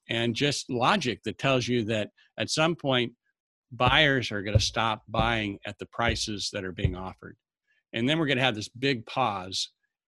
and 0.10 0.36
just 0.36 0.70
logic 0.70 1.22
that 1.24 1.38
tells 1.38 1.68
you 1.68 1.84
that 1.86 2.10
at 2.40 2.50
some 2.50 2.76
point 2.76 3.14
buyers 3.72 4.32
are 4.32 4.42
going 4.42 4.58
to 4.58 4.64
stop 4.64 5.04
buying 5.08 5.60
at 5.66 5.78
the 5.78 5.86
prices 5.88 6.50
that 6.54 6.64
are 6.64 6.72
being 6.72 6.96
offered. 6.96 7.36
And 7.94 8.08
then 8.08 8.18
we're 8.18 8.28
going 8.28 8.38
to 8.38 8.44
have 8.44 8.56
this 8.56 8.70
big 8.70 9.06
pause. 9.06 9.72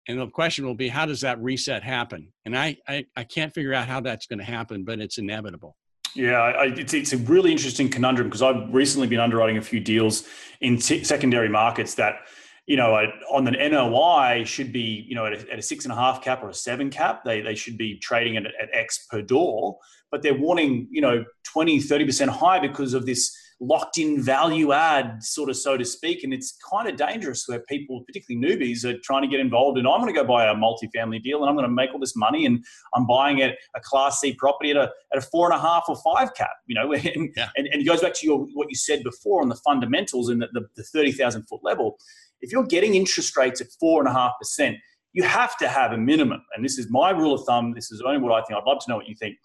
And 0.08 0.20
the 0.20 0.28
question 0.28 0.66
will 0.66 0.76
be 0.76 0.88
how 0.88 1.06
does 1.06 1.22
that 1.22 1.42
reset 1.42 1.84
happen? 1.84 2.32
And 2.46 2.58
i 2.58 2.78
i, 2.88 3.06
I 3.16 3.24
can't 3.26 3.54
figure 3.54 3.74
out 3.74 3.88
how 3.88 4.00
that's 4.00 4.28
going 4.28 4.40
to 4.40 4.46
happen 4.46 4.86
but 4.86 5.00
it's 5.00 5.18
inevitable 5.18 5.76
yeah, 6.16 6.40
I, 6.40 6.66
it's, 6.66 6.94
it's 6.94 7.14
a 7.14 7.18
really 7.18 7.52
interesting 7.52 7.90
conundrum 7.90 8.28
because 8.28 8.42
I've 8.42 8.74
recently 8.74 9.08
been 9.08 9.20
underwriting 9.20 9.58
a 9.58 9.62
few 9.62 9.80
deals 9.80 10.28
in 10.62 10.78
t- 10.78 11.04
secondary 11.04 11.50
markets 11.50 11.96
that, 11.96 12.22
you 12.66 12.78
know, 12.78 12.96
on 13.32 13.46
the 13.46 13.52
NOI 13.52 14.44
should 14.46 14.72
be, 14.72 15.06
you 15.08 15.16
know, 15.16 15.26
at 15.26 15.34
a, 15.34 15.54
at 15.54 15.60
a, 15.60 15.62
six 15.62 15.86
and 15.86 15.92
a 15.92 15.96
half 15.96 16.22
cap 16.22 16.44
or 16.44 16.50
a 16.50 16.54
seven 16.54 16.90
cap. 16.90 17.24
They, 17.24 17.42
they 17.42 17.56
should 17.56 17.78
be 17.78 17.98
trading 17.98 18.38
at, 18.38 18.46
at 18.46 18.70
X 18.74 19.08
per 19.10 19.22
door, 19.22 19.78
but 20.12 20.22
they're 20.22 20.38
wanting, 20.38 20.88
you 20.92 21.02
know, 21.02 21.26
20, 21.46 21.80
30% 21.80 22.28
high 22.28 22.60
because 22.60 22.94
of 22.94 23.06
this 23.06 23.36
locked 23.62 23.98
in 23.98 24.22
value 24.22 24.72
add, 24.72 25.22
sort 25.22 25.50
of 25.50 25.58
so 25.58 25.76
to 25.76 25.84
speak. 25.84 26.24
And 26.24 26.34
it's 26.34 26.58
kind 26.72 26.88
of 26.88 26.96
dangerous 26.96 27.46
where 27.48 27.60
people, 27.60 28.04
particularly 28.06 28.46
newbies, 28.46 28.86
are 28.86 28.98
trying 29.04 29.22
to 29.24 29.28
get 29.28 29.40
involved 29.40 29.78
And 29.78 29.88
I'm 29.88 30.00
going 30.00 30.14
to 30.14 30.20
go 30.20 30.26
buy 30.26 30.50
a 30.50 30.56
multifamily 30.56 31.22
deal 31.22 31.42
and 31.42 31.50
I'm 31.50 31.56
going 31.56 31.68
to 31.68 31.74
make 31.74 31.94
all 31.94 32.00
this 32.00 32.16
money 32.16 32.46
and 32.46 32.64
I'm 32.96 33.06
buying 33.06 33.40
a, 33.42 33.54
a 33.76 33.80
class 33.82 34.20
C 34.22 34.34
property 34.34 34.72
at 34.72 34.78
a, 34.78 34.92
at 35.14 35.18
a 35.18 35.22
four 35.22 35.52
and 35.52 35.58
a 35.58 35.62
half 35.62 35.86
or 35.90 35.98
five 35.98 36.34
cap, 36.36 36.52
you 36.68 36.76
know, 36.76 36.92
and, 36.94 37.30
yeah. 37.36 37.50
and, 37.58 37.68
and 37.68 37.82
it 37.82 37.86
goes 37.86 38.02
back 38.02 38.14
to 38.16 38.26
your, 38.26 38.48
what 38.54 38.70
you 38.70 38.76
said 38.76 39.04
before 39.04 39.42
on 39.42 39.50
the 39.50 39.58
fundamentals 39.58 40.30
and 40.30 40.42
the, 40.42 40.48
the, 40.54 40.66
the 40.76 40.84
30,000 40.84 41.44
foot 41.44 41.62
level. 41.64 41.98
If 42.42 42.52
you're 42.52 42.66
getting 42.66 42.96
interest 42.96 43.36
rates 43.36 43.60
at 43.60 43.68
four 43.80 44.00
and 44.02 44.08
a 44.08 44.14
half 44.14 44.34
percent, 44.40 44.78
you 45.12 45.24
have 45.24 45.58
to 45.58 45.68
have 45.68 45.92
a 45.92 45.98
minimum. 45.98 46.42
And 46.56 46.64
this 46.64 46.78
is 46.78 46.90
my 46.90 47.10
rule 47.10 47.34
of 47.34 47.44
thumb. 47.46 47.74
This 47.74 47.92
is 47.92 48.02
only 48.02 48.20
what 48.20 48.32
I 48.32 48.46
think. 48.46 48.58
I'd 48.58 48.66
love 48.66 48.80
to 48.86 48.90
know 48.90 48.96
what 48.96 49.10
you 49.10 49.16
think 49.16 49.36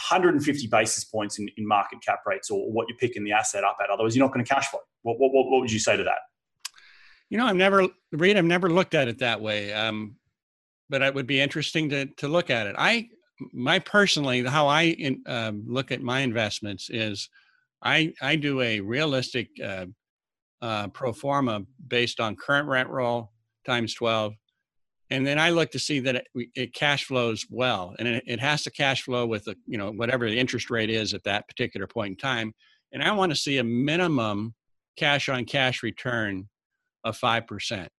150 0.00 0.66
basis 0.68 1.04
points 1.04 1.38
in, 1.38 1.48
in 1.56 1.66
market 1.66 2.00
cap 2.04 2.20
rates 2.26 2.50
or 2.50 2.70
what 2.72 2.86
you're 2.88 2.96
picking 2.96 3.24
the 3.24 3.32
asset 3.32 3.64
up 3.64 3.76
at. 3.82 3.90
Otherwise, 3.90 4.16
you're 4.16 4.24
not 4.24 4.32
going 4.32 4.44
to 4.44 4.54
cash 4.54 4.68
flow. 4.68 4.80
What, 5.02 5.18
what, 5.18 5.30
what 5.32 5.60
would 5.60 5.70
you 5.70 5.78
say 5.78 5.96
to 5.96 6.04
that? 6.04 6.18
You 7.28 7.38
know, 7.38 7.46
I've 7.46 7.56
never, 7.56 7.86
Reed, 8.12 8.36
I've 8.36 8.44
never 8.44 8.70
looked 8.70 8.94
at 8.94 9.08
it 9.08 9.18
that 9.18 9.40
way. 9.40 9.72
Um, 9.72 10.16
but 10.88 11.02
it 11.02 11.14
would 11.14 11.26
be 11.26 11.40
interesting 11.40 11.88
to, 11.90 12.06
to 12.16 12.28
look 12.28 12.50
at 12.50 12.66
it. 12.66 12.74
I, 12.76 13.08
my 13.52 13.78
personally, 13.78 14.44
how 14.44 14.66
I 14.66 14.82
in, 14.82 15.22
um, 15.26 15.64
look 15.66 15.92
at 15.92 16.02
my 16.02 16.20
investments 16.20 16.90
is 16.90 17.28
I, 17.82 18.12
I 18.20 18.36
do 18.36 18.60
a 18.60 18.80
realistic 18.80 19.48
uh, 19.64 19.86
uh, 20.60 20.88
pro 20.88 21.12
forma 21.12 21.62
based 21.86 22.20
on 22.20 22.36
current 22.36 22.68
rent 22.68 22.88
roll 22.88 23.32
times 23.64 23.94
12 23.94 24.34
and 25.10 25.26
then 25.26 25.38
I 25.38 25.50
look 25.50 25.70
to 25.72 25.78
see 25.78 26.00
that 26.00 26.16
it, 26.16 26.26
it 26.54 26.74
cash 26.74 27.04
flows 27.04 27.46
well, 27.50 27.94
and 27.98 28.06
it, 28.08 28.24
it, 28.26 28.40
has 28.40 28.62
to 28.62 28.70
cash 28.70 29.02
flow 29.02 29.26
with 29.26 29.44
the 29.44 29.56
you 29.66 29.78
know 29.78 29.90
whatever 29.90 30.28
the 30.28 30.38
interest 30.38 30.70
rate 30.70 30.90
is 30.90 31.14
at 31.14 31.24
that 31.24 31.48
particular 31.48 31.86
point 31.86 32.12
in 32.12 32.16
time, 32.16 32.52
and 32.92 33.02
I 33.02 33.12
want 33.12 33.32
to 33.32 33.36
see 33.36 33.58
a 33.58 33.64
minimum 33.64 34.54
cash 34.96 35.28
on 35.28 35.44
cash 35.44 35.82
return 35.82 36.48
of 37.04 37.16
five 37.16 37.46
percent. 37.46 37.90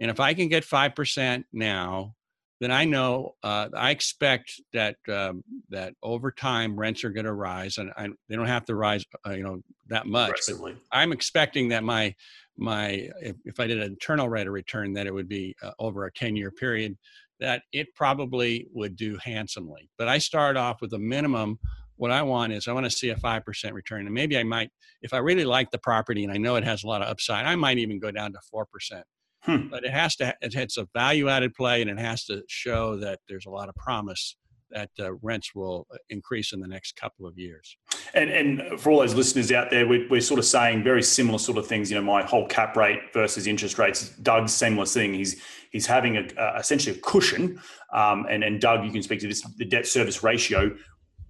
And 0.00 0.10
if 0.10 0.20
I 0.20 0.34
can 0.34 0.48
get 0.48 0.64
5% 0.64 1.44
now, 1.52 2.14
then 2.60 2.70
I 2.70 2.84
know 2.84 3.34
uh, 3.42 3.68
I 3.76 3.90
expect 3.90 4.60
that 4.72 4.96
um, 5.08 5.44
that 5.68 5.92
over 6.02 6.30
time 6.30 6.78
rents 6.78 7.04
are 7.04 7.10
going 7.10 7.26
to 7.26 7.32
rise, 7.34 7.76
and 7.76 7.92
I, 7.98 8.08
they 8.28 8.36
don't 8.36 8.46
have 8.46 8.64
to 8.66 8.74
rise, 8.74 9.04
uh, 9.26 9.32
you 9.32 9.42
know, 9.42 9.60
that 9.88 10.06
much. 10.06 10.40
But 10.48 10.74
I'm 10.90 11.12
expecting 11.12 11.68
that 11.68 11.84
my 11.84 12.14
my 12.56 13.08
if, 13.20 13.36
if, 13.44 13.60
I 13.60 13.66
did 13.66 13.78
an 13.78 13.84
internal 13.84 14.28
rate 14.28 14.46
of 14.46 14.52
return, 14.52 14.92
that 14.94 15.06
it 15.06 15.14
would 15.14 15.28
be 15.28 15.54
uh, 15.62 15.72
over 15.78 16.06
a 16.06 16.12
10 16.12 16.36
year 16.36 16.50
period, 16.50 16.96
that 17.40 17.62
it 17.72 17.94
probably 17.94 18.66
would 18.72 18.96
do 18.96 19.18
handsomely. 19.22 19.90
But 19.98 20.08
I 20.08 20.18
start 20.18 20.56
off 20.56 20.80
with 20.80 20.92
a 20.92 20.98
minimum. 20.98 21.58
What 21.96 22.10
I 22.10 22.22
want 22.22 22.52
is 22.52 22.68
I 22.68 22.72
want 22.72 22.84
to 22.84 22.90
see 22.90 23.10
a 23.10 23.16
five 23.16 23.44
percent 23.44 23.74
return, 23.74 24.06
and 24.06 24.14
maybe 24.14 24.36
I 24.36 24.42
might, 24.42 24.70
if 25.02 25.14
I 25.14 25.18
really 25.18 25.44
like 25.44 25.70
the 25.70 25.78
property 25.78 26.24
and 26.24 26.32
I 26.32 26.36
know 26.36 26.56
it 26.56 26.64
has 26.64 26.84
a 26.84 26.86
lot 26.86 27.02
of 27.02 27.08
upside, 27.08 27.46
I 27.46 27.56
might 27.56 27.78
even 27.78 27.98
go 27.98 28.10
down 28.10 28.32
to 28.32 28.38
four 28.50 28.66
percent 28.66 29.06
Hmm. 29.46 29.68
But 29.70 29.84
it 29.84 29.92
has 29.92 30.16
to, 30.16 30.34
it's 30.42 30.76
a 30.76 30.88
value 30.92 31.28
added 31.28 31.54
play 31.54 31.80
and 31.80 31.88
it 31.88 32.00
has 32.00 32.24
to 32.24 32.42
show 32.48 32.96
that 32.96 33.20
there's 33.28 33.46
a 33.46 33.50
lot 33.50 33.68
of 33.68 33.76
promise 33.76 34.36
that 34.70 34.90
uh, 34.98 35.14
rents 35.22 35.54
will 35.54 35.86
uh, 35.92 35.96
increase 36.10 36.52
in 36.52 36.60
the 36.60 36.66
next 36.66 36.96
couple 36.96 37.26
of 37.26 37.38
years. 37.38 37.76
And, 38.14 38.30
and 38.30 38.80
for 38.80 38.90
all 38.90 39.00
those 39.00 39.14
listeners 39.14 39.52
out 39.52 39.70
there, 39.70 39.86
we're, 39.86 40.08
we're 40.08 40.20
sort 40.20 40.38
of 40.38 40.44
saying 40.44 40.82
very 40.82 41.02
similar 41.02 41.38
sort 41.38 41.58
of 41.58 41.66
things. 41.66 41.90
You 41.90 41.96
know, 41.96 42.02
my 42.02 42.22
whole 42.22 42.46
cap 42.46 42.76
rate 42.76 43.00
versus 43.12 43.46
interest 43.46 43.78
rates. 43.78 44.10
Doug's 44.22 44.52
similar 44.52 44.86
thing. 44.86 45.14
He's 45.14 45.42
he's 45.70 45.86
having 45.86 46.16
a, 46.16 46.26
a 46.38 46.58
essentially 46.58 46.96
a 46.96 47.00
cushion. 47.00 47.60
Um, 47.92 48.26
and 48.28 48.42
and 48.42 48.60
Doug, 48.60 48.84
you 48.84 48.92
can 48.92 49.02
speak 49.02 49.20
to 49.20 49.28
this. 49.28 49.42
The 49.56 49.64
debt 49.64 49.86
service 49.86 50.22
ratio 50.22 50.74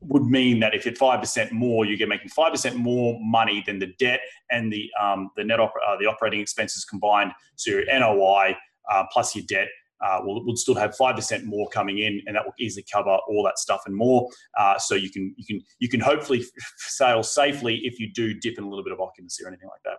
would 0.01 0.24
mean 0.24 0.61
that 0.61 0.74
if 0.74 0.84
you're 0.84 0.95
five 0.95 1.20
percent 1.20 1.53
more, 1.53 1.84
you 1.84 1.97
get 1.97 2.09
making 2.09 2.28
five 2.28 2.53
percent 2.53 2.76
more 2.76 3.18
money 3.20 3.62
than 3.66 3.78
the 3.78 3.93
debt 3.99 4.20
and 4.51 4.72
the 4.72 4.89
um, 5.01 5.30
the 5.37 5.45
net 5.45 5.61
op- 5.61 5.74
uh, 5.87 5.97
the 5.99 6.07
operating 6.07 6.41
expenses 6.41 6.84
combined. 6.84 7.32
So 7.57 7.70
your 7.70 7.84
NOI 7.87 8.57
uh, 8.91 9.05
plus 9.12 9.34
your 9.34 9.45
debt 9.49 9.68
uh, 10.05 10.20
will 10.22 10.44
would 10.44 10.59
still 10.59 10.74
have 10.74 10.97
five 10.97 11.16
percent 11.16 11.44
more 11.44 11.68
coming 11.68 11.99
in, 11.99 12.20
and 12.26 12.36
that 12.36 12.44
will 12.44 12.55
easily 12.59 12.84
cover 12.92 13.16
all 13.28 13.42
that 13.44 13.59
stuff 13.59 13.82
and 13.86 13.97
more. 13.97 14.28
Uh, 14.59 14.78
so 14.78 14.94
you 14.94 15.11
can 15.11 15.34
you 15.36 15.44
can 15.44 15.61
you 15.78 15.88
can 15.88 16.01
hopefully 16.01 16.44
sail 16.78 17.22
safely 17.22 17.76
if 17.84 17.99
you 17.99 18.12
do 18.12 18.34
dip 18.34 18.59
in 18.59 18.64
a 18.64 18.68
little 18.68 18.84
bit 18.84 18.92
of 18.92 19.01
occupancy 19.01 19.44
or 19.44 19.49
anything 19.49 19.68
like 19.68 19.82
that. 19.84 19.99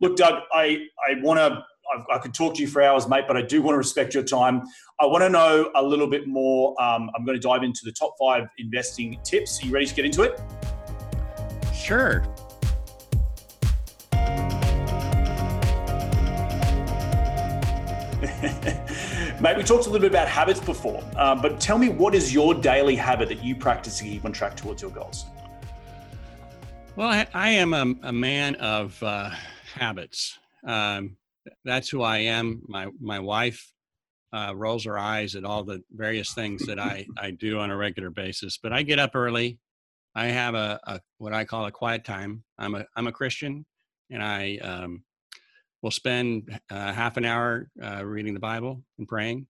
Look, 0.00 0.16
Doug, 0.16 0.42
I 0.52 0.86
I 1.08 1.20
want 1.22 1.38
to 1.38 1.64
I, 1.90 2.14
I, 2.14 2.18
could 2.18 2.32
talk 2.32 2.54
to 2.54 2.60
you 2.62 2.68
for 2.68 2.82
hours, 2.82 3.08
mate, 3.08 3.24
but 3.26 3.36
I 3.36 3.42
do 3.42 3.60
want 3.60 3.74
to 3.74 3.78
respect 3.78 4.14
your 4.14 4.22
time. 4.22 4.62
I 5.00 5.06
want 5.06 5.22
to 5.22 5.28
know 5.28 5.70
a 5.74 5.82
little 5.82 6.06
bit 6.06 6.26
more. 6.26 6.80
Um, 6.80 7.10
I'm 7.16 7.24
going 7.24 7.38
to 7.38 7.42
dive 7.42 7.62
into 7.62 7.80
the 7.84 7.92
top 7.92 8.14
five 8.18 8.48
investing 8.58 9.18
tips. 9.24 9.62
Are 9.62 9.66
you 9.66 9.72
ready 9.72 9.86
to 9.86 9.94
get 9.94 10.04
into 10.04 10.22
it? 10.22 10.40
Sure. 11.74 12.24
Mate, 19.42 19.56
we 19.56 19.64
talked 19.64 19.86
a 19.86 19.90
little 19.90 20.02
bit 20.02 20.12
about 20.12 20.28
habits 20.28 20.60
before, 20.60 21.02
um, 21.16 21.42
but 21.42 21.58
tell 21.58 21.76
me 21.76 21.88
what 21.88 22.14
is 22.14 22.32
your 22.32 22.54
daily 22.54 22.94
habit 22.94 23.28
that 23.28 23.42
you 23.42 23.56
practice 23.56 23.98
to 23.98 24.04
keep 24.04 24.24
on 24.24 24.30
track 24.30 24.56
towards 24.56 24.80
your 24.80 24.92
goals? 24.92 25.24
Well, 26.94 27.08
I, 27.08 27.26
I 27.34 27.48
am 27.48 27.74
a, 27.74 27.92
a, 28.04 28.12
man 28.12 28.54
of 28.54 29.02
uh, 29.02 29.30
habits. 29.74 30.38
Um, 30.64 31.16
that's 31.64 31.88
who 31.88 32.02
I 32.02 32.18
am. 32.18 32.62
My 32.68 32.86
my 33.00 33.18
wife 33.18 33.72
uh, 34.32 34.52
rolls 34.54 34.84
her 34.84 34.96
eyes 34.96 35.34
at 35.34 35.44
all 35.44 35.64
the 35.64 35.82
various 35.90 36.32
things 36.34 36.64
that 36.66 36.78
I 36.78 37.04
I 37.18 37.32
do 37.32 37.58
on 37.58 37.72
a 37.72 37.76
regular 37.76 38.10
basis. 38.10 38.60
But 38.62 38.72
I 38.72 38.84
get 38.84 39.00
up 39.00 39.16
early. 39.16 39.58
I 40.14 40.26
have 40.26 40.54
a, 40.54 40.78
a 40.84 41.00
what 41.18 41.32
I 41.32 41.44
call 41.46 41.66
a 41.66 41.72
quiet 41.72 42.04
time. 42.04 42.44
I'm 42.58 42.76
a 42.76 42.86
I'm 42.94 43.08
a 43.08 43.12
Christian, 43.12 43.66
and 44.08 44.22
I 44.22 44.58
um, 44.58 45.02
will 45.82 45.90
spend 45.90 46.58
uh, 46.70 46.92
half 46.92 47.16
an 47.16 47.24
hour 47.24 47.68
uh, 47.82 48.04
reading 48.04 48.34
the 48.34 48.40
Bible 48.40 48.82
and 48.98 49.08
praying. 49.08 49.46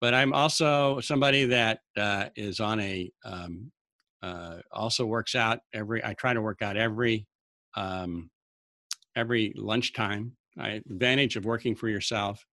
But 0.00 0.14
I'm 0.14 0.32
also 0.32 1.00
somebody 1.00 1.44
that 1.46 1.80
uh, 1.96 2.26
is 2.34 2.58
on 2.58 2.80
a 2.80 3.10
um, 3.24 3.70
uh, 4.22 4.56
also 4.72 5.04
works 5.04 5.34
out 5.34 5.60
every. 5.74 6.04
I 6.04 6.14
try 6.14 6.32
to 6.32 6.40
work 6.40 6.62
out 6.62 6.76
every 6.76 7.26
um, 7.76 8.30
every 9.16 9.52
lunchtime 9.56 10.32
right? 10.56 10.82
advantage 10.90 11.36
of 11.36 11.44
working 11.44 11.74
for 11.74 11.88
yourself 11.88 12.44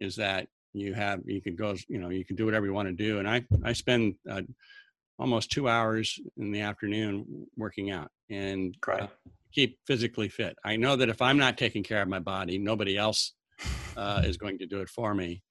is 0.00 0.16
that 0.16 0.48
you 0.72 0.92
have 0.92 1.20
you 1.24 1.40
can 1.40 1.54
go 1.54 1.74
you 1.88 1.98
know 1.98 2.10
you 2.10 2.24
can 2.24 2.36
do 2.36 2.44
whatever 2.44 2.66
you 2.66 2.72
want 2.72 2.88
to 2.88 2.94
do 2.94 3.20
and 3.20 3.28
i 3.28 3.44
i 3.64 3.72
spend 3.72 4.14
uh, 4.28 4.42
almost 5.18 5.50
two 5.50 5.68
hours 5.68 6.18
in 6.36 6.50
the 6.50 6.60
afternoon 6.60 7.46
working 7.56 7.90
out 7.90 8.10
and 8.30 8.76
uh, 9.02 9.06
keep 9.54 9.78
physically 9.86 10.28
fit 10.28 10.56
i 10.64 10.76
know 10.76 10.96
that 10.96 11.08
if 11.08 11.22
i'm 11.22 11.38
not 11.38 11.56
taking 11.58 11.82
care 11.82 12.02
of 12.02 12.08
my 12.08 12.18
body 12.18 12.58
nobody 12.58 12.96
else 12.96 13.34
uh, 13.96 14.22
is 14.24 14.36
going 14.36 14.58
to 14.58 14.66
do 14.66 14.80
it 14.80 14.88
for 14.88 15.14
me 15.14 15.42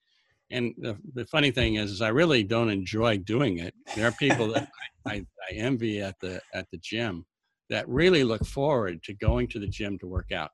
and 0.52 0.74
the, 0.78 0.98
the 1.14 1.26
funny 1.26 1.52
thing 1.52 1.76
is, 1.76 1.92
is 1.92 2.02
i 2.02 2.10
really 2.10 2.44
don't 2.44 2.70
enjoy 2.70 3.18
doing 3.18 3.60
it 3.60 3.74
there 3.96 4.08
are 4.08 4.12
people 4.14 4.48
that 4.48 4.68
I, 5.06 5.12
I, 5.12 5.26
I 5.50 5.54
envy 5.54 6.02
at 6.02 6.20
the 6.20 6.42
at 6.54 6.70
the 6.72 6.78
gym 6.78 7.26
that 7.70 7.88
really 7.88 8.24
look 8.24 8.46
forward 8.46 9.02
to 9.04 9.14
going 9.14 9.48
to 9.48 9.60
the 9.60 9.68
gym 9.68 9.98
to 10.00 10.08
work 10.08 10.32
out 10.32 10.52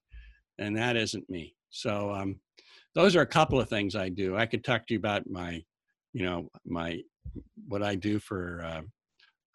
and 0.59 0.77
that 0.77 0.95
isn't 0.95 1.29
me. 1.29 1.55
So 1.69 2.13
um, 2.13 2.39
those 2.93 3.15
are 3.15 3.21
a 3.21 3.27
couple 3.27 3.59
of 3.59 3.69
things 3.69 3.95
I 3.95 4.09
do. 4.09 4.37
I 4.37 4.45
could 4.45 4.63
talk 4.63 4.85
to 4.87 4.93
you 4.93 4.99
about 4.99 5.29
my, 5.29 5.63
you 6.13 6.25
know, 6.25 6.49
my 6.65 7.01
what 7.67 7.83
I 7.83 7.95
do 7.95 8.19
for 8.19 8.61
uh, 8.63 8.81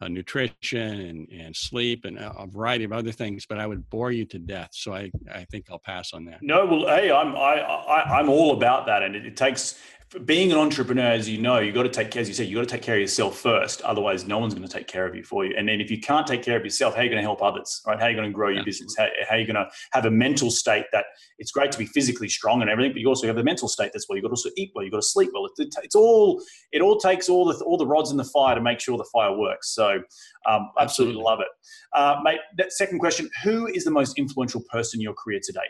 uh, 0.04 0.08
nutrition 0.08 1.00
and, 1.00 1.28
and 1.30 1.56
sleep 1.56 2.04
and 2.04 2.18
a 2.18 2.46
variety 2.46 2.84
of 2.84 2.92
other 2.92 3.12
things, 3.12 3.46
but 3.46 3.58
I 3.58 3.66
would 3.66 3.88
bore 3.90 4.12
you 4.12 4.24
to 4.26 4.38
death. 4.38 4.70
So 4.72 4.92
I, 4.92 5.10
I 5.32 5.44
think 5.44 5.66
I'll 5.70 5.78
pass 5.78 6.12
on 6.12 6.24
that. 6.26 6.42
No, 6.42 6.66
well, 6.66 6.86
hey, 6.86 7.10
I'm 7.10 7.34
I, 7.36 7.60
I 7.60 8.18
I'm 8.18 8.28
all 8.28 8.52
about 8.52 8.86
that, 8.86 9.02
and 9.02 9.16
it, 9.16 9.24
it 9.24 9.36
takes 9.36 9.78
being 10.24 10.52
an 10.52 10.58
entrepreneur, 10.58 11.10
as 11.10 11.28
you 11.28 11.40
know, 11.40 11.58
you 11.58 11.72
got 11.72 11.82
to 11.82 11.88
take 11.88 12.10
care, 12.10 12.22
as 12.22 12.28
you 12.28 12.34
said, 12.34 12.46
you 12.46 12.54
got 12.54 12.68
to 12.68 12.72
take 12.72 12.82
care 12.82 12.94
of 12.94 13.00
yourself 13.00 13.38
first. 13.38 13.82
Otherwise, 13.82 14.26
no 14.26 14.38
one's 14.38 14.54
going 14.54 14.66
to 14.66 14.72
take 14.72 14.86
care 14.86 15.06
of 15.06 15.14
you 15.14 15.24
for 15.24 15.44
you. 15.44 15.54
And 15.56 15.68
then 15.68 15.80
if 15.80 15.90
you 15.90 16.00
can't 16.00 16.26
take 16.26 16.42
care 16.42 16.56
of 16.56 16.64
yourself, 16.64 16.94
how 16.94 17.00
are 17.00 17.04
you 17.04 17.10
going 17.10 17.20
to 17.20 17.22
help 17.22 17.42
others, 17.42 17.82
right? 17.86 17.98
How 17.98 18.06
are 18.06 18.10
you 18.10 18.16
going 18.16 18.28
to 18.28 18.34
grow 18.34 18.50
your 18.50 18.64
business? 18.64 18.94
How, 18.96 19.08
how, 19.28 19.34
are 19.34 19.38
you 19.38 19.46
going 19.46 19.56
to 19.56 19.68
have 19.92 20.04
a 20.04 20.10
mental 20.10 20.50
state 20.50 20.86
that 20.92 21.06
it's 21.38 21.50
great 21.50 21.72
to 21.72 21.78
be 21.78 21.86
physically 21.86 22.28
strong 22.28 22.62
and 22.62 22.70
everything, 22.70 22.92
but 22.92 23.00
you 23.00 23.08
also 23.08 23.26
have 23.26 23.36
the 23.36 23.42
mental 23.42 23.66
state 23.66 23.90
that's 23.92 24.08
well. 24.08 24.16
You've 24.16 24.22
got 24.22 24.28
to 24.28 24.32
also 24.32 24.50
eat 24.56 24.70
well. 24.74 24.84
You've 24.84 24.92
got 24.92 24.98
to 24.98 25.06
sleep 25.06 25.30
well. 25.34 25.46
It's, 25.46 25.76
it's 25.82 25.94
all 25.96 26.40
it 26.70 26.80
all 26.80 26.98
takes 26.98 27.28
all 27.28 27.46
the 27.46 27.62
all 27.64 27.76
the 27.76 27.86
rods 27.86 28.10
in 28.10 28.16
the 28.16 28.24
fire 28.24 28.54
to 28.54 28.60
make 28.60 28.80
sure 28.80 28.96
the 28.96 29.08
fire 29.12 29.36
works. 29.36 29.74
So, 29.74 30.02
um, 30.46 30.70
absolutely, 30.78 31.18
absolutely 31.18 31.22
love 31.22 31.40
it, 31.40 31.48
uh, 31.92 32.20
mate. 32.22 32.40
That 32.58 32.72
second 32.72 33.00
question: 33.00 33.28
Who 33.42 33.66
is 33.66 33.84
the 33.84 33.90
most 33.90 34.16
influential 34.16 34.62
person 34.70 35.00
in 35.00 35.02
your 35.02 35.14
career 35.14 35.40
to 35.42 35.52
date? 35.52 35.62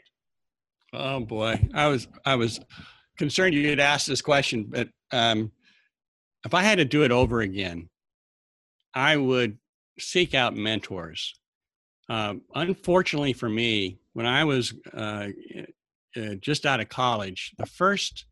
Oh 0.93 1.21
boy, 1.21 1.67
I 1.73 1.89
was 1.89 2.09
I 2.27 2.37
was 2.37 2.61
concerned 3.17 3.55
you'd 3.55 3.81
ask 3.81 4.07
this 4.07 4.23
question, 4.23 4.67
but 4.69 4.89
um, 5.13 5.53
if 6.45 6.55
I 6.55 6.63
had 6.63 6.79
to 6.79 6.85
do 6.85 7.05
it 7.05 7.11
over 7.11 7.41
again, 7.41 7.89
I 8.95 9.17
would 9.17 9.59
seek 9.99 10.35
out 10.35 10.57
mentors. 10.57 11.35
Um, 12.09 12.43
unfortunately 12.55 13.33
for 13.33 13.49
me, 13.49 13.99
when 14.13 14.27
I 14.27 14.45
was 14.45 14.75
uh, 14.93 15.29
uh, 16.17 16.35
just 16.41 16.67
out 16.67 16.81
of 16.81 16.89
college, 16.89 17.53
the 17.59 17.67
first 17.67 18.27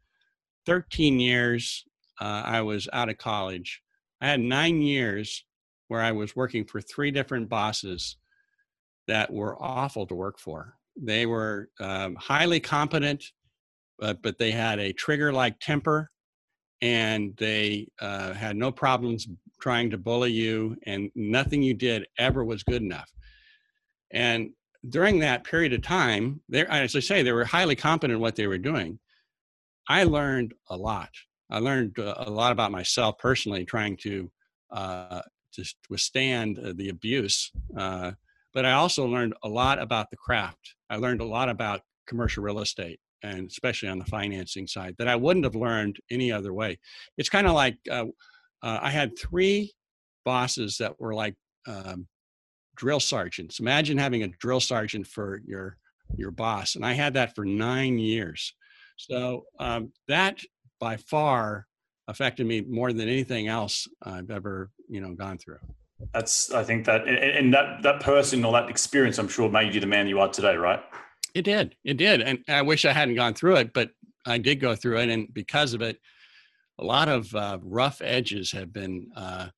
13 0.67 1.19
years 1.19 1.85
uh, 2.21 2.43
I 2.45 2.61
was 2.63 2.89
out 2.93 3.09
of 3.09 3.19
college, 3.19 3.83
I 4.21 4.29
had 4.29 4.41
nine 4.41 4.81
years 4.81 5.45
where 5.89 6.01
I 6.01 6.13
was 6.13 6.37
working 6.37 6.65
for 6.65 6.81
three 6.81 7.11
different 7.11 7.49
bosses 7.49 8.17
that 9.09 9.33
were 9.33 9.61
awful 9.61 10.07
to 10.07 10.15
work 10.15 10.39
for. 10.39 10.75
They 10.97 11.27
were 11.27 11.71
um, 11.81 12.15
highly 12.17 12.61
competent 12.61 13.25
but 14.03 14.21
but 14.21 14.37
they 14.37 14.51
had 14.51 14.81
a 14.81 14.93
trigger 14.93 15.33
like 15.33 15.61
temper 15.61 16.11
and 16.81 17.37
they 17.37 17.87
uh, 18.01 18.33
had 18.33 18.57
no 18.57 18.73
problems 18.73 19.29
trying 19.61 19.89
to 19.91 19.97
bully 19.97 20.33
you 20.33 20.77
and 20.87 21.09
nothing 21.15 21.63
you 21.63 21.73
did 21.73 22.05
ever 22.19 22.45
was 22.45 22.65
good 22.65 22.83
enough. 22.83 23.09
And 24.11 24.51
during 24.89 25.21
that 25.21 25.45
period 25.45 25.73
of 25.73 25.81
time 25.81 26.41
they 26.49 26.67
as 26.67 26.97
i 26.97 26.99
say 26.99 27.23
they 27.23 27.31
were 27.31 27.45
highly 27.45 27.77
competent 27.77 28.17
in 28.17 28.21
what 28.21 28.35
they 28.35 28.49
were 28.49 28.59
doing. 28.59 28.99
I 29.89 30.03
learned 30.03 30.53
a 30.69 30.77
lot. 30.77 31.11
I 31.49 31.61
learned 31.61 31.97
uh, 32.01 32.15
a 32.17 32.31
lot 32.31 32.51
about 32.51 32.73
myself 32.73 33.19
personally 33.19 33.65
trying 33.65 33.97
to 33.99 34.29
uh, 34.73 35.23
just 35.55 35.77
withstand 35.89 36.59
uh, 36.59 36.73
the 36.75 36.89
abuse 36.89 37.53
uh, 37.79 38.11
but 38.53 38.65
i 38.65 38.73
also 38.73 39.07
learned 39.07 39.35
a 39.45 39.49
lot 39.49 39.81
about 39.81 40.11
the 40.11 40.17
craft. 40.17 40.75
I 40.91 40.97
learned 40.97 41.21
a 41.21 41.33
lot 41.37 41.49
about 41.49 41.83
commercial 42.09 42.43
real 42.43 42.59
estate 42.59 42.99
and 43.23 43.49
especially 43.51 43.89
on 43.89 43.99
the 43.99 44.05
financing 44.05 44.67
side 44.67 44.95
that 44.99 45.09
I 45.09 45.17
wouldn't 45.17 45.45
have 45.45 45.55
learned 45.55 45.99
any 46.11 46.33
other 46.33 46.53
way. 46.53 46.79
It's 47.19 47.29
kind 47.29 47.47
of 47.47 47.55
like 47.55 47.77
uh, 47.91 48.07
uh, 48.63 48.79
I 48.83 48.91
had 48.91 49.19
three 49.19 49.73
bosses 50.25 50.77
that 50.79 50.99
were 51.01 51.15
like 51.15 51.35
um, 51.67 52.07
drill 52.77 53.01
sergeants. 53.01 53.61
Imagine 53.61 53.99
having 53.99 54.23
a 54.23 54.29
drill 54.29 54.61
sergeant 54.61 55.07
for 55.07 55.41
your 55.45 55.77
your 56.17 56.31
boss, 56.31 56.75
and 56.75 56.85
I 56.85 56.93
had 56.93 57.15
that 57.15 57.35
for 57.35 57.45
nine 57.45 57.99
years. 57.99 58.55
So 58.97 59.45
um, 59.59 59.93
that 60.09 60.41
by 60.79 60.97
far 60.97 61.67
affected 62.09 62.47
me 62.47 62.61
more 62.61 62.93
than 62.93 63.09
anything 63.09 63.49
else 63.49 63.89
I've 64.03 64.31
ever 64.31 64.71
you 64.89 65.01
know 65.01 65.15
gone 65.15 65.39
through. 65.39 65.59
That's 66.13 66.53
I 66.53 66.65
think 66.65 66.85
that 66.87 67.07
and 67.07 67.55
that 67.55 67.83
that 67.83 68.01
person 68.01 68.45
or 68.45 68.53
that 68.53 68.69
experience 68.69 69.19
I'm 69.19 69.29
sure 69.29 69.49
made 69.49 69.75
you 69.75 69.81
the 69.81 69.87
man 69.87 70.09
you 70.09 70.21
are 70.21 70.29
today, 70.29 70.57
right? 70.57 70.83
It 71.35 71.43
did. 71.43 71.77
It 71.85 71.97
did. 71.97 72.21
And 72.21 72.45
I 72.49 72.63
wish 72.63 72.85
I 72.85 72.93
hadn't 72.93 73.15
gone 73.15 73.35
through 73.35 73.57
it, 73.57 73.73
but 73.73 73.91
I 74.27 74.39
did 74.39 74.61
go 74.61 74.75
through 74.75 74.99
it, 74.99 75.09
and 75.09 75.33
because 75.33 75.75
of 75.75 75.83
it, 75.83 75.99
a 76.79 76.85
lot 76.85 77.09
of 77.09 77.35
uh, 77.35 77.59
rough 77.63 78.01
edges 78.03 78.53
have 78.53 78.73
been 78.73 79.11
uh, 79.17 79.49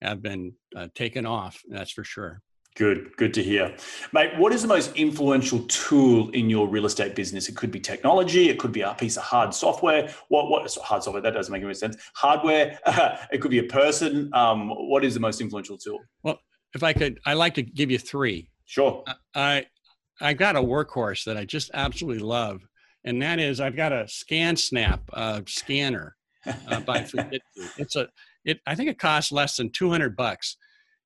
have 0.00 0.22
been 0.22 0.54
uh, 0.76 0.88
taken 0.94 1.26
off. 1.26 1.60
That's 1.68 1.90
for 1.90 2.04
sure. 2.04 2.40
Good, 2.76 3.16
good 3.16 3.34
to 3.34 3.42
hear. 3.42 3.74
Mate, 4.12 4.38
what 4.38 4.52
is 4.52 4.62
the 4.62 4.68
most 4.68 4.94
influential 4.94 5.60
tool 5.62 6.30
in 6.30 6.48
your 6.48 6.68
real 6.68 6.86
estate 6.86 7.16
business? 7.16 7.48
It 7.48 7.56
could 7.56 7.72
be 7.72 7.80
technology, 7.80 8.50
it 8.50 8.58
could 8.60 8.70
be 8.70 8.82
a 8.82 8.94
piece 8.94 9.16
of 9.16 9.24
hard 9.24 9.52
software. 9.52 10.14
What, 10.28 10.48
what 10.48 10.72
hard 10.84 11.02
software? 11.02 11.20
That 11.20 11.32
doesn't 11.34 11.52
make 11.52 11.64
any 11.64 11.74
sense. 11.74 11.96
Hardware, 12.14 12.78
it 13.32 13.40
could 13.40 13.50
be 13.50 13.58
a 13.58 13.64
person. 13.64 14.30
Um, 14.32 14.68
what 14.70 15.04
is 15.04 15.14
the 15.14 15.20
most 15.20 15.40
influential 15.40 15.76
tool? 15.76 15.98
Well, 16.22 16.38
if 16.72 16.84
I 16.84 16.92
could, 16.92 17.18
I 17.26 17.34
like 17.34 17.54
to 17.54 17.62
give 17.62 17.90
you 17.90 17.98
three. 17.98 18.48
Sure. 18.64 19.02
I, 19.34 19.66
I 20.20 20.34
got 20.34 20.56
a 20.56 20.60
workhorse 20.60 21.24
that 21.24 21.36
I 21.36 21.44
just 21.44 21.70
absolutely 21.74 22.22
love, 22.22 22.62
and 23.04 23.20
that 23.22 23.38
is 23.38 23.60
I've 23.60 23.76
got 23.76 23.92
a 23.92 24.04
ScanSnap 24.04 25.00
uh, 25.12 25.42
scanner 25.46 26.16
uh, 26.46 26.80
by 26.80 26.98
Fujitsu. 27.02 27.40
It's 27.78 27.96
a, 27.96 28.08
it, 28.44 28.60
I 28.66 28.74
think 28.74 28.90
it 28.90 28.98
costs 28.98 29.32
less 29.32 29.56
than 29.56 29.70
200 29.70 30.16
bucks. 30.16 30.56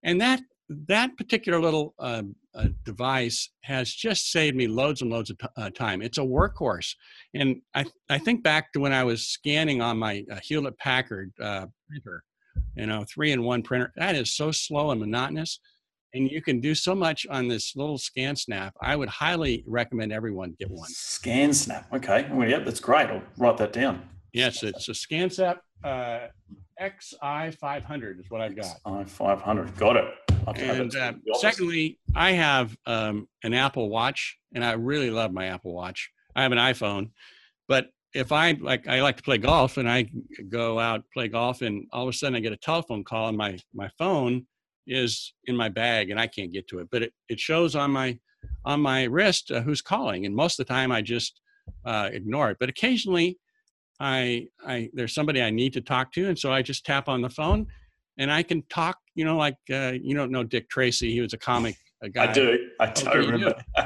And 0.03 0.21
that 0.21 0.41
that 0.69 1.17
particular 1.17 1.61
little 1.61 1.95
uh, 1.99 2.23
uh, 2.55 2.69
device 2.85 3.51
has 3.63 3.93
just 3.93 4.31
saved 4.31 4.57
me 4.57 4.67
loads 4.67 5.03
and 5.03 5.11
loads 5.11 5.31
of 5.31 5.39
t- 5.39 5.47
uh, 5.57 5.71
time. 5.71 6.03
It's 6.03 6.19
a 6.19 6.23
workhorse, 6.23 6.95
and 7.35 7.61
I 7.75 7.85
I 8.09 8.19
think 8.19 8.43
back 8.43 8.73
to 8.73 8.81
when 8.81 8.93
I 8.93 9.05
was 9.05 9.27
scanning 9.27 9.81
on 9.81 9.99
my 9.99 10.25
uh, 10.31 10.39
Hewlett 10.43 10.79
Packard 10.79 11.33
uh, 11.41 11.67
printer, 11.89 12.25
you 12.77 12.87
know, 12.87 13.05
three 13.13 13.33
in 13.33 13.43
one 13.43 13.63
printer. 13.63 13.93
That 13.97 14.15
is 14.15 14.35
so 14.35 14.51
slow 14.51 14.91
and 14.91 15.01
monotonous, 15.01 15.61
and 16.15 16.31
you 16.31 16.43
can 16.43 16.61
do 16.61 16.75
so 16.75 16.95
much 16.95 17.27
on 17.31 17.49
this 17.49 17.75
little 17.77 17.99
ScanSnap. 17.99 18.73
I 18.81 18.97
would 18.97 19.09
highly 19.09 19.65
recommend 19.67 20.13
everyone 20.13 20.55
get 20.59 20.71
one. 20.71 20.91
ScanSnap. 20.91 21.87
Okay. 21.93 22.29
Well, 22.31 22.49
yeah, 22.49 22.59
that's 22.59 22.81
great. 22.81 23.09
I'll 23.09 23.23
write 23.39 23.57
that 23.59 23.73
down. 23.73 24.03
Yes, 24.33 24.63
it's 24.63 24.89
a 24.89 24.93
ScanSnap. 24.93 25.59
Uh, 25.85 26.29
XI 26.81 27.57
500 27.61 28.21
is 28.21 28.27
what 28.29 28.41
I've 28.41 28.57
got. 28.57 28.77
XI 28.87 29.05
500. 29.05 29.77
Got 29.77 29.97
it. 29.97 30.15
And 30.57 30.95
uh, 30.97 31.13
secondly, 31.35 31.99
I 32.15 32.33
have 32.33 32.77
um, 32.87 33.29
an 33.45 33.55
Apple 33.55 33.89
Watch, 33.89 34.37
and 34.55 34.65
I 34.65 34.73
really 34.73 35.11
love 35.11 35.33
my 35.33 35.47
Apple 35.47 35.73
Watch. 35.73 36.11
I 36.35 36.43
have 36.43 36.53
an 36.53 36.59
iPhone, 36.59 37.11
but 37.69 37.89
if 38.15 38.33
I 38.33 38.53
like, 38.53 38.89
I 38.89 39.03
like 39.03 39.17
to 39.19 39.23
play 39.23 39.39
golf, 39.39 39.77
and 39.77 39.89
I 39.89 40.11
go 40.49 40.81
out 40.81 41.05
play 41.15 41.29
golf, 41.29 41.63
and 41.63 41.87
all 41.93 42.03
of 42.03 42.09
a 42.09 42.13
sudden 42.13 42.35
I 42.35 42.41
get 42.41 42.53
a 42.53 42.57
telephone 42.57 43.05
call, 43.05 43.29
and 43.29 43.37
my 43.37 43.57
my 43.73 43.89
phone 43.99 44.47
is 44.87 45.35
in 45.45 45.57
my 45.57 45.68
bag, 45.68 46.11
and 46.11 46.20
I 46.20 46.26
can't 46.26 46.53
get 46.53 46.68
to 46.68 46.80
it, 46.80 46.89
but 46.91 47.03
it 47.03 47.12
it 47.28 47.41
shows 47.41 47.74
on 47.74 47.91
my 47.91 48.18
on 48.64 48.80
my 48.80 49.05
wrist 49.05 49.51
uh, 49.51 49.61
who's 49.61 49.83
calling, 49.83 50.26
and 50.26 50.35
most 50.35 50.59
of 50.59 50.66
the 50.66 50.72
time 50.72 50.91
I 50.91 51.03
just 51.03 51.41
uh, 51.85 52.11
ignore 52.12 52.51
it. 52.51 52.57
But 52.59 52.68
occasionally, 52.68 53.39
I 54.01 54.49
I 54.66 54.91
there's 54.93 55.14
somebody 55.14 55.43
I 55.43 55.51
need 55.51 55.72
to 55.74 55.80
talk 55.80 56.12
to, 56.12 56.28
and 56.28 56.39
so 56.39 56.53
I 56.53 56.62
just 56.62 56.85
tap 56.85 57.09
on 57.09 57.22
the 57.22 57.30
phone, 57.30 57.66
and 58.18 58.30
I 58.33 58.43
can 58.43 58.62
talk 58.68 58.99
you 59.14 59.24
know, 59.24 59.37
like 59.37 59.57
uh, 59.70 59.93
you 60.01 60.14
don't 60.14 60.30
know 60.30 60.45
Dick 60.45 60.68
Tracy. 60.68 61.12
He 61.12 61.20
was 61.20 61.33
a 61.33 61.39
comic 61.39 61.76
a 62.03 62.09
guy. 62.09 62.30
I 62.30 62.33
do. 62.33 62.68
I 62.80 62.91
do 62.91 63.09
okay, 63.09 63.18
remember. 63.18 63.55
Do. 63.76 63.83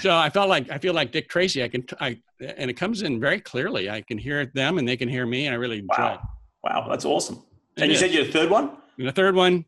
so 0.00 0.16
I 0.16 0.30
felt 0.30 0.48
like 0.48 0.70
I 0.70 0.78
feel 0.78 0.94
like 0.94 1.12
Dick 1.12 1.28
Tracy. 1.28 1.62
I 1.62 1.68
can 1.68 1.84
I 2.00 2.18
and 2.40 2.70
it 2.70 2.74
comes 2.74 3.02
in 3.02 3.20
very 3.20 3.40
clearly. 3.40 3.90
I 3.90 4.02
can 4.02 4.18
hear 4.18 4.46
them 4.46 4.78
and 4.78 4.88
they 4.88 4.96
can 4.96 5.08
hear 5.08 5.26
me, 5.26 5.46
and 5.46 5.54
I 5.54 5.58
really 5.58 5.78
enjoy. 5.78 5.94
Wow, 5.98 6.14
it. 6.14 6.20
wow, 6.64 6.86
that's 6.88 7.04
awesome. 7.04 7.42
And 7.76 7.90
you 7.90 7.96
said 7.96 8.12
you're 8.12 8.24
the 8.24 8.32
third 8.32 8.50
one. 8.50 8.70
And 8.98 9.08
the 9.08 9.12
third 9.12 9.34
one, 9.34 9.64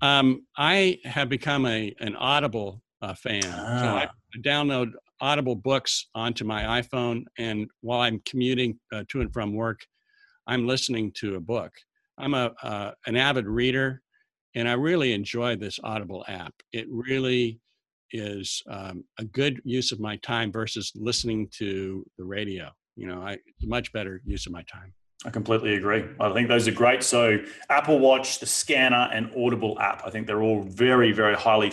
um, 0.00 0.46
I 0.56 0.98
have 1.04 1.28
become 1.28 1.66
a 1.66 1.94
an 2.00 2.16
Audible 2.16 2.82
uh, 3.02 3.14
fan. 3.14 3.42
Ah. 3.44 3.78
So 3.80 3.86
I 3.88 4.08
download 4.42 4.92
Audible 5.20 5.56
books 5.56 6.06
onto 6.14 6.44
my 6.44 6.80
iPhone, 6.80 7.24
and 7.38 7.68
while 7.80 8.00
I'm 8.00 8.20
commuting 8.24 8.78
uh, 8.92 9.04
to 9.08 9.20
and 9.20 9.32
from 9.32 9.54
work, 9.54 9.80
I'm 10.46 10.66
listening 10.66 11.12
to 11.16 11.36
a 11.36 11.40
book. 11.40 11.72
I'm 12.18 12.34
a 12.34 12.52
uh, 12.62 12.92
an 13.06 13.16
avid 13.16 13.46
reader, 13.46 14.02
and 14.54 14.68
I 14.68 14.72
really 14.72 15.12
enjoy 15.12 15.56
this 15.56 15.78
Audible 15.82 16.24
app. 16.28 16.54
It 16.72 16.86
really 16.90 17.60
is 18.12 18.62
um, 18.70 19.04
a 19.18 19.24
good 19.24 19.60
use 19.64 19.92
of 19.92 20.00
my 20.00 20.16
time 20.16 20.50
versus 20.50 20.92
listening 20.94 21.48
to 21.58 22.04
the 22.16 22.24
radio. 22.24 22.70
You 22.96 23.06
know, 23.06 23.20
I, 23.20 23.32
it's 23.32 23.64
a 23.64 23.68
much 23.68 23.92
better 23.92 24.22
use 24.24 24.46
of 24.46 24.52
my 24.52 24.62
time. 24.62 24.92
I 25.26 25.30
completely 25.30 25.74
agree. 25.74 26.04
I 26.20 26.32
think 26.32 26.48
those 26.48 26.68
are 26.68 26.72
great. 26.72 27.02
So 27.02 27.38
Apple 27.70 27.98
Watch, 27.98 28.38
the 28.38 28.46
scanner, 28.46 29.08
and 29.12 29.32
Audible 29.36 29.76
app. 29.80 30.06
I 30.06 30.10
think 30.10 30.28
they're 30.28 30.42
all 30.42 30.62
very, 30.62 31.10
very 31.10 31.34
highly, 31.34 31.72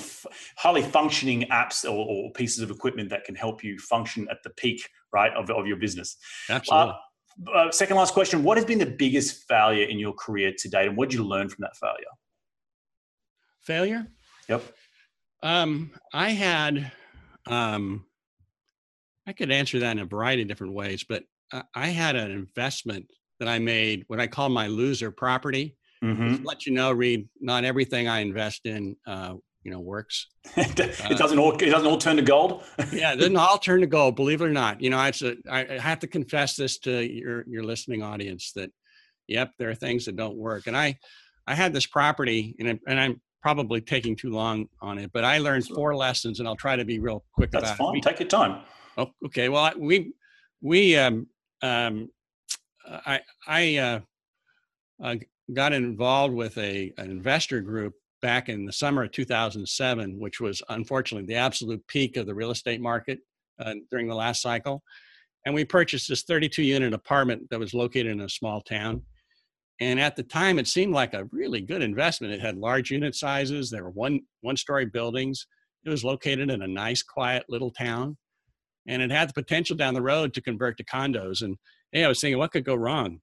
highly 0.58 0.82
functioning 0.82 1.44
apps 1.52 1.86
or, 1.86 2.08
or 2.08 2.32
pieces 2.32 2.62
of 2.62 2.72
equipment 2.72 3.10
that 3.10 3.24
can 3.24 3.36
help 3.36 3.64
you 3.64 3.78
function 3.78 4.28
at 4.32 4.38
the 4.44 4.50
peak, 4.52 4.90
right, 5.14 5.32
of, 5.34 5.52
of 5.52 5.68
your 5.68 5.78
business. 5.78 6.18
Absolutely. 6.50 6.94
Uh, 7.48 7.52
uh, 7.54 7.72
second 7.72 7.98
last 7.98 8.16
question: 8.16 8.42
What 8.44 8.58
has 8.58 8.66
been 8.66 8.80
the 8.80 8.86
biggest 8.88 9.44
failure 9.48 9.86
in 9.86 10.00
your 10.00 10.14
career 10.14 10.52
to 10.58 10.70
date, 10.70 10.88
and 10.88 10.98
what 10.98 11.10
did 11.10 11.20
you 11.20 11.24
learn 11.24 11.48
from 11.48 11.62
that 11.62 11.76
failure? 11.78 12.06
failure? 13.66 14.08
Yep. 14.48 14.64
Um, 15.44 15.92
I 16.14 16.30
had, 16.30 16.92
um, 17.48 18.06
I 19.28 19.34
could 19.34 19.52
answer 19.52 19.80
that 19.80 19.92
in 19.92 20.00
a 20.00 20.06
variety 20.06 20.44
of 20.44 20.48
different 20.48 20.74
ways, 20.74 21.04
but 21.08 21.24
I 21.74 21.88
had 21.88 22.16
an 22.16 22.32
investment 22.32 23.08
that 23.40 23.48
I 23.48 23.60
made 23.60 24.04
what 24.08 24.20
I 24.20 24.28
call 24.28 24.50
my 24.50 24.68
loser 24.68 25.12
property. 25.12 25.76
Mm-hmm. 26.04 26.44
let 26.44 26.66
you 26.66 26.74
know, 26.74 26.92
Reed, 26.92 27.28
not 27.40 27.64
everything 27.64 28.08
I 28.08 28.20
invest 28.20 28.66
in, 28.66 28.96
uh, 29.08 29.36
you 29.64 29.72
know, 29.72 29.80
works. 29.80 30.28
it 30.58 30.76
doesn't 30.76 31.40
all 31.40 31.54
it 31.54 31.70
doesn't 31.72 31.88
all 31.88 31.98
turn 31.98 32.18
to 32.18 32.22
gold. 32.22 32.64
yeah, 32.92 33.14
it 33.14 33.18
doesn't 33.18 33.36
all 33.38 33.58
turn 33.58 33.82
to 33.82 33.88
gold. 33.88 34.16
Believe 34.16 34.42
it 34.42 34.46
or 34.46 34.52
not, 34.52 34.82
you 34.82 34.90
know, 34.90 35.02
it's 35.04 35.24
a, 35.24 35.36
I 35.50 35.80
have 35.80 36.00
to 36.00 36.08
confess 36.08 36.56
this 36.56 36.78
to 36.80 37.02
your 37.02 37.44
your 37.48 37.64
listening 37.64 38.04
audience 38.04 38.52
that, 38.56 38.72
yep, 39.28 39.52
there 39.58 39.70
are 39.70 39.76
things 39.76 40.06
that 40.06 40.16
don't 40.16 40.38
work. 40.38 40.68
And 40.68 40.78
I, 40.78 40.98
I 41.48 41.56
had 41.56 41.74
this 41.74 41.88
property, 41.88 42.56
and 42.60 42.70
I, 42.70 42.80
and 42.88 43.00
I'm 43.00 43.22
probably 43.42 43.82
taking 43.82 44.16
too 44.16 44.32
long 44.32 44.68
on 44.82 44.98
it, 44.98 45.12
but 45.14 45.24
I 45.24 45.38
learned 45.38 45.68
four 45.68 45.96
lessons, 45.96 46.40
and 46.40 46.48
I'll 46.48 46.56
try 46.56 46.76
to 46.76 46.86
be 46.86 47.00
real 47.00 47.24
quick 47.34 47.52
That's 47.52 47.66
about 47.66 47.78
fine. 47.78 47.98
it. 47.98 48.04
Take 48.04 48.20
your 48.20 48.28
time. 48.28 48.62
Oh, 48.98 49.12
okay. 49.26 49.50
Well, 49.50 49.72
we 49.78 50.14
we 50.62 50.98
um, 50.98 51.28
um, 51.62 52.10
I 52.88 53.20
I 53.48 53.78
uh, 53.78 54.00
uh, 55.04 55.16
got 55.54 55.74
involved 55.74 56.34
with 56.34 56.58
a 56.58 56.94
an 56.98 57.12
investor 57.12 57.62
group 57.62 57.94
back 58.22 58.50
in 58.50 58.66
the 58.66 58.74
summer 58.74 59.04
of 59.04 59.12
2007, 59.12 60.20
which 60.20 60.40
was 60.40 60.62
unfortunately 60.70 61.28
the 61.28 61.40
absolute 61.40 61.86
peak 61.88 62.18
of 62.18 62.26
the 62.26 62.34
real 62.34 62.52
estate 62.52 62.82
market 62.82 63.20
uh, 63.60 63.74
during 63.92 64.08
the 64.08 64.16
last 64.16 64.42
cycle. 64.42 64.82
And 65.46 65.54
we 65.54 65.64
purchased 65.64 66.10
this 66.10 66.24
32 66.24 66.64
unit 66.64 66.94
apartment 66.94 67.44
that 67.52 67.60
was 67.60 67.74
located 67.74 68.08
in 68.08 68.22
a 68.22 68.30
small 68.30 68.62
town. 68.62 69.04
And 69.80 70.00
at 70.00 70.16
the 70.16 70.24
time, 70.24 70.58
it 70.58 70.68
seemed 70.68 70.94
like 70.94 71.14
a 71.14 71.28
really 71.32 71.62
good 71.62 71.82
investment. 71.82 72.34
It 72.34 72.42
had 72.42 72.58
large 72.58 72.92
unit 72.92 73.14
sizes. 73.14 73.70
There 73.70 73.84
were 73.84 73.92
one 73.92 74.22
one 74.42 74.58
story 74.58 74.86
buildings. 74.86 75.46
It 75.84 75.90
was 75.90 76.04
located 76.04 76.50
in 76.50 76.62
a 76.62 76.68
nice, 76.68 77.04
quiet 77.04 77.44
little 77.50 77.70
town, 77.70 78.18
and 78.88 79.02
it 79.02 79.12
had 79.12 79.30
the 79.30 79.34
potential 79.34 79.76
down 79.76 79.94
the 79.94 80.02
road 80.02 80.34
to 80.34 80.42
convert 80.42 80.78
to 80.78 80.86
condos. 80.86 81.42
And 81.44 81.58
hey, 81.96 82.04
I 82.04 82.08
was 82.08 82.20
thinking, 82.20 82.38
what 82.38 82.52
could 82.52 82.66
go 82.66 82.76
wrong? 82.76 83.22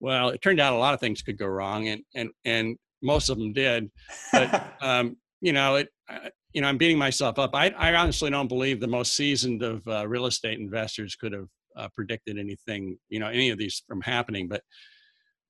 Well, 0.00 0.30
it 0.30 0.40
turned 0.40 0.60
out 0.60 0.72
a 0.72 0.78
lot 0.78 0.94
of 0.94 1.00
things 1.00 1.22
could 1.22 1.38
go 1.38 1.46
wrong, 1.46 1.88
and 1.88 2.02
and 2.14 2.30
and 2.44 2.76
most 3.02 3.28
of 3.28 3.38
them 3.38 3.52
did. 3.52 3.90
But 4.32 4.76
um, 4.80 5.16
you 5.40 5.52
know, 5.52 5.76
it. 5.76 5.88
Uh, 6.08 6.30
you 6.54 6.60
know, 6.60 6.68
I'm 6.68 6.76
beating 6.76 6.98
myself 6.98 7.38
up. 7.38 7.54
I, 7.54 7.70
I 7.70 7.94
honestly 7.94 8.28
don't 8.28 8.46
believe 8.46 8.78
the 8.78 8.86
most 8.86 9.14
seasoned 9.14 9.62
of 9.62 9.88
uh, 9.88 10.06
real 10.06 10.26
estate 10.26 10.58
investors 10.58 11.14
could 11.14 11.32
have 11.32 11.46
uh, 11.76 11.88
predicted 11.94 12.38
anything, 12.38 12.98
you 13.08 13.20
know, 13.20 13.28
any 13.28 13.48
of 13.48 13.56
these 13.56 13.82
from 13.88 14.02
happening. 14.02 14.48
But 14.48 14.62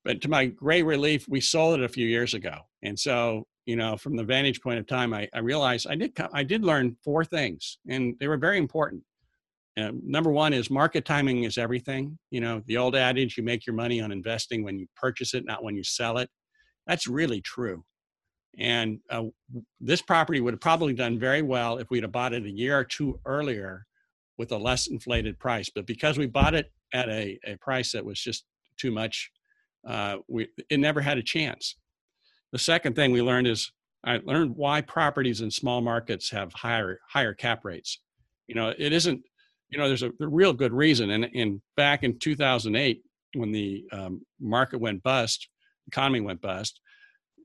but 0.05 0.21
to 0.23 0.29
my 0.29 0.47
great 0.47 0.85
relief, 0.85 1.27
we 1.29 1.41
sold 1.41 1.81
it 1.81 1.85
a 1.85 1.89
few 1.89 2.07
years 2.07 2.35
ago. 2.35 2.57
And 2.83 2.99
so, 2.99 3.47
you 3.67 3.77
know, 3.77 3.97
from 3.97 4.17
the 4.17 4.25
vantage 4.25 4.61
point 4.61 4.79
of 4.79 4.87
time, 4.87 5.13
I, 5.13 5.29
I 5.35 5.41
realized 5.41 5.87
I 5.89 5.97
did 5.97 6.17
I 6.33 6.45
did 6.45 6.65
learn 6.65 6.97
four 7.03 7.25
things, 7.25 7.79
and 7.89 8.15
they 8.21 8.29
were 8.29 8.37
very 8.37 8.59
important. 8.59 9.03
Uh, 9.79 9.91
number 10.05 10.31
one 10.31 10.53
is 10.53 10.71
market 10.71 11.05
timing 11.05 11.45
is 11.45 11.57
everything. 11.57 12.19
You 12.31 12.41
know, 12.41 12.63
the 12.67 12.77
old 12.77 12.95
adage, 12.95 13.37
you 13.37 13.43
make 13.43 13.67
your 13.67 13.75
money 13.75 14.01
on 14.01 14.13
investing 14.13 14.65
when 14.65 14.79
you 14.79 14.87
purchase 14.97 15.35
it, 15.35 15.45
not 15.47 15.65
when 15.65 15.77
you 15.77 15.85
sell 15.85 16.19
it. 16.19 16.29
That's 16.87 17.07
really 17.07 17.41
true. 17.41 17.85
And 18.59 18.99
uh, 19.09 19.25
this 19.81 20.03
property 20.03 20.41
would 20.41 20.53
have 20.53 20.61
probably 20.61 20.93
done 20.93 21.19
very 21.19 21.41
well 21.41 21.79
if 21.79 21.89
we'd 21.91 22.03
have 22.03 22.13
bought 22.13 22.35
it 22.35 22.45
a 22.45 22.51
year 22.51 22.79
or 22.79 22.85
two 22.85 23.19
earlier 23.25 23.87
with 24.37 24.53
a 24.53 24.59
less 24.59 24.89
inflated 24.89 25.39
price. 25.39 25.71
But 25.75 25.87
because 25.87 26.19
we 26.19 26.27
bought 26.27 26.55
it 26.55 26.71
at 26.93 27.09
a, 27.09 27.39
a 27.47 27.57
price 27.57 27.93
that 27.93 28.05
was 28.05 28.21
just 28.21 28.45
too 28.77 28.91
much 28.91 29.31
uh, 29.87 30.19
we, 30.29 30.49
it 30.71 30.79
never 30.79 31.01
had 31.01 31.19
a 31.19 31.23
chance. 31.23 31.77
The 32.53 32.59
second 32.59 32.95
thing 32.95 33.13
we 33.13 33.23
learned 33.23 33.47
is 33.47 33.73
I 34.05 34.21
learned 34.25 34.57
why 34.57 34.81
properties 34.81 35.41
in 35.41 35.51
small 35.51 35.81
markets 35.81 36.31
have 36.31 36.53
higher 36.53 37.01
higher 37.09 37.35
cap 37.35 37.65
rates. 37.65 37.99
You 38.47 38.55
know, 38.55 38.73
it 38.77 38.93
isn't. 38.93 39.23
You 39.73 39.79
know, 39.79 39.89
there's 39.89 40.03
a, 40.03 40.11
a 40.21 40.29
real 40.29 40.53
good 40.53 40.73
reason. 40.73 41.11
And, 41.11 41.29
and 41.35 41.61
back 41.77 42.05
in 42.05 42.19
2008, 42.19 43.03
when 43.35 43.53
the 43.53 43.85
um, 43.91 44.23
market 44.39 44.79
went 44.79 45.03
bust, 45.03 45.49
economy 45.89 46.21
went 46.21 46.41
bust, 46.41 46.81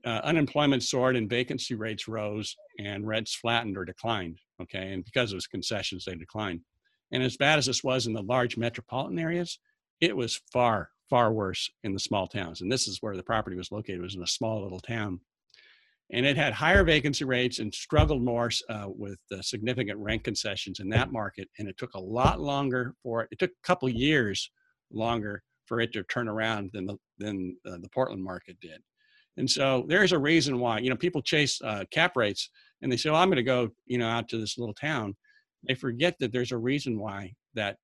uh, 0.04 0.20
unemployment 0.22 0.82
soared 0.82 1.16
and 1.16 1.28
vacancy 1.28 1.74
rates 1.74 2.06
rose, 2.06 2.56
and 2.78 3.06
rents 3.06 3.34
flattened 3.34 3.76
or 3.76 3.84
declined. 3.84 4.38
Okay, 4.62 4.92
and 4.92 5.04
because 5.04 5.32
of 5.32 5.50
concessions, 5.50 6.04
they 6.04 6.14
declined. 6.14 6.60
And 7.10 7.22
as 7.22 7.36
bad 7.36 7.58
as 7.58 7.66
this 7.66 7.82
was 7.82 8.06
in 8.06 8.12
the 8.12 8.22
large 8.22 8.56
metropolitan 8.56 9.18
areas, 9.18 9.58
it 10.00 10.16
was 10.16 10.40
far 10.52 10.90
far 11.08 11.32
worse 11.32 11.70
in 11.84 11.94
the 11.94 11.98
small 11.98 12.26
towns. 12.26 12.60
And 12.60 12.70
this 12.70 12.86
is 12.86 13.00
where 13.00 13.16
the 13.16 13.22
property 13.22 13.56
was 13.56 13.72
located. 13.72 14.00
It 14.00 14.02
was 14.02 14.14
in 14.14 14.22
a 14.22 14.26
small 14.26 14.62
little 14.62 14.80
town. 14.80 15.20
And 16.10 16.24
it 16.24 16.36
had 16.36 16.54
higher 16.54 16.84
vacancy 16.84 17.24
rates 17.24 17.58
and 17.58 17.72
struggled 17.72 18.22
more 18.22 18.50
uh, 18.70 18.86
with 18.86 19.18
uh, 19.30 19.42
significant 19.42 19.98
rent 19.98 20.24
concessions 20.24 20.80
in 20.80 20.88
that 20.90 21.12
market. 21.12 21.48
And 21.58 21.68
it 21.68 21.76
took 21.76 21.94
a 21.94 22.00
lot 22.00 22.40
longer 22.40 22.94
for 23.02 23.22
it. 23.22 23.28
It 23.30 23.38
took 23.38 23.50
a 23.50 23.66
couple 23.66 23.88
years 23.90 24.50
longer 24.90 25.42
for 25.66 25.80
it 25.80 25.92
to 25.92 26.02
turn 26.04 26.28
around 26.28 26.70
than 26.72 26.86
the 26.86 26.96
than 27.18 27.56
uh, 27.66 27.76
the 27.80 27.88
Portland 27.90 28.24
market 28.24 28.58
did. 28.60 28.80
And 29.36 29.48
so 29.48 29.84
there's 29.86 30.12
a 30.12 30.18
reason 30.18 30.58
why 30.58 30.78
you 30.78 30.90
know 30.90 30.96
people 30.96 31.22
chase 31.22 31.60
uh, 31.62 31.84
cap 31.90 32.16
rates 32.16 32.50
and 32.82 32.90
they 32.90 32.96
say, 32.96 33.10
"Well, 33.10 33.20
I'm 33.20 33.28
going 33.28 33.36
to 33.36 33.42
go 33.42 33.68
you 33.86 33.98
know 33.98 34.08
out 34.08 34.28
to 34.30 34.38
this 34.38 34.58
little 34.58 34.74
town." 34.74 35.14
They 35.66 35.74
forget 35.74 36.16
that 36.20 36.32
there's 36.32 36.52
a 36.52 36.58
reason 36.58 36.98
why 36.98 37.34
that. 37.54 37.76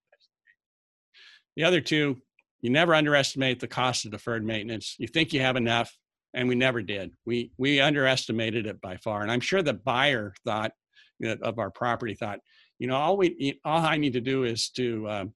The 1.57 1.63
other 1.63 1.81
two, 1.81 2.17
you 2.63 2.71
never 2.71 2.97
underestimate 2.97 3.61
the 3.61 3.69
cost 3.69 4.05
of 4.05 4.11
deferred 4.11 4.45
maintenance. 4.45 4.97
You 4.99 5.07
think 5.07 5.33
you 5.33 5.41
have 5.41 5.55
enough, 5.55 5.97
and 6.35 6.49
we 6.49 6.55
never 6.55 6.83
did. 6.83 7.13
We 7.25 7.53
we 7.59 7.81
underestimated 7.81 8.67
it 8.67 8.81
by 8.81 8.97
far, 8.99 9.23
and 9.23 9.31
I'm 9.31 9.41
sure 9.41 9.63
the 9.63 9.75
buyer 9.75 10.35
thought 10.45 10.73
you 11.19 11.29
know, 11.29 11.37
of 11.43 11.59
our 11.59 11.71
property 11.71 12.15
thought, 12.15 12.41
you 12.79 12.89
know, 12.89 12.97
all 12.97 13.17
we 13.17 13.59
all 13.65 13.81
I 13.81 13.97
need 13.97 14.15
to 14.15 14.21
do 14.21 14.45
is 14.45 14.69
to 14.71 15.09
um, 15.09 15.35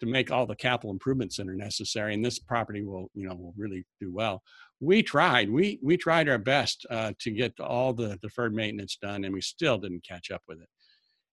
to 0.00 0.06
make 0.06 0.30
all 0.30 0.46
the 0.46 0.56
capital 0.56 0.90
improvements 0.90 1.36
that 1.36 1.48
are 1.48 1.54
necessary, 1.54 2.14
and 2.14 2.24
this 2.24 2.38
property 2.38 2.82
will 2.82 3.10
you 3.14 3.28
know 3.28 3.34
will 3.34 3.54
really 3.56 3.84
do 4.00 4.12
well. 4.12 4.42
We 4.80 5.02
tried. 5.02 5.50
We 5.50 5.78
we 5.82 5.96
tried 5.96 6.28
our 6.28 6.38
best 6.38 6.86
uh, 6.90 7.12
to 7.20 7.30
get 7.30 7.58
all 7.60 7.92
the 7.92 8.18
deferred 8.22 8.54
maintenance 8.54 8.96
done, 9.00 9.24
and 9.24 9.34
we 9.34 9.40
still 9.40 9.78
didn't 9.78 10.06
catch 10.06 10.30
up 10.30 10.42
with 10.48 10.60
it. 10.60 10.68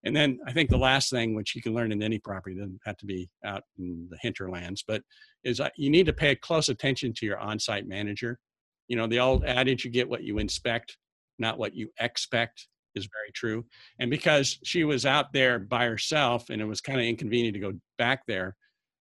And 0.04 0.16
then 0.16 0.40
I 0.46 0.54
think 0.54 0.70
the 0.70 0.78
last 0.78 1.10
thing, 1.10 1.34
which 1.34 1.56
you 1.56 1.64
can 1.64 1.74
learn 1.74 1.92
in 1.92 2.04
any 2.04 2.20
property, 2.20 2.56
doesn't 2.56 2.80
have 2.86 2.98
to 2.98 3.08
be 3.08 3.28
out 3.44 3.64
in 3.80 4.08
the 4.12 4.18
hinterlands, 4.22 4.84
but 4.88 5.02
is 5.44 5.60
uh, 5.60 5.70
you 5.78 5.90
need 5.90 6.06
to 6.06 6.14
pay 6.14 6.36
close 6.36 6.70
attention 6.70 7.12
to 7.14 7.26
your 7.26 7.40
on-site 7.40 7.88
manager. 7.88 8.40
You 8.88 8.98
know, 8.98 9.08
the 9.08 9.20
old 9.20 9.46
adage, 9.46 9.86
you 9.86 9.92
get 9.92 10.10
what 10.10 10.24
you 10.24 10.38
inspect, 10.38 10.98
not 11.40 11.58
what 11.58 11.76
you 11.76 11.90
expect 12.00 12.68
is 12.96 13.08
very 13.12 13.32
true. 13.34 13.66
And 14.00 14.10
because 14.10 14.58
she 14.64 14.84
was 14.84 15.06
out 15.06 15.34
there 15.34 15.60
by 15.60 15.86
herself 15.86 16.50
and 16.50 16.62
it 16.62 16.66
was 16.66 16.82
kind 16.82 17.00
of 17.00 17.06
inconvenient 17.06 17.54
to 17.56 17.60
go 17.60 17.74
back 17.98 18.26
there, 18.28 18.56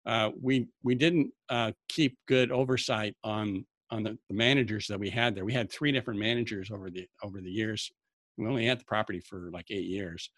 uh, 0.06 0.32
we 0.42 0.68
we 0.84 0.96
didn't 0.96 1.32
uh, 1.50 1.72
keep 1.88 2.18
good 2.28 2.52
oversight 2.52 3.16
on 3.24 3.66
on 3.92 4.04
the, 4.04 4.18
the, 4.30 4.36
managers 4.36 4.88
that 4.88 5.00
we 5.00 5.10
had 5.10 5.36
there. 5.36 5.46
We 5.46 5.54
had 5.54 5.70
three 5.70 5.92
different 5.92 6.20
managers 6.20 6.72
over 6.72 6.90
the 6.90 7.08
over 7.22 7.42
the 7.42 7.52
years. 7.52 7.92
We 8.38 8.48
only 8.48 8.66
had 8.66 8.80
the 8.80 8.86
property 8.86 9.20
for 9.20 9.52
like 9.52 9.66
eight 9.70 9.86
years, 9.86 10.32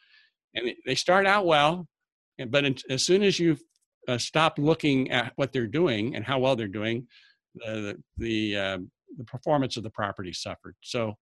and 0.55 0.69
they 0.85 0.95
start 0.95 1.25
out 1.25 1.45
well, 1.45 1.87
but 2.49 2.65
as 2.89 3.05
soon 3.05 3.23
as 3.23 3.39
you 3.39 3.57
uh, 4.07 4.17
stop 4.17 4.57
looking 4.57 5.11
at 5.11 5.31
what 5.37 5.53
they're 5.53 5.67
doing 5.67 6.15
and 6.15 6.25
how 6.25 6.39
well 6.39 6.55
they're 6.57 6.67
doing, 6.67 7.07
the 7.55 7.97
the 8.17 8.57
uh, 8.57 8.77
the 9.17 9.23
performance 9.23 9.77
of 9.77 9.83
the 9.83 9.89
property 9.89 10.33
suffered. 10.33 10.75
So 10.81 11.15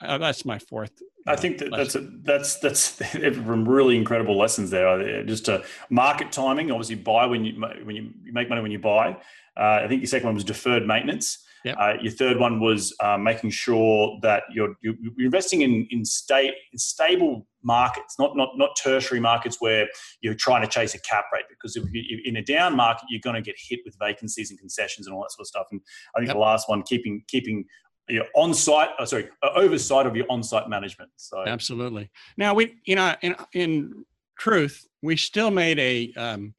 uh, 0.00 0.18
that's 0.18 0.44
my 0.44 0.58
fourth. 0.58 0.92
I 1.26 1.36
think 1.36 1.58
that 1.58 1.70
that's 1.70 1.94
a, 1.94 2.00
that's 2.22 2.56
that's 2.56 2.88
from 3.12 3.68
really 3.68 3.96
incredible 3.96 4.36
lessons 4.36 4.70
there. 4.70 5.24
Just 5.24 5.48
a 5.48 5.64
market 5.88 6.32
timing, 6.32 6.70
obviously 6.70 6.96
buy 6.96 7.26
when 7.26 7.44
you 7.44 7.60
when 7.84 7.96
you, 7.96 8.10
make 8.24 8.48
money 8.48 8.60
when 8.60 8.72
you 8.72 8.78
buy. 8.78 9.16
Uh, 9.56 9.80
I 9.82 9.88
think 9.88 10.02
your 10.02 10.08
second 10.08 10.26
one 10.26 10.34
was 10.34 10.44
deferred 10.44 10.86
maintenance. 10.86 11.38
Yep. 11.64 11.76
Uh, 11.80 11.92
your 12.02 12.12
third 12.12 12.38
one 12.38 12.60
was 12.60 12.94
uh, 13.00 13.16
making 13.16 13.48
sure 13.50 14.18
that 14.20 14.42
you're, 14.52 14.76
you're 14.82 14.94
investing 15.18 15.62
in 15.62 15.86
in 15.90 16.04
state 16.04 16.52
in 16.72 16.78
stable 16.78 17.46
markets, 17.64 18.16
not 18.18 18.36
not 18.36 18.50
not 18.56 18.70
tertiary 18.82 19.20
markets 19.20 19.56
where 19.60 19.86
you're 20.20 20.34
trying 20.34 20.62
to 20.62 20.68
chase 20.68 20.94
a 20.94 21.00
cap 21.00 21.24
rate. 21.32 21.44
Because 21.48 21.76
if 21.76 21.84
you, 21.92 22.20
in 22.24 22.36
a 22.36 22.42
down 22.42 22.76
market, 22.76 23.06
you're 23.08 23.20
going 23.20 23.34
to 23.34 23.42
get 23.42 23.56
hit 23.58 23.80
with 23.84 23.96
vacancies 23.98 24.50
and 24.50 24.58
concessions 24.58 25.06
and 25.06 25.14
all 25.14 25.22
that 25.22 25.32
sort 25.32 25.42
of 25.42 25.48
stuff. 25.48 25.66
And 25.70 25.80
I 26.14 26.18
think 26.18 26.28
yep. 26.28 26.36
the 26.36 26.40
last 26.40 26.68
one, 26.68 26.82
keeping 26.82 27.22
keeping 27.26 27.64
your 28.08 28.26
on-site, 28.34 28.90
uh, 28.98 29.06
sorry, 29.06 29.30
uh, 29.42 29.48
oversight 29.56 30.06
of 30.06 30.14
your 30.14 30.26
on-site 30.28 30.68
management. 30.68 31.10
So 31.16 31.42
absolutely. 31.46 32.10
Now 32.36 32.54
we, 32.54 32.74
you 32.84 32.96
know, 32.96 33.14
in 33.22 33.34
in 33.54 34.04
truth, 34.38 34.86
we 35.02 35.16
still 35.16 35.50
made 35.50 35.78
a 35.78 36.12
um, 36.20 36.54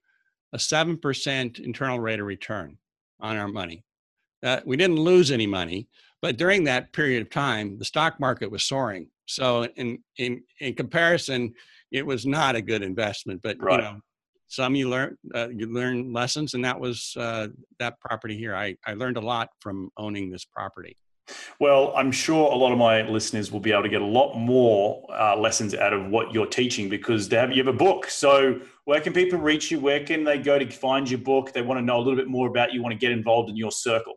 a 0.53 0.60
seven 0.60 0.97
percent 0.97 1.60
internal 1.60 1.99
rate 1.99 2.20
of 2.20 2.26
return 2.26 2.78
on 3.20 3.38
our 3.38 3.47
money. 3.47 3.84
Uh, 4.43 4.62
we 4.66 4.78
didn't 4.78 4.97
lose 4.97 5.32
any 5.32 5.47
money, 5.47 5.88
but 6.22 6.38
during 6.38 6.64
that 6.66 6.93
period 6.93 7.22
of 7.22 7.30
time, 7.30 7.78
the 7.78 7.86
stock 7.86 8.20
market 8.20 8.49
was 8.51 8.64
soaring. 8.64 9.10
So 9.26 9.65
in 9.76 9.99
in 10.17 10.43
in 10.59 10.73
comparison, 10.76 11.53
it 11.91 12.05
was 12.05 12.26
not 12.26 12.55
a 12.55 12.61
good 12.61 12.84
investment. 12.84 13.41
But 13.43 13.57
right. 13.59 13.78
you 13.78 13.82
know, 13.82 13.99
some 14.47 14.76
you 14.76 14.89
learn 14.89 15.17
uh, 15.34 15.49
you 15.49 15.71
learn 15.71 16.13
lessons, 16.13 16.53
and 16.53 16.63
that 16.65 16.80
was 16.80 17.13
uh, 17.17 17.47
that 17.80 17.99
property 17.99 18.38
here. 18.38 18.55
I 18.55 18.76
I 18.86 18.93
learned 18.93 19.17
a 19.17 19.21
lot 19.21 19.49
from 19.59 19.89
owning 19.97 20.30
this 20.30 20.45
property. 20.45 20.95
Well, 21.59 21.93
I'm 21.95 22.11
sure 22.11 22.51
a 22.51 22.55
lot 22.55 22.71
of 22.71 22.78
my 22.78 23.01
listeners 23.07 23.51
will 23.51 23.59
be 23.59 23.71
able 23.71 23.84
to 23.84 23.89
get 23.89 24.01
a 24.01 24.05
lot 24.05 24.36
more 24.36 25.05
uh, 25.09 25.36
lessons 25.36 25.73
out 25.73 25.93
of 25.93 26.07
what 26.09 26.34
you're 26.34 26.45
teaching 26.45 26.89
because 26.89 27.30
they 27.30 27.38
have, 27.38 27.51
you 27.51 27.63
have 27.63 27.73
a 27.73 27.78
book. 27.78 28.09
So, 28.09 28.61
where 28.86 29.01
can 29.01 29.13
people 29.13 29.39
reach 29.39 29.71
you? 29.71 29.80
Where 29.80 30.03
can 30.05 30.23
they 30.23 30.38
go 30.38 30.59
to 30.59 30.69
find 30.69 31.09
your 31.09 31.19
book? 31.19 31.51
They 31.51 31.61
want 31.61 31.80
to 31.80 31.86
know 31.86 31.97
a 31.97 32.01
little 32.01 32.15
bit 32.15 32.28
more 32.28 32.47
about 32.47 32.73
you, 32.73 32.84
want 32.84 32.93
to 32.93 32.99
get 32.99 33.11
involved 33.11 33.49
in 33.49 33.55
your 33.55 33.71
circle. 33.71 34.13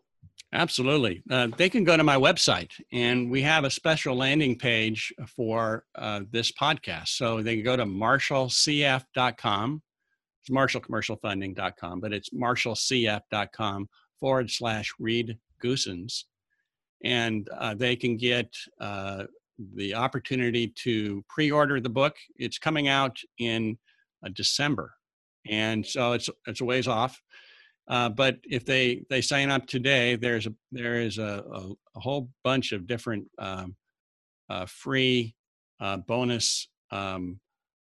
Absolutely. 0.53 1.22
Uh, 1.30 1.49
they 1.59 1.68
can 1.68 1.84
go 1.84 1.96
to 1.96 2.03
my 2.03 2.16
website, 2.16 2.72
and 2.90 3.30
we 3.30 3.42
have 3.42 3.64
a 3.64 3.70
special 3.70 4.16
landing 4.16 4.57
page 4.57 5.12
for 5.36 5.84
uh, 5.94 6.20
this 6.30 6.51
podcast. 6.53 7.09
So 7.09 7.42
they 7.42 7.57
can 7.57 7.64
go 7.64 7.76
to 7.76 7.84
marshallcf.com. 7.84 9.82
It's 10.40 10.51
marshallcommercialfunding.com, 10.51 12.01
but 12.01 12.14
it's 12.14 12.30
marshallcf.com 12.30 13.88
forward 14.18 14.51
slash 14.51 14.92
Reed 14.99 15.38
Goossens. 15.62 16.24
And 17.05 17.46
uh, 17.57 17.74
they 17.74 17.94
can 17.94 18.16
get 18.16 18.51
uh, 18.80 19.24
the 19.74 19.94
opportunity 19.94 20.72
to 20.84 21.22
pre 21.28 21.51
order 21.51 21.78
the 21.78 21.90
book. 21.90 22.16
It's 22.36 22.59
coming 22.59 22.88
out 22.88 23.18
in 23.38 23.76
uh, 24.24 24.30
December. 24.32 24.94
And 25.46 25.84
so 25.84 26.12
it's, 26.12 26.30
it's 26.46 26.62
a 26.62 26.64
ways 26.64 26.88
off 26.88 27.20
uh, 27.89 28.09
but 28.09 28.36
if 28.45 28.64
they 28.64 29.03
they 29.09 29.20
sign 29.20 29.51
up 29.51 29.66
today, 29.66 30.16
there's 30.16 30.47
a 30.47 30.55
there 30.70 31.01
is 31.01 31.18
a, 31.18 31.45
a, 31.53 31.72
a 31.97 32.01
whole 32.01 32.30
bunch 32.45 32.72
of 32.72 32.86
different 32.86 33.26
um, 33.39 33.74
uh, 34.51 34.66
free 34.66 35.34
uh, 35.80 35.97
bonus 35.97 36.68
um, 36.91 37.41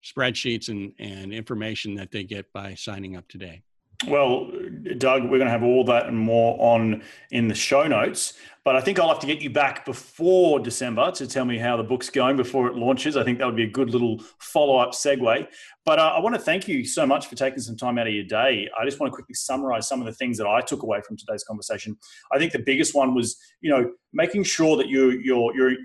spreadsheets 0.04 0.68
and, 0.68 0.92
and 0.98 1.32
information 1.32 1.94
that 1.94 2.10
they 2.10 2.24
get 2.24 2.52
by 2.52 2.74
signing 2.74 3.16
up 3.16 3.26
today. 3.28 3.62
Well, 4.06 4.50
Doug, 4.98 5.22
we're 5.22 5.38
going 5.38 5.46
to 5.46 5.50
have 5.50 5.62
all 5.62 5.84
that 5.84 6.06
and 6.06 6.18
more 6.18 6.56
on 6.58 7.02
in 7.30 7.48
the 7.48 7.54
show 7.54 7.86
notes. 7.86 8.34
But 8.64 8.76
I 8.76 8.80
think 8.80 8.98
I'll 8.98 9.08
have 9.08 9.18
to 9.18 9.26
get 9.26 9.42
you 9.42 9.50
back 9.50 9.84
before 9.84 10.58
December 10.58 11.10
to 11.12 11.26
tell 11.26 11.44
me 11.44 11.58
how 11.58 11.76
the 11.76 11.82
book's 11.82 12.08
going 12.08 12.38
before 12.38 12.66
it 12.66 12.74
launches. 12.74 13.14
I 13.14 13.22
think 13.22 13.38
that 13.38 13.44
would 13.44 13.56
be 13.56 13.64
a 13.64 13.70
good 13.70 13.90
little 13.90 14.22
follow 14.38 14.78
up 14.78 14.92
segue. 14.92 15.46
But 15.84 15.98
uh, 15.98 16.14
I 16.16 16.20
want 16.20 16.34
to 16.34 16.40
thank 16.40 16.66
you 16.66 16.82
so 16.86 17.06
much 17.06 17.26
for 17.26 17.36
taking 17.36 17.60
some 17.60 17.76
time 17.76 17.98
out 17.98 18.06
of 18.06 18.14
your 18.14 18.24
day. 18.24 18.70
I 18.80 18.86
just 18.86 18.98
want 18.98 19.12
to 19.12 19.14
quickly 19.14 19.34
summarize 19.34 19.86
some 19.86 20.00
of 20.00 20.06
the 20.06 20.14
things 20.14 20.38
that 20.38 20.46
I 20.46 20.62
took 20.62 20.82
away 20.82 21.02
from 21.06 21.18
today's 21.18 21.44
conversation. 21.44 21.98
I 22.32 22.38
think 22.38 22.52
the 22.52 22.58
biggest 22.58 22.94
one 22.94 23.14
was, 23.14 23.36
you 23.60 23.70
know, 23.70 23.90
making 24.14 24.44
sure 24.44 24.78
that 24.78 24.88
you, 24.88 25.10
you're, 25.10 25.54
you're, 25.54 25.76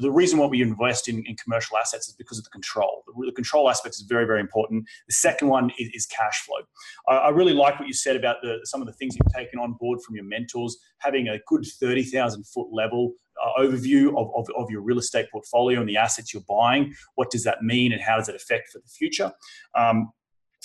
the 0.00 0.10
reason 0.10 0.38
why 0.38 0.46
we 0.46 0.62
invest 0.62 1.08
in, 1.08 1.24
in 1.26 1.34
commercial 1.36 1.76
assets 1.76 2.08
is 2.08 2.14
because 2.14 2.38
of 2.38 2.44
the 2.44 2.50
control. 2.50 3.02
The, 3.18 3.32
control 3.32 3.68
aspect 3.68 3.96
is 3.96 4.02
very, 4.02 4.26
very 4.26 4.40
important. 4.40 4.84
The 5.08 5.14
second 5.14 5.48
one 5.48 5.72
is, 5.78 5.88
is 5.92 6.06
cash 6.06 6.42
flow. 6.42 6.58
I, 7.08 7.16
I, 7.16 7.28
really 7.30 7.54
like 7.54 7.80
what 7.80 7.88
you 7.88 7.94
said 7.94 8.14
about 8.14 8.36
the, 8.42 8.60
some 8.64 8.80
of 8.80 8.86
the 8.86 8.92
things 8.94 9.16
you've 9.16 9.32
taken 9.32 9.58
on 9.58 9.74
board 9.74 10.00
from 10.02 10.14
your 10.14 10.24
mentors, 10.24 10.76
having 10.98 11.28
a 11.28 11.38
good 11.46 11.64
30,000 11.80 12.44
foot 12.44 12.68
level 12.72 13.12
uh, 13.42 13.60
overview 13.60 14.08
of, 14.18 14.30
of, 14.34 14.48
of, 14.56 14.70
your 14.70 14.80
real 14.80 14.98
estate 14.98 15.26
portfolio 15.30 15.80
and 15.80 15.88
the 15.88 15.96
assets 15.96 16.34
you're 16.34 16.42
buying. 16.48 16.92
What 17.14 17.30
does 17.30 17.44
that 17.44 17.62
mean 17.62 17.92
and 17.92 18.02
how 18.02 18.16
does 18.16 18.28
it 18.28 18.34
affect 18.34 18.70
for 18.70 18.78
the 18.78 18.88
future? 18.88 19.32
Um, 19.76 20.10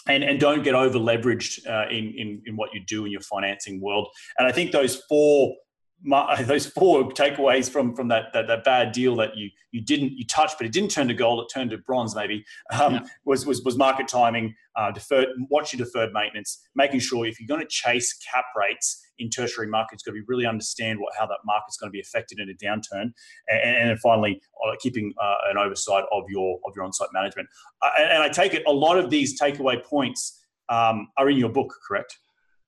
and, 0.08 0.24
and 0.24 0.40
don't 0.40 0.64
get 0.64 0.76
over 0.76 0.98
leveraged 0.98 1.68
uh, 1.68 1.88
in, 1.90 2.14
in, 2.18 2.42
in 2.46 2.56
what 2.56 2.74
you 2.74 2.82
do 2.86 3.06
in 3.06 3.12
your 3.12 3.22
financing 3.22 3.80
world. 3.80 4.10
And 4.38 4.48
I 4.48 4.52
think 4.52 4.72
those 4.72 5.04
four 5.08 5.56
those 6.46 6.66
four 6.66 7.10
takeaways 7.12 7.70
from 7.70 7.96
from 7.96 8.08
that, 8.10 8.34
that, 8.34 8.48
that 8.48 8.64
bad 8.64 8.92
deal 8.92 9.16
that 9.18 9.36
you 9.38 9.50
you 9.72 9.82
didn't 9.82 10.14
you 10.14 10.26
touched, 10.26 10.58
but 10.58 10.66
it 10.66 10.74
didn't 10.74 10.92
turn 10.92 11.08
to 11.08 11.14
gold, 11.14 11.44
it 11.44 11.54
turned 11.54 11.72
to 11.72 11.78
bronze 11.78 12.16
maybe. 12.16 12.46
Um, 12.72 12.96
yeah. 12.96 13.06
was, 13.26 13.46
was 13.46 13.64
was 13.64 13.78
market 13.78 14.08
timing, 14.08 14.56
uh, 14.76 14.92
deferred, 14.92 15.30
watch 15.50 15.74
your 15.74 15.86
deferred 15.86 16.12
maintenance, 16.14 16.68
making 16.76 17.00
sure 17.00 17.26
if 17.26 17.40
you're 17.40 17.48
going 17.48 17.62
to 17.62 17.68
chase 17.68 18.14
cap 18.14 18.46
rates 18.56 19.02
in 19.20 19.30
tertiary 19.30 19.68
markets, 19.68 20.04
got 20.04 20.12
to 20.12 20.16
be 20.16 20.26
really 20.28 20.46
understand 20.46 21.00
what 21.00 21.14
how 21.18 21.26
that 21.26 21.40
market's 21.46 21.78
going 21.78 21.90
to 21.90 21.94
be 21.94 22.02
affected 22.02 22.40
in 22.40 22.50
a 22.50 22.54
downturn, 22.54 23.14
and, 23.48 23.90
and 23.90 24.00
finally 24.00 24.42
uh, 24.66 24.76
keeping 24.82 25.14
uh, 25.22 25.36
an 25.50 25.58
oversight 25.58 26.04
of 26.12 26.24
your 26.30 26.60
of 26.66 26.74
your 26.76 26.84
on-site 26.84 27.10
management. 27.14 27.48
Uh, 27.82 27.90
and, 28.00 28.12
and, 28.12 28.24
I 28.24 28.30
take 28.30 28.54
it 28.54 28.64
a 28.68 28.72
lot 28.72 28.98
of 28.98 29.10
these 29.10 29.40
takeaway 29.40 29.84
points 29.84 30.40
um, 30.70 31.10
are 31.18 31.30
in 31.30 31.38
your 31.38 31.50
book, 31.50 31.74
correct? 31.88 32.18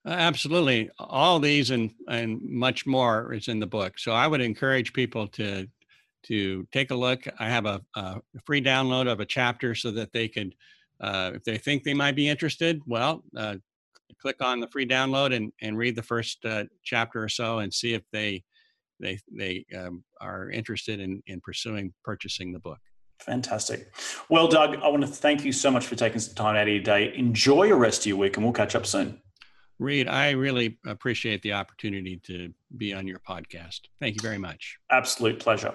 Absolutely. 0.06 0.89
All 0.99 1.39
these 1.39 1.72
and, 1.72 1.91
and 2.08 2.39
much 2.41 2.86
more 2.86 3.34
is 3.34 3.47
in 3.47 3.60
the 3.60 3.68
book. 3.68 3.97
So 3.97 4.12
I 4.12 4.28
would 4.28 4.41
encourage 4.41 4.93
people 4.93 5.28
to 5.30 5.68
to 6.28 6.68
take 6.72 6.89
a 6.89 6.95
look. 6.95 7.24
I 7.39 7.49
have 7.49 7.68
a, 7.68 7.82
a 7.95 8.20
free 8.45 8.62
download 8.62 9.12
of 9.12 9.20
a 9.20 9.26
chapter 9.26 9.76
so 9.76 9.91
that 9.91 10.12
they 10.12 10.28
could, 10.28 10.56
uh, 10.99 11.34
if 11.36 11.43
they 11.43 11.60
think 11.60 11.84
they 11.84 11.93
might 11.93 12.16
be 12.16 12.28
interested, 12.28 12.82
well, 12.88 13.24
uh, 13.38 13.58
click 14.20 14.38
on 14.41 14.60
the 14.60 14.68
free 14.68 14.88
download 14.88 15.36
and, 15.36 15.51
and 15.62 15.78
read 15.78 15.95
the 15.95 16.01
first 16.01 16.43
uh, 16.43 16.64
chapter 16.84 17.24
or 17.24 17.30
so 17.30 17.60
and 17.60 17.74
see 17.74 17.93
if 17.93 18.03
they 18.12 18.43
they 18.99 19.20
they 19.32 19.66
um, 19.78 20.03
are 20.22 20.49
interested 20.49 20.99
in 20.99 21.22
in 21.28 21.41
pursuing 21.41 21.93
purchasing 22.03 22.51
the 22.53 22.60
book. 22.60 22.80
Fantastic. 23.20 23.93
Well, 24.30 24.47
Doug, 24.47 24.78
I 24.78 24.88
want 24.88 25.01
to 25.01 25.08
thank 25.08 25.45
you 25.45 25.51
so 25.51 25.72
much 25.72 25.86
for 25.86 25.95
taking 25.95 26.20
some 26.20 26.36
time 26.36 26.56
out 26.56 26.64
of 26.64 26.74
your 26.74 26.84
day. 26.84 27.14
Enjoy 27.16 27.64
your 27.64 27.78
rest 27.78 28.01
of 28.01 28.08
your 28.08 28.18
week, 28.18 28.36
and 28.36 28.45
we'll 28.45 28.53
catch 28.53 28.76
up 28.76 28.86
soon. 28.86 29.22
Reed, 29.80 30.08
I 30.08 30.32
really 30.32 30.78
appreciate 30.86 31.42
the 31.42 31.54
opportunity 31.54 32.18
to 32.26 32.54
be 32.78 32.94
on 32.94 33.08
your 33.08 33.20
podcast. 33.20 33.82
Thank 34.00 34.16
you 34.16 34.22
very 34.22 34.38
much. 34.38 34.78
Absolute 34.92 35.40
pleasure. 35.40 35.74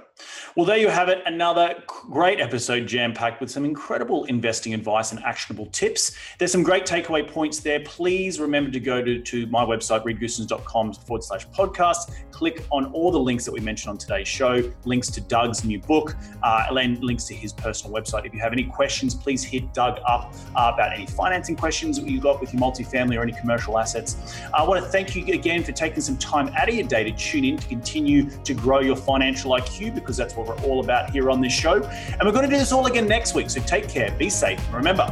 Well, 0.56 0.66
there 0.66 0.76
you 0.76 0.88
have 0.88 1.08
it. 1.08 1.22
Another 1.26 1.82
great 1.86 2.40
episode 2.40 2.86
jam 2.86 3.12
packed 3.12 3.40
with 3.40 3.50
some 3.50 3.64
incredible 3.64 4.24
investing 4.24 4.74
advice 4.74 5.12
and 5.12 5.22
actionable 5.24 5.66
tips. 5.66 6.16
There's 6.38 6.52
some 6.52 6.62
great 6.62 6.84
takeaway 6.84 7.26
points 7.26 7.60
there. 7.60 7.80
Please 7.80 8.38
remember 8.40 8.70
to 8.70 8.80
go 8.80 9.02
to, 9.02 9.20
to 9.20 9.46
my 9.46 9.64
website, 9.64 10.04
reedgoossens.com 10.04 10.94
forward 10.94 11.24
slash 11.24 11.46
podcast. 11.48 12.12
Click 12.30 12.64
on 12.70 12.86
all 12.92 13.10
the 13.10 13.18
links 13.18 13.44
that 13.44 13.52
we 13.52 13.60
mentioned 13.60 13.90
on 13.90 13.98
today's 13.98 14.28
show, 14.28 14.62
links 14.84 15.10
to 15.10 15.20
Doug's 15.20 15.64
new 15.64 15.78
book, 15.78 16.16
uh, 16.42 16.66
and 16.70 17.02
links 17.02 17.24
to 17.24 17.34
his 17.34 17.52
personal 17.52 17.94
website. 17.94 18.26
If 18.26 18.32
you 18.32 18.40
have 18.40 18.52
any 18.52 18.64
questions, 18.64 19.14
please 19.14 19.42
hit 19.42 19.74
Doug 19.74 19.98
up 20.06 20.34
uh, 20.56 20.72
about 20.74 20.94
any 20.94 21.06
financing 21.06 21.56
questions 21.56 21.98
that 21.98 22.08
you 22.08 22.20
got 22.20 22.40
with 22.40 22.52
your 22.52 22.62
multifamily 22.62 23.16
or 23.18 23.22
any 23.22 23.32
commercial 23.32 23.78
assets. 23.78 24.16
I 24.54 24.62
want 24.62 24.82
to 24.82 24.90
thank 24.90 25.14
you 25.14 25.24
again 25.34 25.62
for 25.62 25.72
taking 25.72 26.00
some 26.00 26.16
time 26.16 26.48
out 26.56 26.68
of 26.68 26.74
your 26.74 26.86
day 26.90 27.04
to 27.04 27.12
tune 27.12 27.44
in 27.44 27.56
to 27.56 27.68
continue 27.68 28.28
to 28.44 28.52
grow 28.52 28.80
your 28.80 28.96
financial 28.96 29.52
IQ 29.52 29.94
because 29.94 30.16
that's 30.16 30.36
what 30.36 30.46
we're 30.46 30.62
all 30.62 30.80
about 30.80 31.10
here 31.10 31.30
on 31.30 31.40
this 31.40 31.52
show. 31.52 31.82
And 31.82 32.22
we're 32.24 32.32
going 32.32 32.44
to 32.44 32.50
do 32.50 32.58
this 32.58 32.72
all 32.72 32.86
again 32.86 33.08
next 33.08 33.34
week. 33.34 33.48
So 33.48 33.60
take 33.62 33.88
care, 33.88 34.10
be 34.18 34.28
safe, 34.28 34.58
and 34.66 34.74
remember, 34.74 35.04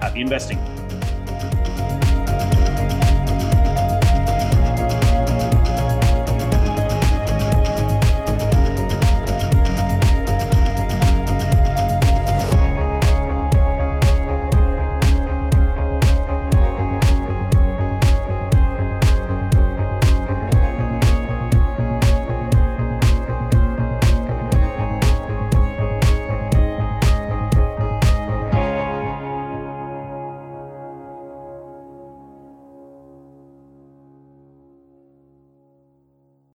happy 0.00 0.20
investing. 0.20 0.83